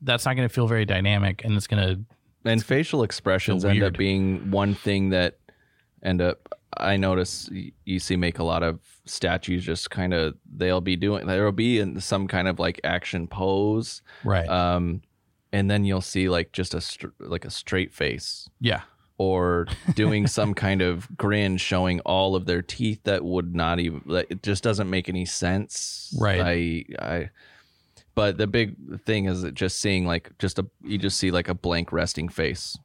that's 0.00 0.24
not 0.24 0.34
going 0.34 0.48
to 0.48 0.52
feel 0.52 0.66
very 0.66 0.84
dynamic, 0.84 1.44
and 1.44 1.54
it's 1.56 1.66
going 1.66 1.82
to 1.82 2.00
and 2.46 2.62
facial 2.62 3.02
expressions 3.02 3.64
end 3.64 3.82
up 3.82 3.96
being 3.96 4.50
one 4.50 4.74
thing 4.74 5.10
that 5.10 5.38
end 6.04 6.20
up 6.20 6.48
i 6.76 6.96
notice 6.96 7.48
you 7.84 7.98
see 7.98 8.16
make 8.16 8.38
a 8.38 8.44
lot 8.44 8.62
of 8.62 8.80
statues 9.06 9.64
just 9.64 9.90
kind 9.90 10.12
of 10.12 10.34
they'll 10.56 10.80
be 10.80 10.96
doing 10.96 11.26
there'll 11.26 11.52
be 11.52 11.78
in 11.78 12.00
some 12.00 12.26
kind 12.26 12.48
of 12.48 12.58
like 12.58 12.80
action 12.84 13.26
pose. 13.26 14.02
Right. 14.24 14.48
um 14.48 15.02
and 15.52 15.70
then 15.70 15.84
you'll 15.84 16.00
see 16.00 16.28
like 16.28 16.50
just 16.50 16.74
a 16.74 16.80
str- 16.80 17.14
like 17.20 17.44
a 17.44 17.50
straight 17.50 17.94
face. 17.94 18.48
Yeah, 18.60 18.80
or 19.18 19.68
doing 19.94 20.26
some 20.26 20.52
kind 20.52 20.82
of 20.82 21.08
grin 21.16 21.58
showing 21.58 22.00
all 22.00 22.34
of 22.34 22.46
their 22.46 22.60
teeth 22.60 23.00
that 23.04 23.24
would 23.24 23.54
not 23.54 23.78
even 23.78 24.02
like, 24.04 24.26
it 24.30 24.42
just 24.42 24.64
doesn't 24.64 24.90
make 24.90 25.08
any 25.08 25.24
sense. 25.24 26.12
Right. 26.18 26.40
i 26.98 27.04
i 27.04 27.30
but 28.16 28.38
the 28.38 28.46
big 28.46 28.76
thing 29.04 29.26
is 29.26 29.42
that 29.42 29.54
just 29.54 29.80
seeing 29.80 30.06
like 30.06 30.30
just 30.38 30.58
a 30.58 30.66
you 30.82 30.98
just 30.98 31.18
see 31.18 31.30
like 31.30 31.48
a 31.48 31.54
blank 31.54 31.92
resting 31.92 32.28
face 32.28 32.76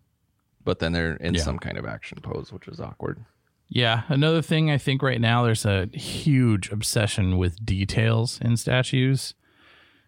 but 0.63 0.79
then 0.79 0.91
they're 0.93 1.15
in 1.15 1.33
Yeah. 1.35 1.41
some 1.41 1.59
kind 1.59 1.77
of 1.77 1.85
action 1.85 2.19
pose 2.21 2.51
which 2.51 2.67
is 2.67 2.79
awkward 2.79 3.23
yeah. 3.71 4.01
Another 4.07 4.41
thing 4.41 4.71
I 4.71 4.79
think 4.79 5.03
right 5.03 5.21
now 5.21 5.43
there's 5.43 5.63
a 5.63 5.87
huge 5.93 6.71
obsession 6.71 7.37
with 7.37 7.63
details 7.63 8.39
in 8.41 8.57
statues, 8.57 9.35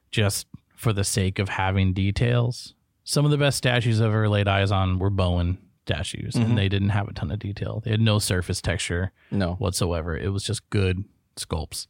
just 0.10 0.48
for 0.76 0.92
the 0.92 1.04
sake 1.04 1.38
of 1.38 1.48
having 1.50 1.94
details. 1.94 2.74
Some 3.04 3.24
of 3.24 3.30
the 3.30 3.38
best 3.38 3.60
statues 3.60 4.02
I've 4.02 4.08
ever 4.08 4.28
laid 4.28 4.48
eyes 4.48 4.72
on 4.72 4.98
were 4.98 5.12
Bowen 5.12 5.60
statues, 5.86 6.34
Mhm. 6.34 6.44
and 6.44 6.58
they 6.58 6.70
didn't 6.70 6.90
have 6.90 7.08
a 7.08 7.14
ton 7.14 7.30
of 7.30 7.38
detail. 7.38 7.82
They 7.86 7.92
had 7.92 8.02
no 8.02 8.18
surface 8.18 8.62
texture. 8.62 9.12
no 9.30 9.54
whatsoever. 9.60 10.18
It 10.18 10.30
was 10.34 10.44
just 10.44 10.68
good 10.72 11.04
sculpts. 11.36 11.86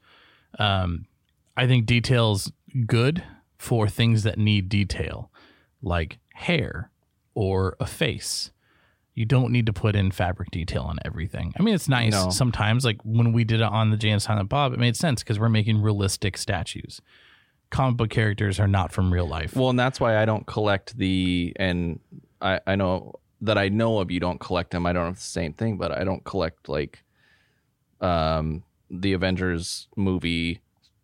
Um, 0.59 1.05
I 1.55 1.68
think 1.68 1.86
details 1.86 2.51
good 2.86 3.24
for 3.57 3.88
things 3.88 4.24
that 4.24 4.38
need 4.38 4.68
detail, 4.68 5.32
like 5.82 6.20
hair 6.34 6.91
or 7.34 7.75
a 7.79 7.86
face. 7.86 8.51
You 9.13 9.25
don't 9.25 9.51
need 9.51 9.65
to 9.65 9.73
put 9.73 9.95
in 9.95 10.11
fabric 10.11 10.51
detail 10.51 10.84
on 10.84 10.97
everything. 11.03 11.53
I 11.59 11.63
mean, 11.63 11.75
it's 11.75 11.89
nice 11.89 12.13
No. 12.13 12.29
sometimes. 12.29 12.86
Like 12.86 12.97
when 13.03 13.34
we 13.34 13.43
did 13.43 13.59
it 13.59 13.63
on 13.67 13.89
the 13.91 13.97
Jay 13.97 14.09
and 14.09 14.21
Silent 14.21 14.47
Bob, 14.49 14.71
it 14.73 14.79
made 14.79 14.95
sense 14.95 15.21
because 15.21 15.38
we're 15.39 15.49
making 15.49 15.82
realistic 15.82 16.38
statues. 16.38 17.01
comic 17.71 17.97
book 17.97 18.09
characters 18.09 18.59
are 18.59 18.67
not 18.67 18.91
from 18.91 19.11
real 19.13 19.27
life. 19.27 19.55
Well, 19.55 19.69
and 19.69 19.79
that's 19.79 19.99
why 19.99 20.17
I 20.21 20.25
don't 20.25 20.45
collect 20.47 20.97
the 20.97 21.53
and 21.57 21.99
I 22.41 22.59
I 22.67 22.75
know 22.75 23.13
that 23.41 23.57
I 23.57 23.69
know 23.69 23.99
of 23.99 24.11
you 24.11 24.19
don't 24.19 24.39
collect 24.39 24.71
them. 24.71 24.86
I 24.86 24.93
don't 24.93 25.03
know 25.03 25.09
if 25.09 25.15
it's 25.15 25.25
the 25.25 25.32
same 25.39 25.53
thing, 25.53 25.77
but 25.77 25.91
I 25.91 26.03
don't 26.03 26.23
collect 26.23 26.67
like 26.69 27.03
um 28.01 28.63
the 28.89 29.13
Avengers 29.13 29.88
movie 29.95 30.59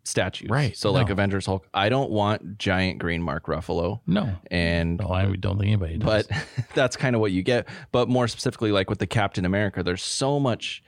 statues. 0.08 0.48
Right, 0.50 0.76
So 0.76 0.90
like. 0.92 1.10
Avengers 1.10 1.46
Hulk, 1.46 1.66
I 1.72 1.88
don't 1.88 2.10
want 2.10 2.58
giant 2.58 2.98
green 2.98 3.22
Mark 3.22 3.46
Ruffalo. 3.46 4.00
no, 4.06 4.34
And 4.50 4.98
no, 4.98 5.08
I 5.10 5.26
don't 5.36 5.58
think 5.58 5.68
anybody 5.68 5.98
does. 5.98 6.26
but 6.26 6.38
that's 6.74 6.96
kind 6.96 7.14
of 7.14 7.20
what 7.20 7.32
you 7.32 7.42
get. 7.42 7.68
But 7.92 8.08
more 8.08 8.26
specifically, 8.28 8.72
like 8.72 8.90
with 8.90 8.98
the 8.98 9.06
Captain 9.06 9.44
America, 9.44 9.82
there's 9.82 10.02
so 10.02 10.40
much, 10.40 10.82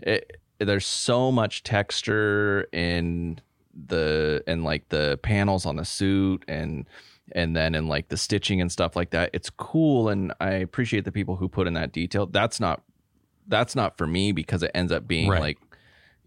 it, 0.00 0.40
there's 0.58 0.86
so 0.86 1.30
much 1.32 1.62
texture 1.62 2.66
in 2.72 3.40
the 3.86 4.42
and 4.46 4.64
like 4.64 4.88
the 4.88 5.18
panels 5.22 5.64
on 5.64 5.76
the 5.76 5.84
suit 5.84 6.44
and 6.48 6.86
and 7.32 7.54
then 7.56 7.74
in 7.76 7.86
like 7.86 8.08
the 8.08 8.16
stitching 8.16 8.60
and 8.60 8.70
stuff 8.72 8.96
like 8.96 9.10
that. 9.10 9.30
It's 9.32 9.48
cool, 9.50 10.08
and 10.08 10.32
I 10.40 10.50
appreciate 10.50 11.04
the 11.04 11.12
people 11.12 11.36
who 11.36 11.48
put 11.48 11.66
in 11.68 11.74
that 11.74 11.92
detail. 11.92 12.26
That's 12.26 12.58
not 12.60 12.82
that's 13.46 13.74
not 13.76 13.96
for 13.96 14.06
me 14.06 14.32
because 14.32 14.62
it 14.62 14.70
ends 14.74 14.92
up 14.92 15.06
being 15.08 15.28
Right. 15.30 15.40
like 15.40 15.58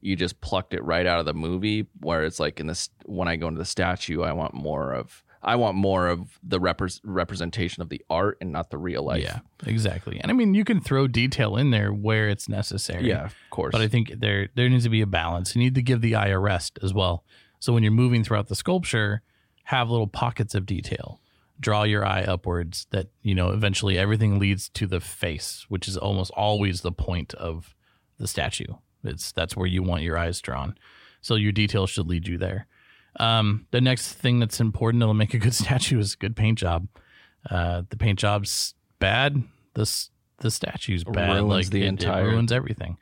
you 0.03 0.15
just 0.15 0.41
plucked 0.41 0.73
it 0.73 0.83
right 0.83 1.05
out 1.05 1.19
of 1.19 1.25
the 1.25 1.33
movie 1.33 1.87
where 2.01 2.23
it's 2.23 2.39
like 2.39 2.59
in 2.59 2.67
this 2.67 2.89
when 3.05 3.27
i 3.27 3.35
go 3.35 3.47
into 3.47 3.57
the 3.57 3.65
statue 3.65 4.21
i 4.21 4.31
want 4.33 4.53
more 4.53 4.91
of 4.93 5.23
i 5.41 5.55
want 5.55 5.75
more 5.75 6.07
of 6.07 6.37
the 6.43 6.59
repres 6.59 6.99
representation 7.03 7.81
of 7.81 7.89
the 7.89 8.01
art 8.09 8.37
and 8.41 8.51
not 8.51 8.69
the 8.69 8.77
real 8.77 9.03
life 9.03 9.23
yeah, 9.23 9.39
exactly. 9.65 10.19
And 10.19 10.29
I 10.31 10.33
mean, 10.33 10.53
you 10.53 10.63
can 10.65 10.79
throw 10.81 11.07
detail 11.07 11.55
in 11.57 11.71
there 11.71 11.91
where 11.91 12.29
it's 12.29 12.47
necessary. 12.47 13.07
yeah 13.07 13.25
of 13.25 13.35
course 13.49 13.71
But 13.71 13.81
I 13.81 13.87
think 13.87 14.13
there 14.19 14.49
there 14.55 14.69
needs 14.69 14.83
to 14.83 14.89
be 14.89 15.01
a 15.01 15.07
balance. 15.07 15.55
You 15.55 15.59
need 15.61 15.75
to 15.75 15.81
give 15.81 16.01
the 16.01 16.15
eye 16.15 16.27
a 16.27 16.39
rest 16.39 16.79
as 16.81 16.93
well. 16.93 17.23
So 17.59 17.73
when 17.73 17.83
you're 17.83 17.91
moving 17.91 18.23
throughout 18.23 18.47
the 18.47 18.55
sculpture, 18.55 19.21
have 19.65 19.89
little 19.89 20.07
pockets 20.07 20.53
of 20.55 20.65
detail. 20.65 21.19
Draw 21.59 21.83
your 21.83 22.05
eye 22.05 22.23
upwards 22.23 22.87
that, 22.91 23.07
you 23.21 23.35
know, 23.35 23.49
eventually 23.49 23.97
everything 23.97 24.39
leads 24.39 24.67
to 24.69 24.87
the 24.87 24.99
face, 24.99 25.65
which 25.69 25.87
is 25.87 25.95
almost 25.97 26.31
always 26.31 26.81
the 26.81 26.91
point 26.91 27.33
of 27.35 27.73
the 28.17 28.27
statue. 28.27 28.73
It's 29.03 29.31
that's 29.31 29.55
where 29.55 29.67
you 29.67 29.83
want 29.83 30.03
your 30.03 30.17
eyes 30.17 30.41
drawn. 30.41 30.75
So 31.21 31.35
your 31.35 31.51
detail 31.51 31.87
should 31.87 32.07
lead 32.07 32.27
you 32.27 32.37
there. 32.37 32.67
Um, 33.19 33.67
the 33.71 33.81
next 33.81 34.13
thing 34.13 34.39
that's 34.39 34.59
important 34.59 34.99
that'll 35.01 35.13
make 35.13 35.33
a 35.33 35.39
good 35.39 35.53
statue 35.63 35.99
is 35.99 36.13
a 36.13 36.17
good 36.17 36.35
paint 36.35 36.57
job. 36.59 36.87
Uh, 37.49 37.83
the 37.89 37.97
paint 37.97 38.19
job's 38.19 38.73
bad. 38.99 39.43
This 39.75 40.09
the 40.39 40.49
statue's 40.51 41.03
bad. 41.03 41.33
Ruins 41.37 41.49
like 41.49 41.69
the 41.69 41.81
it- 41.81 41.85
it 41.85 41.87
entire- 41.87 42.25
ruins 42.29 42.51
everything. 42.51 42.97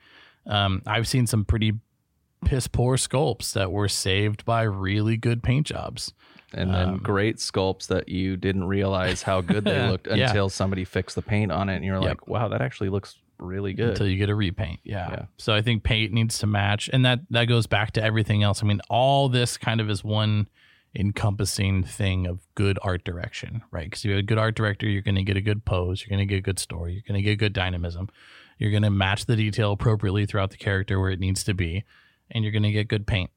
Um, 0.46 0.82
I've 0.86 1.08
seen 1.08 1.28
some 1.28 1.46
pretty 1.46 1.74
piss 2.46 2.68
poor 2.68 2.98
sculpts 2.98 3.54
that 3.54 3.72
were 3.72 3.88
saved 3.88 4.44
by 4.46 4.64
really 4.64 5.16
good 5.18 5.44
paint 5.44 5.68
jobs. 5.68 6.14
and 6.54 6.74
then 6.74 6.90
um, 6.90 6.98
great 6.98 7.38
sculpts 7.38 7.88
that 7.88 8.10
you 8.10 8.36
didn't 8.36 8.66
realize 8.66 9.22
how 9.22 9.40
good 9.40 9.64
they 9.64 9.88
looked 9.90 10.08
Yeah. 10.08 10.28
until 10.28 10.50
somebody 10.50 10.84
fixed 10.84 11.16
the 11.16 11.22
paint 11.22 11.50
on 11.52 11.70
it 11.70 11.76
and 11.78 11.86
you're 11.86 12.02
Yep. 12.02 12.04
like 12.10 12.28
wow 12.28 12.48
that 12.50 12.62
actually 12.62 12.90
looks 12.90 13.16
really 13.42 13.74
good 13.74 13.90
until 13.90 14.08
you 14.08 14.18
get 14.18 14.30
a 14.30 14.36
repaint. 14.36 14.80
Yeah. 14.84 15.10
Yeah. 15.10 15.26
So 15.38 15.54
I 15.54 15.62
think 15.62 15.84
paint 15.84 16.14
needs 16.14 16.38
to 16.40 16.48
match, 16.48 16.90
and 16.94 17.06
that 17.06 17.20
that 17.32 17.46
goes 17.46 17.68
back 17.68 17.92
to 17.92 18.04
everything 18.04 18.44
else. 18.44 18.64
I 18.64 18.66
mean, 18.66 18.82
all 18.90 19.30
this 19.30 19.58
kind 19.58 19.82
of 19.82 19.90
is 19.90 20.04
one 20.04 20.48
encompassing 20.96 21.84
thing 21.84 22.28
of 22.28 22.40
good 22.56 22.78
art 22.82 23.04
direction, 23.04 23.64
right? 23.72 23.86
Because 23.86 24.04
you 24.04 24.12
have 24.12 24.20
a 24.20 24.24
good 24.24 24.38
art 24.38 24.56
director, 24.56 24.88
you're 24.88 25.02
going 25.02 25.16
to 25.16 25.24
get 25.24 25.38
a 25.38 25.42
good 25.42 25.64
pose, 25.64 26.02
you're 26.02 26.16
going 26.16 26.28
to 26.28 26.30
get 26.30 26.40
a 26.40 26.42
good 26.42 26.60
story, 26.60 26.94
you're 26.94 27.04
going 27.08 27.18
to 27.18 27.22
get 27.22 27.40
good 27.40 27.54
dynamism, 27.54 28.10
you're 28.58 28.72
going 28.72 28.84
to 28.84 28.90
match 28.90 29.26
the 29.26 29.38
detail 29.38 29.72
appropriately 29.72 30.26
throughout 30.26 30.52
the 30.52 30.58
character 30.58 31.00
where 31.00 31.10
it 31.10 31.20
needs 31.20 31.46
to 31.46 31.54
be, 31.54 31.86
and 32.30 32.44
you're 32.44 32.52
going 32.52 32.64
to 32.64 32.72
get 32.72 32.90
good 32.90 33.08
paint, 33.08 33.32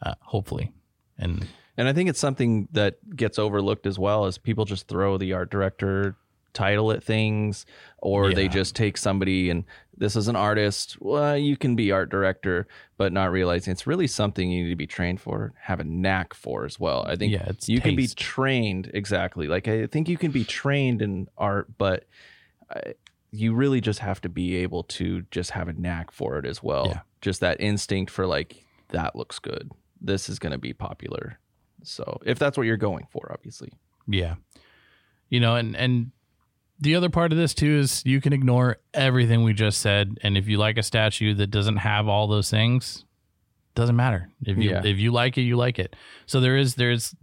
uh, 0.00 0.14
hopefully. 0.20 0.70
And 1.18 1.48
And 1.76 1.88
I 1.88 1.92
think 1.92 2.08
it's 2.08 2.20
something 2.20 2.68
that 2.72 3.16
gets 3.16 3.38
overlooked 3.38 3.86
as 3.86 3.98
well 3.98 4.26
as 4.26 4.38
people 4.38 4.64
just 4.64 4.88
throw 4.88 5.18
the 5.18 5.32
art 5.32 5.50
director 5.50 6.16
title 6.52 6.92
at 6.92 7.02
things 7.02 7.66
or 7.98 8.32
they 8.32 8.48
just 8.48 8.76
take 8.76 8.96
somebody 8.96 9.50
and 9.50 9.64
this 9.96 10.16
is 10.16 10.26
an 10.26 10.36
artist, 10.36 10.96
well, 11.00 11.36
you 11.36 11.56
can 11.56 11.76
be 11.76 11.92
art 11.92 12.10
director, 12.10 12.66
but 12.96 13.12
not 13.12 13.30
realizing 13.30 13.70
it's 13.72 13.86
really 13.86 14.06
something 14.06 14.50
you 14.50 14.64
need 14.64 14.70
to 14.70 14.76
be 14.76 14.86
trained 14.86 15.20
for, 15.20 15.52
have 15.60 15.80
a 15.80 15.84
knack 15.84 16.34
for 16.34 16.64
as 16.64 16.80
well. 16.80 17.04
I 17.06 17.14
think 17.14 17.32
Yeah, 17.32 17.52
you 17.66 17.80
can 17.80 17.94
be 17.94 18.08
trained 18.08 18.90
exactly. 18.94 19.46
Like 19.48 19.68
I 19.68 19.86
think 19.86 20.08
you 20.08 20.16
can 20.16 20.32
be 20.32 20.44
trained 20.44 21.02
in 21.02 21.28
art, 21.38 21.78
but 21.78 22.06
I, 22.70 22.94
you 23.30 23.54
really 23.54 23.80
just 23.80 24.00
have 24.00 24.20
to 24.22 24.28
be 24.28 24.56
able 24.56 24.84
to 24.84 25.22
just 25.30 25.52
have 25.52 25.68
a 25.68 25.72
knack 25.72 26.10
for 26.10 26.38
it 26.38 26.46
as 26.46 26.62
well. 26.62 26.88
Yeah. 26.88 27.00
Just 27.20 27.40
that 27.40 27.60
instinct 27.60 28.10
for 28.10 28.26
like 28.26 28.64
that 28.88 29.16
looks 29.16 29.38
good. 29.38 29.70
This 30.00 30.28
is 30.28 30.38
going 30.38 30.52
to 30.52 30.58
be 30.58 30.72
popular. 30.72 31.38
So 31.82 32.20
if 32.24 32.38
that's 32.38 32.56
what 32.56 32.66
you're 32.66 32.76
going 32.76 33.06
for, 33.10 33.30
obviously. 33.32 33.72
Yeah. 34.06 34.34
You 35.28 35.40
know, 35.40 35.56
and 35.56 35.74
and 35.76 36.10
the 36.82 36.96
other 36.96 37.08
part 37.08 37.32
of 37.32 37.38
this 37.38 37.54
too 37.54 37.78
is 37.78 38.02
you 38.04 38.20
can 38.20 38.32
ignore 38.32 38.78
everything 38.92 39.44
we 39.44 39.52
just 39.54 39.80
said 39.80 40.18
and 40.22 40.36
if 40.36 40.48
you 40.48 40.58
like 40.58 40.76
a 40.78 40.82
statue 40.82 41.32
that 41.34 41.46
doesn't 41.46 41.76
have 41.78 42.08
all 42.08 42.26
those 42.26 42.50
things, 42.50 43.04
doesn't 43.74 43.96
matter. 43.96 44.28
If 44.44 44.58
you 44.58 44.70
Yeah. 44.70 44.82
if 44.84 44.98
you 44.98 45.12
like 45.12 45.38
it, 45.38 45.42
you 45.42 45.56
like 45.56 45.78
it. 45.78 45.96
So 46.26 46.40
there 46.40 46.56
is 46.56 46.74
there's 46.74 47.14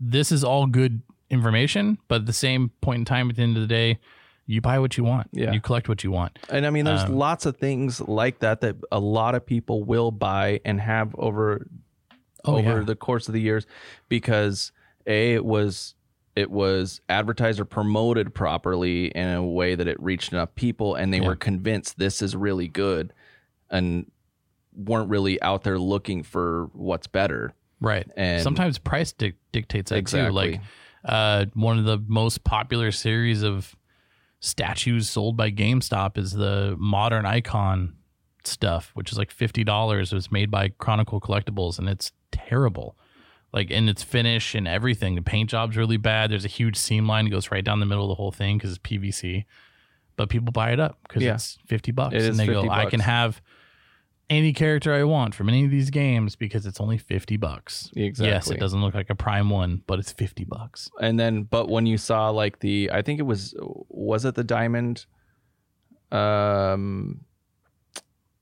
this 0.00 0.32
is 0.32 0.42
all 0.44 0.66
good 0.66 1.02
information, 1.30 1.98
but 2.08 2.22
at 2.22 2.26
the 2.26 2.32
same 2.32 2.70
point 2.80 3.00
in 3.00 3.04
time 3.04 3.28
at 3.28 3.36
the 3.36 3.42
end 3.42 3.56
of 3.56 3.60
the 3.60 3.66
day, 3.68 3.98
you 4.46 4.62
buy 4.62 4.78
what 4.78 4.96
you 4.96 5.04
want. 5.04 5.28
Yeah. 5.32 5.52
You 5.52 5.60
collect 5.60 5.88
what 5.90 6.02
you 6.02 6.10
want. 6.10 6.38
And 6.48 6.64
I 6.64 6.70
mean, 6.70 6.86
there's 6.86 7.02
Um, 7.02 7.16
lots 7.16 7.44
of 7.44 7.58
things 7.58 8.00
like 8.00 8.38
that 8.38 8.62
that 8.62 8.76
a 8.90 8.98
lot 8.98 9.34
of 9.34 9.44
people 9.44 9.84
will 9.84 10.10
buy 10.10 10.60
and 10.64 10.80
have 10.80 11.14
over 11.16 11.66
Oh, 12.44 12.56
over 12.56 12.78
yeah. 12.78 12.84
the 12.84 12.94
course 12.96 13.28
of 13.28 13.34
the 13.34 13.40
years 13.40 13.66
because 14.08 14.72
a 15.06 15.34
it 15.34 15.44
was 15.44 15.94
it 16.38 16.50
was 16.50 17.00
advertised 17.08 17.58
or 17.58 17.64
promoted 17.64 18.32
properly 18.34 19.06
in 19.08 19.28
a 19.28 19.42
way 19.44 19.74
that 19.74 19.88
it 19.88 20.00
reached 20.00 20.32
enough 20.32 20.54
people 20.54 20.94
and 20.94 21.12
they 21.12 21.18
Yeah. 21.20 21.26
were 21.26 21.36
convinced 21.36 21.98
this 21.98 22.22
is 22.22 22.36
really 22.36 22.68
good 22.68 23.12
and 23.70 24.10
weren't 24.72 25.08
really 25.10 25.40
out 25.42 25.64
there 25.64 25.78
looking 25.78 26.22
for 26.22 26.70
what's 26.72 27.08
better 27.08 27.52
Right. 27.80 28.06
and 28.16 28.42
Sometimes 28.42 28.78
price 28.78 29.12
dic- 29.12 29.36
dictates 29.52 29.90
that 29.90 30.06
too. 30.06 30.30
Like 30.30 30.60
uh, 31.04 31.46
one 31.54 31.78
of 31.78 31.84
the 31.84 31.98
most 32.06 32.44
popular 32.44 32.90
series 32.92 33.42
of 33.42 33.74
statues 34.40 35.08
sold 35.08 35.36
by 35.36 35.50
GameStop 35.50 36.16
is 36.18 36.32
the 36.32 36.76
Modern 36.78 37.26
Icon 37.26 37.94
stuff, 38.44 38.90
which 38.94 39.10
is 39.12 39.18
like 39.18 39.30
fifty 39.30 39.64
dollars. 39.64 40.12
It 40.12 40.16
was 40.16 40.30
made 40.32 40.50
by 40.50 40.68
Chronicle 40.70 41.20
Collectibles, 41.20 41.78
and 41.78 41.88
it's 41.88 42.12
terrible. 42.32 42.96
Like 43.52 43.70
in 43.70 43.88
its 43.88 44.02
finish 44.02 44.54
and 44.54 44.68
everything, 44.68 45.14
the 45.14 45.22
paint 45.22 45.48
job's 45.50 45.76
really 45.76 45.96
bad. 45.96 46.30
There's 46.30 46.44
a 46.44 46.48
huge 46.48 46.76
seam 46.76 47.06
line 47.06 47.24
that 47.24 47.30
goes 47.30 47.50
right 47.50 47.64
down 47.64 47.80
the 47.80 47.86
middle 47.86 48.04
of 48.04 48.08
the 48.10 48.14
whole 48.14 48.30
thing 48.32 48.58
because 48.58 48.70
it's 48.70 48.78
PVC. 48.78 49.44
But 50.16 50.28
people 50.28 50.52
buy 50.52 50.72
it 50.72 50.80
up 50.80 50.98
because 51.04 51.22
Yeah. 51.22 51.34
it's 51.34 51.58
fifty 51.66 51.90
bucks, 51.92 52.14
It 52.14 52.24
and 52.28 52.38
they 52.38 52.46
50 52.46 52.66
go, 52.66 52.72
"I 52.72 52.86
can 52.86 53.00
have 53.00 53.40
any 54.28 54.52
character 54.52 54.92
I 54.92 55.04
want 55.04 55.34
from 55.34 55.48
any 55.48 55.64
of 55.64 55.70
these 55.70 55.88
games 55.90 56.36
because 56.36 56.66
it's 56.66 56.80
only 56.80 56.98
fifty 56.98 57.36
bucks." 57.38 57.90
Exactly. 57.96 58.28
Yes, 58.28 58.50
it 58.50 58.58
doesn't 58.60 58.82
look 58.82 58.94
like 58.94 59.08
a 59.08 59.14
prime 59.14 59.48
one, 59.48 59.82
but 59.86 59.98
it's 59.98 60.12
50 60.12 60.44
bucks. 60.44 60.90
and 61.00 61.18
then 61.18 61.44
but 61.44 61.68
when 61.70 61.86
you 61.86 61.96
saw 61.96 62.28
like 62.30 62.58
the 62.60 62.90
i 62.92 63.00
think 63.00 63.18
it 63.20 63.22
was 63.22 63.54
was 63.88 64.24
it 64.26 64.34
the 64.34 64.44
diamond 64.44 65.06
um 66.12 67.20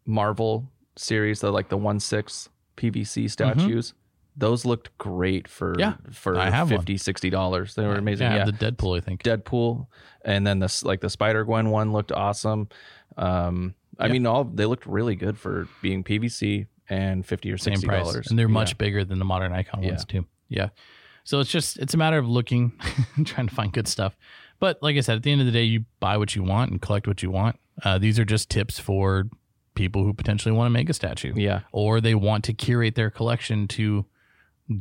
marvel 0.07 0.71
series 0.97 1.41
the 1.41 1.51
like 1.53 1.69
the 1.69 1.77
one 1.77 2.01
six 2.01 2.49
pvc 2.77 3.31
statues 3.31 3.93
those 4.37 4.65
looked 4.65 4.97
great 4.99 5.49
for. 5.49 5.75
Yeah, 5.79 5.95
for 6.13 6.37
I 6.37 6.51
have 6.51 6.71
one. 6.71 6.79
50 6.81 6.97
60 6.99 7.31
dollars 7.31 7.75
they 7.75 7.87
were 7.87 7.97
amazing 7.97 8.27
Yeah, 8.31 8.37
yeah, 8.37 8.45
the 8.45 8.53
Deadpool, 8.53 8.97
I 8.97 9.01
think. 9.01 9.23
deadpool 9.23 9.87
and 10.25 10.47
then 10.47 10.59
this 10.59 10.83
like 10.85 11.01
the 11.01 11.09
spider 11.11 11.45
gwen 11.45 11.71
one 11.71 11.93
looked 11.93 12.13
awesome 12.13 12.69
um 13.17 13.75
i 13.99 14.09
mean 14.09 14.27
all 14.27 14.45
they 14.45 14.67
looked 14.67 14.85
really 14.87 15.15
good 15.17 15.39
for 15.39 15.67
being 15.83 16.05
pvc 16.05 16.67
and 16.89 17.25
50 17.25 17.51
or 17.53 17.59
60 17.59 17.87
dollars 17.87 18.29
And 18.29 18.39
they're 18.39 18.47
Yeah. 18.49 18.53
much 18.53 18.77
bigger 18.79 19.05
than 19.05 19.19
the 19.19 19.25
modern 19.25 19.53
icon 19.53 19.83
Yeah. 19.83 19.89
ones, 19.91 20.05
too. 20.05 20.25
Yeah. 20.49 20.69
So 21.25 21.41
it's 21.41 21.51
just, 21.51 21.79
it's 21.79 21.95
a 21.95 21.97
matter 21.97 22.19
of 22.19 22.29
looking, 22.29 22.73
trying 23.25 23.49
to 23.49 23.55
find 23.55 23.73
good 23.73 23.89
stuff. 23.89 24.17
But 24.61 24.81
like 24.83 24.97
I 24.97 25.01
said, 25.01 25.17
at 25.17 25.25
the 25.25 25.33
end 25.33 25.41
of 25.41 25.47
the 25.47 25.53
day, 25.53 25.65
you 25.65 25.85
buy 25.99 26.17
what 26.17 26.37
you 26.37 26.45
want 26.45 26.71
and 26.71 26.81
collect 26.81 27.09
what 27.09 27.21
you 27.25 27.31
want. 27.33 27.59
Uh, 27.83 27.99
these 27.99 28.21
are 28.21 28.25
just 28.25 28.49
tips 28.51 28.79
for 28.79 29.25
people 29.75 30.05
who 30.05 30.15
potentially 30.15 30.53
want 30.53 30.67
to 30.67 30.71
make 30.71 30.89
a 30.89 30.95
statue 30.95 31.33
yeah 31.37 31.61
or 31.73 32.01
they 32.01 32.15
want 32.15 32.45
to 32.45 32.55
curate 32.55 32.95
their 32.95 33.11
collection 33.11 33.67
to 33.69 34.07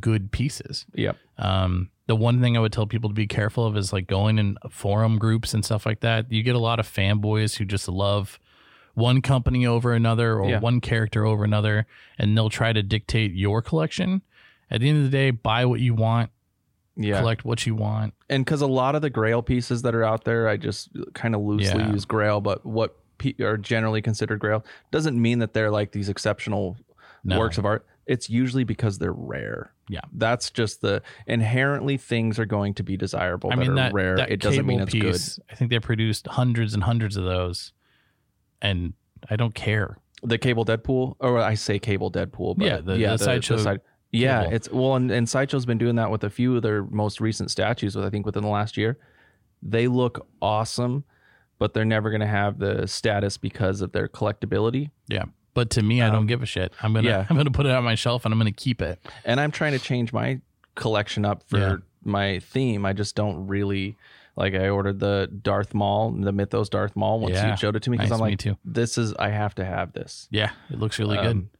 good 0.00 0.30
pieces. 0.32 0.86
yep 0.94 1.16
Um, 1.38 1.90
the 2.06 2.16
one 2.16 2.40
thing 2.40 2.56
I 2.56 2.60
would 2.60 2.72
tell 2.72 2.86
people 2.86 3.10
to 3.10 3.14
be 3.14 3.26
careful 3.26 3.66
of 3.66 3.76
is 3.76 3.92
like 3.92 4.06
going 4.06 4.38
in 4.38 4.56
forum 4.70 5.18
groups 5.18 5.54
and 5.54 5.64
stuff 5.64 5.84
like 5.86 6.00
that. 6.00 6.30
You 6.30 6.42
get 6.42 6.54
a 6.54 6.60
lot 6.60 6.78
of 6.80 6.86
fanboys 6.88 7.56
who 7.56 7.64
just 7.64 7.88
love 7.88 8.38
one 8.94 9.20
company 9.22 9.66
over 9.66 9.92
another 9.92 10.38
or 10.38 10.48
Yeah. 10.50 10.60
one 10.60 10.80
character 10.80 11.26
over 11.26 11.44
another, 11.44 11.86
and 12.18 12.36
they'll 12.36 12.48
try 12.50 12.72
to 12.72 12.82
dictate 12.82 13.32
your 13.34 13.60
collection. 13.62 14.22
At 14.70 14.80
the 14.80 14.88
end 14.88 14.98
of 14.98 15.04
the 15.04 15.10
day, 15.10 15.30
buy 15.30 15.64
what 15.66 15.80
you 15.80 15.94
want, 15.94 16.30
yeah 16.96 17.18
collect 17.20 17.44
what 17.44 17.66
you 17.66 17.74
want. 17.74 18.14
and 18.30 18.44
because 18.44 18.62
a 18.62 18.66
lot 18.66 18.94
of 18.94 19.02
the 19.02 19.10
grail 19.10 19.42
pieces 19.42 19.82
that 19.82 19.94
are 19.94 20.02
out 20.02 20.24
there 20.24 20.48
i 20.48 20.56
just 20.56 20.88
kind 21.12 21.34
of 21.34 21.42
loosely 21.42 21.80
Yeah. 21.82 21.92
use 21.92 22.06
grail 22.06 22.40
but 22.40 22.64
what 22.64 22.96
pe- 23.18 23.34
are 23.42 23.58
generally 23.58 24.00
considered 24.00 24.38
grail 24.38 24.64
doesn't 24.92 25.20
mean 25.20 25.40
that 25.40 25.52
they're 25.52 25.70
like 25.70 25.92
these 25.92 26.08
exceptional 26.08 26.78
No. 27.22 27.38
works 27.38 27.58
of 27.58 27.66
art 27.66 27.84
it's 28.06 28.30
usually 28.30 28.64
because 28.64 28.98
they're 28.98 29.12
rare. 29.12 29.72
Yeah. 29.88 30.00
That's 30.12 30.50
just 30.50 30.80
the 30.80 31.02
inherently 31.26 31.96
things 31.96 32.38
are 32.38 32.44
going 32.46 32.74
to 32.74 32.82
be 32.82 32.96
desirable 32.96 33.50
I 33.52 33.56
that 33.56 33.60
mean 33.60 33.70
are 33.72 33.74
that 33.76 33.92
rare. 33.92 34.16
that 34.16 34.30
it 34.30 34.40
doesn't 34.40 34.64
mean 34.66 34.80
it's 34.80 34.94
good. 34.94 35.20
I 35.50 35.54
think 35.56 35.70
they 35.70 35.80
produced 35.80 36.26
hundreds 36.28 36.72
and 36.74 36.82
hundreds 36.84 37.16
of 37.16 37.24
those, 37.24 37.72
and 38.62 38.92
I 39.28 39.36
don't 39.36 39.54
care. 39.54 39.98
The 40.22 40.38
cable 40.38 40.64
Deadpool, 40.64 41.16
or 41.20 41.38
I 41.38 41.54
say 41.54 41.78
cable 41.78 42.10
Deadpool, 42.10 42.56
but 42.58 42.66
Yeah, 42.66 42.76
the- 42.80 42.96
the 42.96 43.16
Sideshow 43.18 43.56
side- 43.58 43.80
yeah, 44.12 44.42
cable. 44.44 44.54
it's 44.54 44.70
well, 44.70 44.94
and, 44.96 45.10
and 45.10 45.28
Sideshow's 45.28 45.66
been 45.66 45.78
doing 45.78 45.96
that 45.96 46.10
with 46.10 46.24
a 46.24 46.30
few 46.30 46.56
of 46.56 46.62
their 46.62 46.84
most 46.84 47.20
recent 47.20 47.50
statues. 47.50 47.94
With 47.96 48.04
I 48.04 48.10
think 48.10 48.24
within 48.24 48.42
the 48.42 48.48
last 48.48 48.76
year, 48.76 48.98
they 49.62 49.88
look 49.88 50.26
awesome, 50.40 51.04
but 51.58 51.74
they're 51.74 51.84
never 51.84 52.10
going 52.10 52.20
to 52.20 52.26
have 52.26 52.58
the 52.58 52.86
status 52.86 53.36
because 53.36 53.80
of 53.82 53.92
their 53.92 54.08
collectability. 54.08 54.90
Yeah, 55.08 55.24
but 55.56 55.70
to 55.70 55.82
me, 55.82 56.00
I 56.02 56.10
don't 56.10 56.26
give 56.28 56.42
a 56.42 56.46
shit. 56.46 56.72
I'm 56.80 56.92
gonna 56.94 57.08
yeah. 57.08 57.26
I'm 57.30 57.36
gonna 57.36 57.50
put 57.50 57.66
it 57.66 57.72
on 57.72 57.82
my 57.82 57.96
shelf 57.96 58.24
and 58.24 58.32
I'm 58.32 58.38
gonna 58.38 58.52
keep 58.52 58.80
it. 58.80 59.00
And 59.24 59.40
I'm 59.40 59.50
trying 59.50 59.72
to 59.72 59.80
change 59.80 60.12
my 60.12 60.40
collection 60.76 61.24
up 61.24 61.42
for 61.48 61.58
Yeah. 61.58 61.76
my 62.04 62.38
theme. 62.38 62.86
I 62.86 62.92
just 62.92 63.16
don't 63.16 63.48
really 63.48 63.96
like. 64.36 64.54
I 64.54 64.68
ordered 64.68 65.00
the 65.00 65.28
Darth 65.42 65.74
Maul, 65.74 66.12
the 66.12 66.30
Mythos 66.32 66.68
Darth 66.68 66.94
Maul 66.94 67.18
once 67.20 67.34
Yeah, 67.34 67.50
you 67.50 67.56
showed 67.56 67.74
it 67.74 67.82
to 67.84 67.90
me 67.90 67.96
because 67.96 68.10
nice, 68.10 68.16
I'm 68.16 68.20
like, 68.20 68.38
too. 68.38 68.56
this 68.64 68.96
is 68.98 69.14
I 69.14 69.30
have 69.30 69.54
to 69.56 69.64
have 69.64 69.92
this. 69.94 70.28
Yeah, 70.30 70.50
it 70.70 70.78
looks 70.78 70.98
really 71.00 71.16
good. 71.16 71.26
Um, 71.36 71.50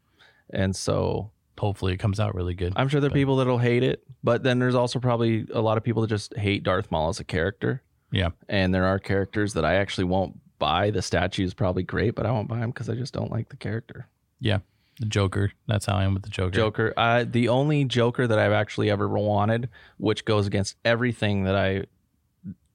And 0.51 0.76
so 0.76 1.32
Hopefully, 1.59 1.94
it 1.94 1.97
comes 1.97 2.20
out 2.20 2.34
really 2.34 2.53
good. 2.53 2.74
I'm 2.76 2.86
sure 2.88 3.01
there 3.01 3.09
are 3.09 3.14
people 3.14 3.36
that'll 3.36 3.57
hate 3.57 3.82
it, 3.82 4.03
but 4.22 4.42
then 4.42 4.59
there's 4.59 4.74
also 4.74 4.99
probably 4.99 5.47
a 5.55 5.61
lot 5.62 5.78
of 5.78 5.82
people 5.84 6.03
that 6.03 6.09
just 6.09 6.36
hate 6.36 6.62
Darth 6.62 6.90
Maul 6.90 7.09
as 7.09 7.18
a 7.18 7.24
character. 7.24 7.82
yeah, 8.12 8.28
And 8.47 8.74
there 8.74 8.84
are 8.84 8.99
characters 8.99 9.55
that 9.55 9.64
I 9.64 9.76
actually 9.76 10.05
won't 10.05 10.38
buy. 10.59 10.91
The 10.91 11.03
statue 11.03 11.45
is 11.45 11.55
probably 11.55 11.83
great, 11.83 12.15
but 12.15 12.27
I 12.27 12.31
won't 12.33 12.49
buy 12.49 12.61
them 12.61 12.71
because 12.71 12.89
I 12.89 12.95
just 12.95 13.13
don't 13.15 13.31
like 13.31 13.49
the 13.49 13.57
character. 13.57 14.09
yeah. 14.41 14.59
The 14.99 15.05
Joker. 15.05 15.53
That's 15.69 15.85
how 15.85 15.97
I 15.97 16.05
am 16.05 16.15
with 16.15 16.23
the 16.23 16.31
Joker. 16.31 16.53
Joker. 16.57 16.95
Uh, 16.97 17.27
the 17.29 17.51
only 17.51 17.85
Joker 17.85 18.27
that 18.27 18.39
I've 18.39 18.53
actually 18.53 18.89
ever 18.91 19.07
wanted, 19.07 19.69
which 19.99 20.25
goes 20.25 20.47
against 20.47 20.77
everything 20.87 21.45
that 21.45 21.55
I 21.55 21.85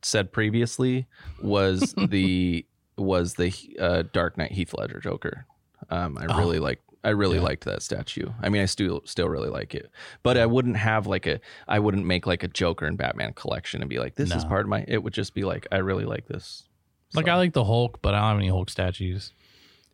said 0.03 0.31
previously, 0.31 1.07
was 1.41 1.95
the 2.09 2.63
was 2.95 3.33
the 3.35 3.51
uh, 3.79 4.03
Dark 4.13 4.37
Knight 4.37 4.51
Heath 4.51 4.73
Ledger 4.77 4.99
Joker. 4.99 5.47
Um, 5.89 6.15
I 6.19 6.27
Oh. 6.29 6.37
really 6.37 6.59
liked. 6.59 6.83
I 7.03 7.09
really 7.09 7.37
Yeah. 7.37 7.43
liked 7.43 7.65
that 7.65 7.81
statue. 7.81 8.29
I 8.39 8.49
mean, 8.49 8.61
I 8.61 8.65
still 8.65 9.01
still 9.05 9.27
really 9.27 9.49
like 9.49 9.73
it, 9.73 9.89
but 10.21 10.37
I 10.37 10.45
wouldn't 10.45 10.77
have 10.77 11.07
like 11.07 11.25
a. 11.25 11.39
I 11.67 11.79
wouldn't 11.79 12.05
make 12.05 12.27
like 12.27 12.43
a 12.43 12.47
Joker 12.47 12.85
and 12.85 12.99
Batman 12.99 13.33
collection 13.33 13.81
and 13.81 13.89
be 13.89 13.97
like, 13.97 14.13
this 14.13 14.31
is 14.35 14.45
part 14.45 14.61
of 14.61 14.69
my. 14.69 14.85
It 14.87 15.01
would 15.01 15.13
just 15.13 15.33
be 15.33 15.43
like, 15.43 15.65
I 15.71 15.77
really 15.77 16.05
like 16.05 16.27
this. 16.27 16.67
Like 17.13 17.25
So- 17.27 17.31
I 17.31 17.35
like 17.35 17.53
the 17.53 17.63
Hulk, 17.63 17.99
but 18.01 18.13
I 18.13 18.19
don't 18.19 18.29
have 18.29 18.37
any 18.37 18.47
Hulk 18.49 18.69
statues. 18.69 19.33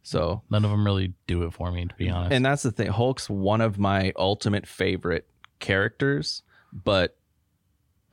so 0.03 0.41
None 0.49 0.63
of 0.63 0.71
them 0.71 0.85
really 0.85 1.13
do 1.27 1.43
it 1.43 1.51
for 1.53 1.71
me, 1.71 1.85
to 1.85 1.95
be 1.95 2.09
honest. 2.09 2.31
And 2.33 2.45
that's 2.45 2.63
the 2.63 2.71
thing. 2.71 2.87
Hulk's 2.87 3.29
one 3.29 3.59
of 3.61 3.77
my 3.79 4.13
ultimate 4.15 4.65
favorite 4.67 5.27
characters, 5.59 6.43
but 6.71 7.17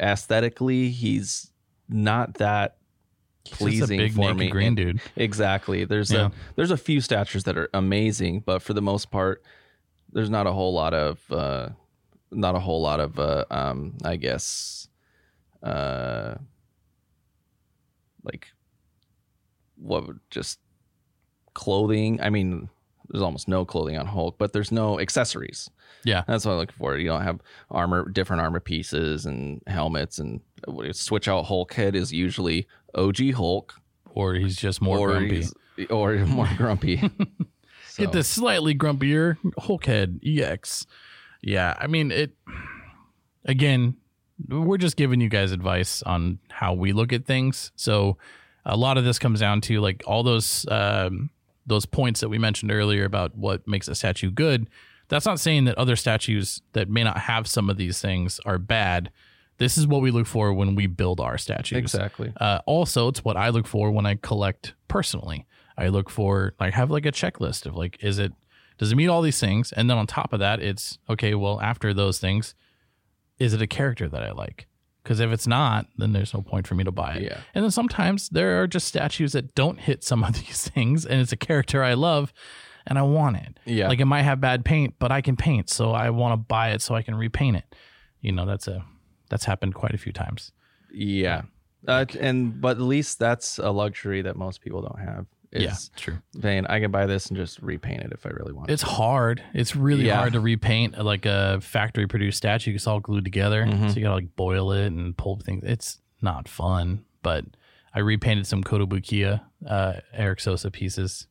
aesthetically, 0.00 0.88
he's 0.90 1.50
not 1.88 2.34
that 2.34 2.76
He's 3.44 3.56
pleasing 3.58 4.00
a 4.00 4.04
big 4.04 4.12
for 4.14 4.32
me. 4.34 4.48
green 4.48 4.68
And- 4.68 4.76
dude. 4.76 5.00
Exactly. 5.16 5.84
There's 5.84 6.10
Yeah. 6.10 6.26
a 6.28 6.30
there's 6.56 6.70
a 6.70 6.76
few 6.78 7.00
statues 7.02 7.44
that 7.44 7.56
are 7.58 7.68
amazing, 7.74 8.40
but 8.40 8.62
for 8.62 8.72
the 8.72 8.80
most 8.82 9.10
part, 9.10 9.42
there's 10.12 10.30
not 10.30 10.46
a 10.46 10.52
whole 10.52 10.72
lot 10.72 10.94
of 10.94 11.20
uh, 11.30 11.68
not 12.30 12.54
a 12.56 12.60
whole 12.60 12.80
lot 12.80 13.00
of 13.00 13.18
uh, 13.18 13.44
um, 13.50 13.98
I 14.02 14.16
guess 14.16 14.88
uh, 15.62 16.36
like 18.24 18.48
what 19.84 20.04
just 20.30 20.58
clothing. 21.54 22.20
I 22.20 22.30
mean, 22.30 22.68
there's 23.10 23.22
almost 23.22 23.48
no 23.48 23.64
clothing 23.64 23.98
on 23.98 24.06
Hulk, 24.06 24.36
but 24.38 24.52
there's 24.52 24.72
no 24.72 24.98
accessories. 24.98 25.70
Yeah. 26.04 26.24
That's 26.26 26.44
what 26.44 26.52
I'm 26.52 26.58
looking 26.58 26.74
for. 26.78 26.96
You 26.96 27.08
don't 27.08 27.22
have 27.22 27.40
armor, 27.70 28.08
different 28.08 28.42
armor 28.42 28.60
pieces 28.60 29.26
and 29.26 29.60
helmets, 29.66 30.18
and 30.18 30.40
switch 30.92 31.28
out 31.28 31.44
Hulk 31.44 31.72
head 31.74 31.94
is 31.94 32.12
usually 32.12 32.66
OG 32.94 33.32
Hulk 33.34 33.74
Or 34.10 34.34
he's 34.34 34.56
just 34.56 34.80
more 34.82 34.98
or 34.98 35.18
grumpy. 35.18 35.46
or 35.90 36.16
more 36.26 36.48
grumpy. 36.56 36.96
Get 37.96 38.12
the 38.12 38.24
slightly 38.24 38.74
grumpier 38.74 39.36
Hulk 39.58 39.86
head 39.86 40.20
EX. 40.24 40.86
Yeah, 41.42 41.74
I 41.78 41.86
mean 41.86 42.10
it. 42.10 42.34
Again, 43.44 43.96
we're 44.48 44.78
just 44.78 44.96
giving 44.96 45.20
you 45.20 45.28
guys 45.28 45.52
advice 45.52 46.02
on 46.02 46.38
how 46.50 46.72
we 46.72 46.92
look 46.92 47.12
at 47.12 47.26
things. 47.26 47.70
So 47.76 48.16
a 48.64 48.76
lot 48.76 48.98
of 48.98 49.04
this 49.04 49.18
comes 49.18 49.40
down 49.40 49.60
to 49.62 49.80
like 49.80 50.02
all 50.06 50.22
those 50.22 50.66
um, 50.70 51.30
those 51.66 51.86
points 51.86 52.20
that 52.20 52.28
we 52.28 52.38
mentioned 52.38 52.70
earlier 52.70 53.04
about 53.04 53.36
what 53.36 53.66
makes 53.66 53.88
a 53.88 53.94
statue 53.94 54.30
good. 54.30 54.68
That's 55.08 55.26
not 55.26 55.40
saying 55.40 55.64
that 55.64 55.76
other 55.76 55.96
statues 55.96 56.62
that 56.72 56.88
may 56.88 57.04
not 57.04 57.18
have 57.18 57.46
some 57.46 57.68
of 57.68 57.76
these 57.76 58.00
things 58.00 58.40
are 58.46 58.58
bad. 58.58 59.10
This 59.58 59.78
is 59.78 59.86
what 59.86 60.02
we 60.02 60.10
look 60.10 60.26
for 60.26 60.52
when 60.52 60.74
we 60.74 60.86
build 60.86 61.20
our 61.20 61.38
statues. 61.38 61.78
Exactly. 61.78 62.32
Uh, 62.40 62.60
also, 62.66 63.08
it's 63.08 63.24
what 63.24 63.36
I 63.36 63.50
look 63.50 63.66
for 63.66 63.90
when 63.90 64.06
I 64.06 64.16
collect 64.16 64.74
personally. 64.88 65.46
I 65.76 65.88
look 65.88 66.10
for 66.10 66.54
like 66.58 66.74
have 66.74 66.90
like 66.90 67.06
a 67.06 67.12
checklist 67.12 67.66
of 67.66 67.76
like, 67.76 68.02
is 68.02 68.18
it 68.18 68.32
does 68.78 68.90
it 68.90 68.96
meet 68.96 69.08
all 69.08 69.22
these 69.22 69.38
things? 69.38 69.72
And 69.72 69.88
then 69.88 69.98
on 69.98 70.06
top 70.06 70.32
of 70.32 70.40
that, 70.40 70.60
it's 70.60 70.98
okay. 71.08 71.34
Well, 71.34 71.60
after 71.60 71.94
those 71.94 72.18
things, 72.18 72.54
is 73.38 73.52
it 73.52 73.62
a 73.62 73.66
character 73.66 74.08
that 74.08 74.22
I 74.22 74.32
like? 74.32 74.66
Because 75.04 75.20
if 75.20 75.30
it's 75.30 75.46
not, 75.46 75.86
then 75.98 76.12
there's 76.12 76.32
no 76.32 76.40
point 76.40 76.66
for 76.66 76.74
me 76.74 76.82
to 76.82 76.90
buy 76.90 77.16
it. 77.16 77.22
Yeah. 77.24 77.40
And 77.54 77.62
then 77.62 77.70
sometimes 77.70 78.30
there 78.30 78.62
are 78.62 78.66
just 78.66 78.88
statues 78.88 79.32
that 79.32 79.54
don't 79.54 79.78
hit 79.78 80.02
some 80.02 80.24
of 80.24 80.32
these 80.46 80.66
things, 80.68 81.04
and 81.04 81.20
it's 81.20 81.32
a 81.32 81.36
character 81.36 81.84
I 81.84 81.92
love, 81.92 82.32
and 82.86 82.98
I 82.98 83.02
want 83.02 83.36
it. 83.36 83.60
Yeah. 83.66 83.88
Like 83.88 84.00
it 84.00 84.06
might 84.06 84.22
have 84.22 84.40
bad 84.40 84.64
paint, 84.64 84.94
but 84.98 85.12
I 85.12 85.20
can 85.20 85.36
paint, 85.36 85.68
so 85.68 85.92
I 85.92 86.10
want 86.10 86.32
to 86.32 86.36
buy 86.38 86.70
it 86.70 86.80
so 86.80 86.94
I 86.94 87.02
can 87.02 87.14
repaint 87.14 87.56
it. 87.58 87.74
You 88.22 88.32
know, 88.32 88.46
that's 88.46 88.66
a 88.66 88.82
that's 89.28 89.44
happened 89.44 89.74
quite 89.74 89.94
a 89.94 89.98
few 89.98 90.12
times. 90.12 90.52
Yeah. 90.90 91.42
Uh, 91.86 92.06
and 92.18 92.60
but 92.60 92.78
at 92.78 92.82
least 92.82 93.18
that's 93.18 93.58
a 93.58 93.70
luxury 93.70 94.22
that 94.22 94.36
most 94.36 94.62
people 94.62 94.80
don't 94.80 95.00
have. 95.00 95.26
Yeah, 95.54 95.72
Is 95.72 95.90
true. 95.96 96.18
saying 96.40 96.66
I 96.66 96.80
can 96.80 96.90
buy 96.90 97.06
this 97.06 97.26
and 97.28 97.36
just 97.36 97.60
repaint 97.62 98.02
it 98.02 98.12
if 98.12 98.26
I 98.26 98.30
really 98.30 98.52
want. 98.52 98.70
It's 98.70 98.82
hard. 98.82 99.42
It's 99.54 99.74
really 99.76 100.06
Yeah. 100.06 100.16
hard 100.16 100.32
to 100.34 100.40
repaint 100.40 100.98
like 101.02 101.26
a 101.26 101.60
factory 101.60 102.06
produced 102.06 102.38
statue. 102.38 102.74
It's 102.74 102.86
all 102.86 103.00
glued 103.00 103.24
together, 103.24 103.64
Mhm. 103.64 103.90
so 103.90 103.96
you 103.96 104.02
gotta 104.02 104.14
like 104.16 104.34
boil 104.36 104.72
it 104.72 104.86
and 104.86 105.16
pull 105.16 105.36
things. 105.38 105.62
It's 105.64 106.00
not 106.20 106.48
fun. 106.48 107.04
But 107.22 107.44
I 107.94 108.00
repainted 108.00 108.46
some 108.46 108.62
Kotobukiya 108.64 109.40
uh, 109.66 109.94
Eric 110.12 110.40
Sosa 110.40 110.70
pieces 110.70 111.26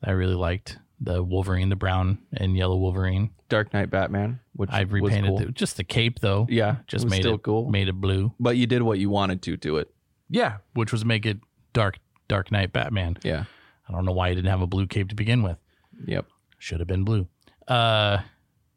that 0.00 0.10
I 0.10 0.12
really 0.12 0.34
liked. 0.34 0.78
The 1.02 1.22
Wolverine, 1.22 1.68
the 1.70 1.76
brown 1.76 2.18
and 2.32 2.56
yellow 2.56 2.76
Wolverine. 2.76 3.30
Dark 3.48 3.72
Knight 3.72 3.90
Batman, 3.90 4.40
which 4.52 4.68
I 4.70 4.82
was 4.84 4.92
repainted 4.92 5.24
cool. 5.30 5.38
the, 5.38 5.46
just 5.46 5.76
the 5.78 5.84
cape 5.84 6.20
though. 6.20 6.46
yeah, 6.50 6.76
just 6.86 7.04
it 7.04 7.06
was 7.06 7.10
made 7.10 7.22
still 7.22 7.34
it 7.36 7.42
cool. 7.42 7.70
Made 7.70 7.88
it 7.88 7.94
blue. 7.94 8.32
But 8.38 8.56
you 8.58 8.66
did 8.66 8.82
what 8.82 8.98
you 8.98 9.08
wanted 9.08 9.40
to 9.42 9.56
to 9.56 9.78
it. 9.78 9.88
Yeah, 10.28 10.58
which 10.74 10.92
was 10.92 11.04
make 11.04 11.24
it 11.26 11.38
dark, 11.72 11.98
Dark 12.30 12.52
Knight 12.52 12.72
Batman. 12.72 13.18
Yeah. 13.24 13.44
I 13.88 13.92
don't 13.92 14.04
know 14.04 14.12
why 14.12 14.28
he 14.28 14.36
didn't 14.36 14.50
have 14.50 14.62
a 14.62 14.66
blue 14.68 14.86
cape 14.86 15.08
to 15.08 15.16
begin 15.16 15.42
with. 15.42 15.58
Yep. 16.06 16.26
should 16.58 16.78
have 16.78 16.86
been 16.86 17.02
blue. 17.02 17.26
Uh, 17.66 18.18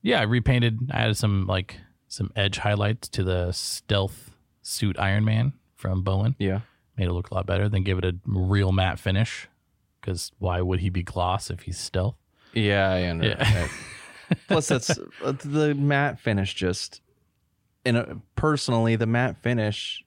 yeah, 0.01 0.19
I 0.19 0.23
repainted. 0.23 0.89
I 0.91 1.03
added 1.03 1.17
some 1.17 1.45
like 1.45 1.77
some 2.07 2.31
edge 2.35 2.57
highlights 2.57 3.07
to 3.09 3.23
the 3.23 3.51
stealth 3.51 4.31
suit 4.63 4.97
Iron 4.97 5.23
Man 5.23 5.53
from 5.75 6.01
Bowen. 6.01 6.35
Yeah. 6.39 6.61
Made 6.97 7.07
it 7.07 7.13
look 7.13 7.29
a 7.29 7.35
lot 7.35 7.45
better. 7.45 7.69
Then 7.69 7.83
give 7.83 7.99
it 7.99 8.05
a 8.05 8.15
real 8.25 8.71
matte 8.71 8.99
finish. 8.99 9.47
Because 10.01 10.31
why 10.39 10.59
would 10.59 10.79
he 10.79 10.89
be 10.89 11.03
gloss 11.03 11.51
if 11.51 11.61
he's 11.61 11.77
stealth? 11.77 12.15
Yeah, 12.53 12.89
I 12.89 13.03
understand. 13.03 13.69
Plus, 14.47 14.67
that's 14.67 14.89
uh, 15.23 15.31
the 15.43 15.75
matte 15.75 16.19
finish. 16.19 16.55
Just 16.55 17.01
and 17.85 18.21
personally, 18.35 18.95
the 18.95 19.05
matte 19.05 19.37
finish 19.37 20.03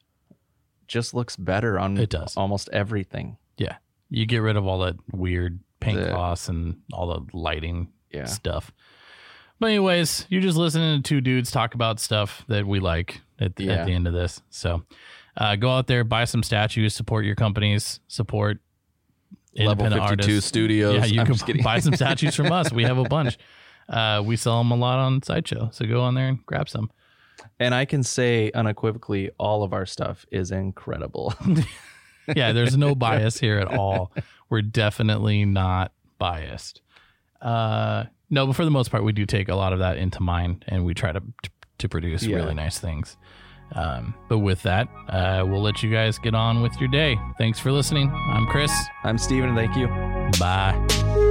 just 0.88 1.14
looks 1.14 1.36
better 1.36 1.78
on 1.78 1.96
It 1.98 2.10
does. 2.10 2.36
almost 2.36 2.68
everything. 2.72 3.36
Yeah, 3.58 3.76
you 4.10 4.26
get 4.26 4.38
rid 4.38 4.56
of 4.56 4.66
all 4.66 4.80
that 4.80 4.96
weird 5.12 5.58
paint 5.80 6.00
The- 6.00 6.08
gloss 6.10 6.48
and 6.48 6.80
all 6.92 7.06
the 7.08 7.36
lighting 7.36 7.88
Yeah. 8.12 8.24
stuff. 8.26 8.72
But 9.58 9.68
anyways, 9.68 10.26
you're 10.28 10.42
just 10.42 10.58
listening 10.58 11.02
to 11.02 11.08
two 11.08 11.20
dudes 11.20 11.50
talk 11.50 11.74
about 11.74 11.98
stuff 12.00 12.44
that 12.48 12.66
we 12.66 12.78
like 12.80 13.22
at 13.40 13.56
the, 13.56 13.64
Yeah. 13.64 13.72
at 13.76 13.86
the 13.86 13.92
end 13.92 14.06
of 14.06 14.12
this. 14.12 14.42
So 14.50 14.82
uh, 15.38 15.56
go 15.56 15.70
out 15.70 15.86
there, 15.86 16.04
buy 16.04 16.24
some 16.24 16.42
statues, 16.42 16.94
support 16.94 17.24
your 17.24 17.34
companies, 17.36 18.00
support 18.08 18.58
Level 19.54 19.72
independent 19.86 20.02
52 20.02 20.32
artists. 20.32 20.48
Studios. 20.48 20.94
Yeah, 20.94 21.04
you 21.06 21.20
I'm 21.22 21.26
can 21.34 21.62
buy 21.62 21.78
some 21.78 21.94
statues 21.94 22.34
from 22.34 22.52
us. 22.52 22.70
We 22.72 22.82
have 22.84 22.98
a 22.98 23.04
bunch. 23.08 23.38
Uh, 23.88 24.22
we 24.24 24.36
sell 24.36 24.58
them 24.58 24.70
a 24.70 24.76
lot 24.76 24.98
on 24.98 25.22
Sideshow. 25.22 25.70
So 25.72 25.86
go 25.86 26.02
on 26.02 26.14
there 26.14 26.28
and 26.28 26.44
grab 26.44 26.68
some. 26.68 26.90
And 27.60 27.74
I 27.74 27.84
can 27.84 28.02
say 28.02 28.50
unequivocally, 28.54 29.30
all 29.38 29.62
of 29.62 29.72
our 29.72 29.86
stuff 29.86 30.24
is 30.30 30.50
incredible. 30.50 31.34
Yeah, 32.34 32.50
there's 32.50 32.76
no 32.76 32.96
bias 32.96 33.38
here 33.38 33.58
at 33.58 33.68
all. 33.68 34.10
We're 34.50 34.60
definitely 34.62 35.44
not 35.44 35.92
biased. 36.18 36.80
Uh, 37.40 38.06
no, 38.30 38.48
but 38.48 38.56
for 38.56 38.64
the 38.64 38.70
most 38.72 38.90
part, 38.90 39.04
we 39.04 39.12
do 39.12 39.24
take 39.26 39.48
a 39.48 39.54
lot 39.54 39.72
of 39.72 39.78
that 39.78 39.96
into 39.96 40.20
mind, 40.20 40.64
and 40.66 40.84
we 40.84 40.92
try 40.92 41.12
to 41.12 41.22
to 41.78 41.88
produce 41.88 42.24
Yeah. 42.24 42.38
really 42.38 42.54
nice 42.54 42.80
things. 42.80 43.16
Um, 43.76 44.12
but 44.28 44.38
with 44.40 44.60
that, 44.64 44.88
uh, 45.08 45.44
we'll 45.46 45.62
let 45.62 45.84
you 45.84 45.92
guys 45.92 46.18
get 46.18 46.34
on 46.34 46.62
with 46.62 46.76
your 46.80 46.88
day. 46.88 47.16
Thanks 47.38 47.60
for 47.60 47.70
listening. 47.70 48.10
I'm 48.10 48.46
Chris. 48.46 48.72
I'm 49.04 49.18
Steven. 49.18 49.54
Thank 49.54 49.76
you. 49.76 49.86
Bye. 50.40 51.24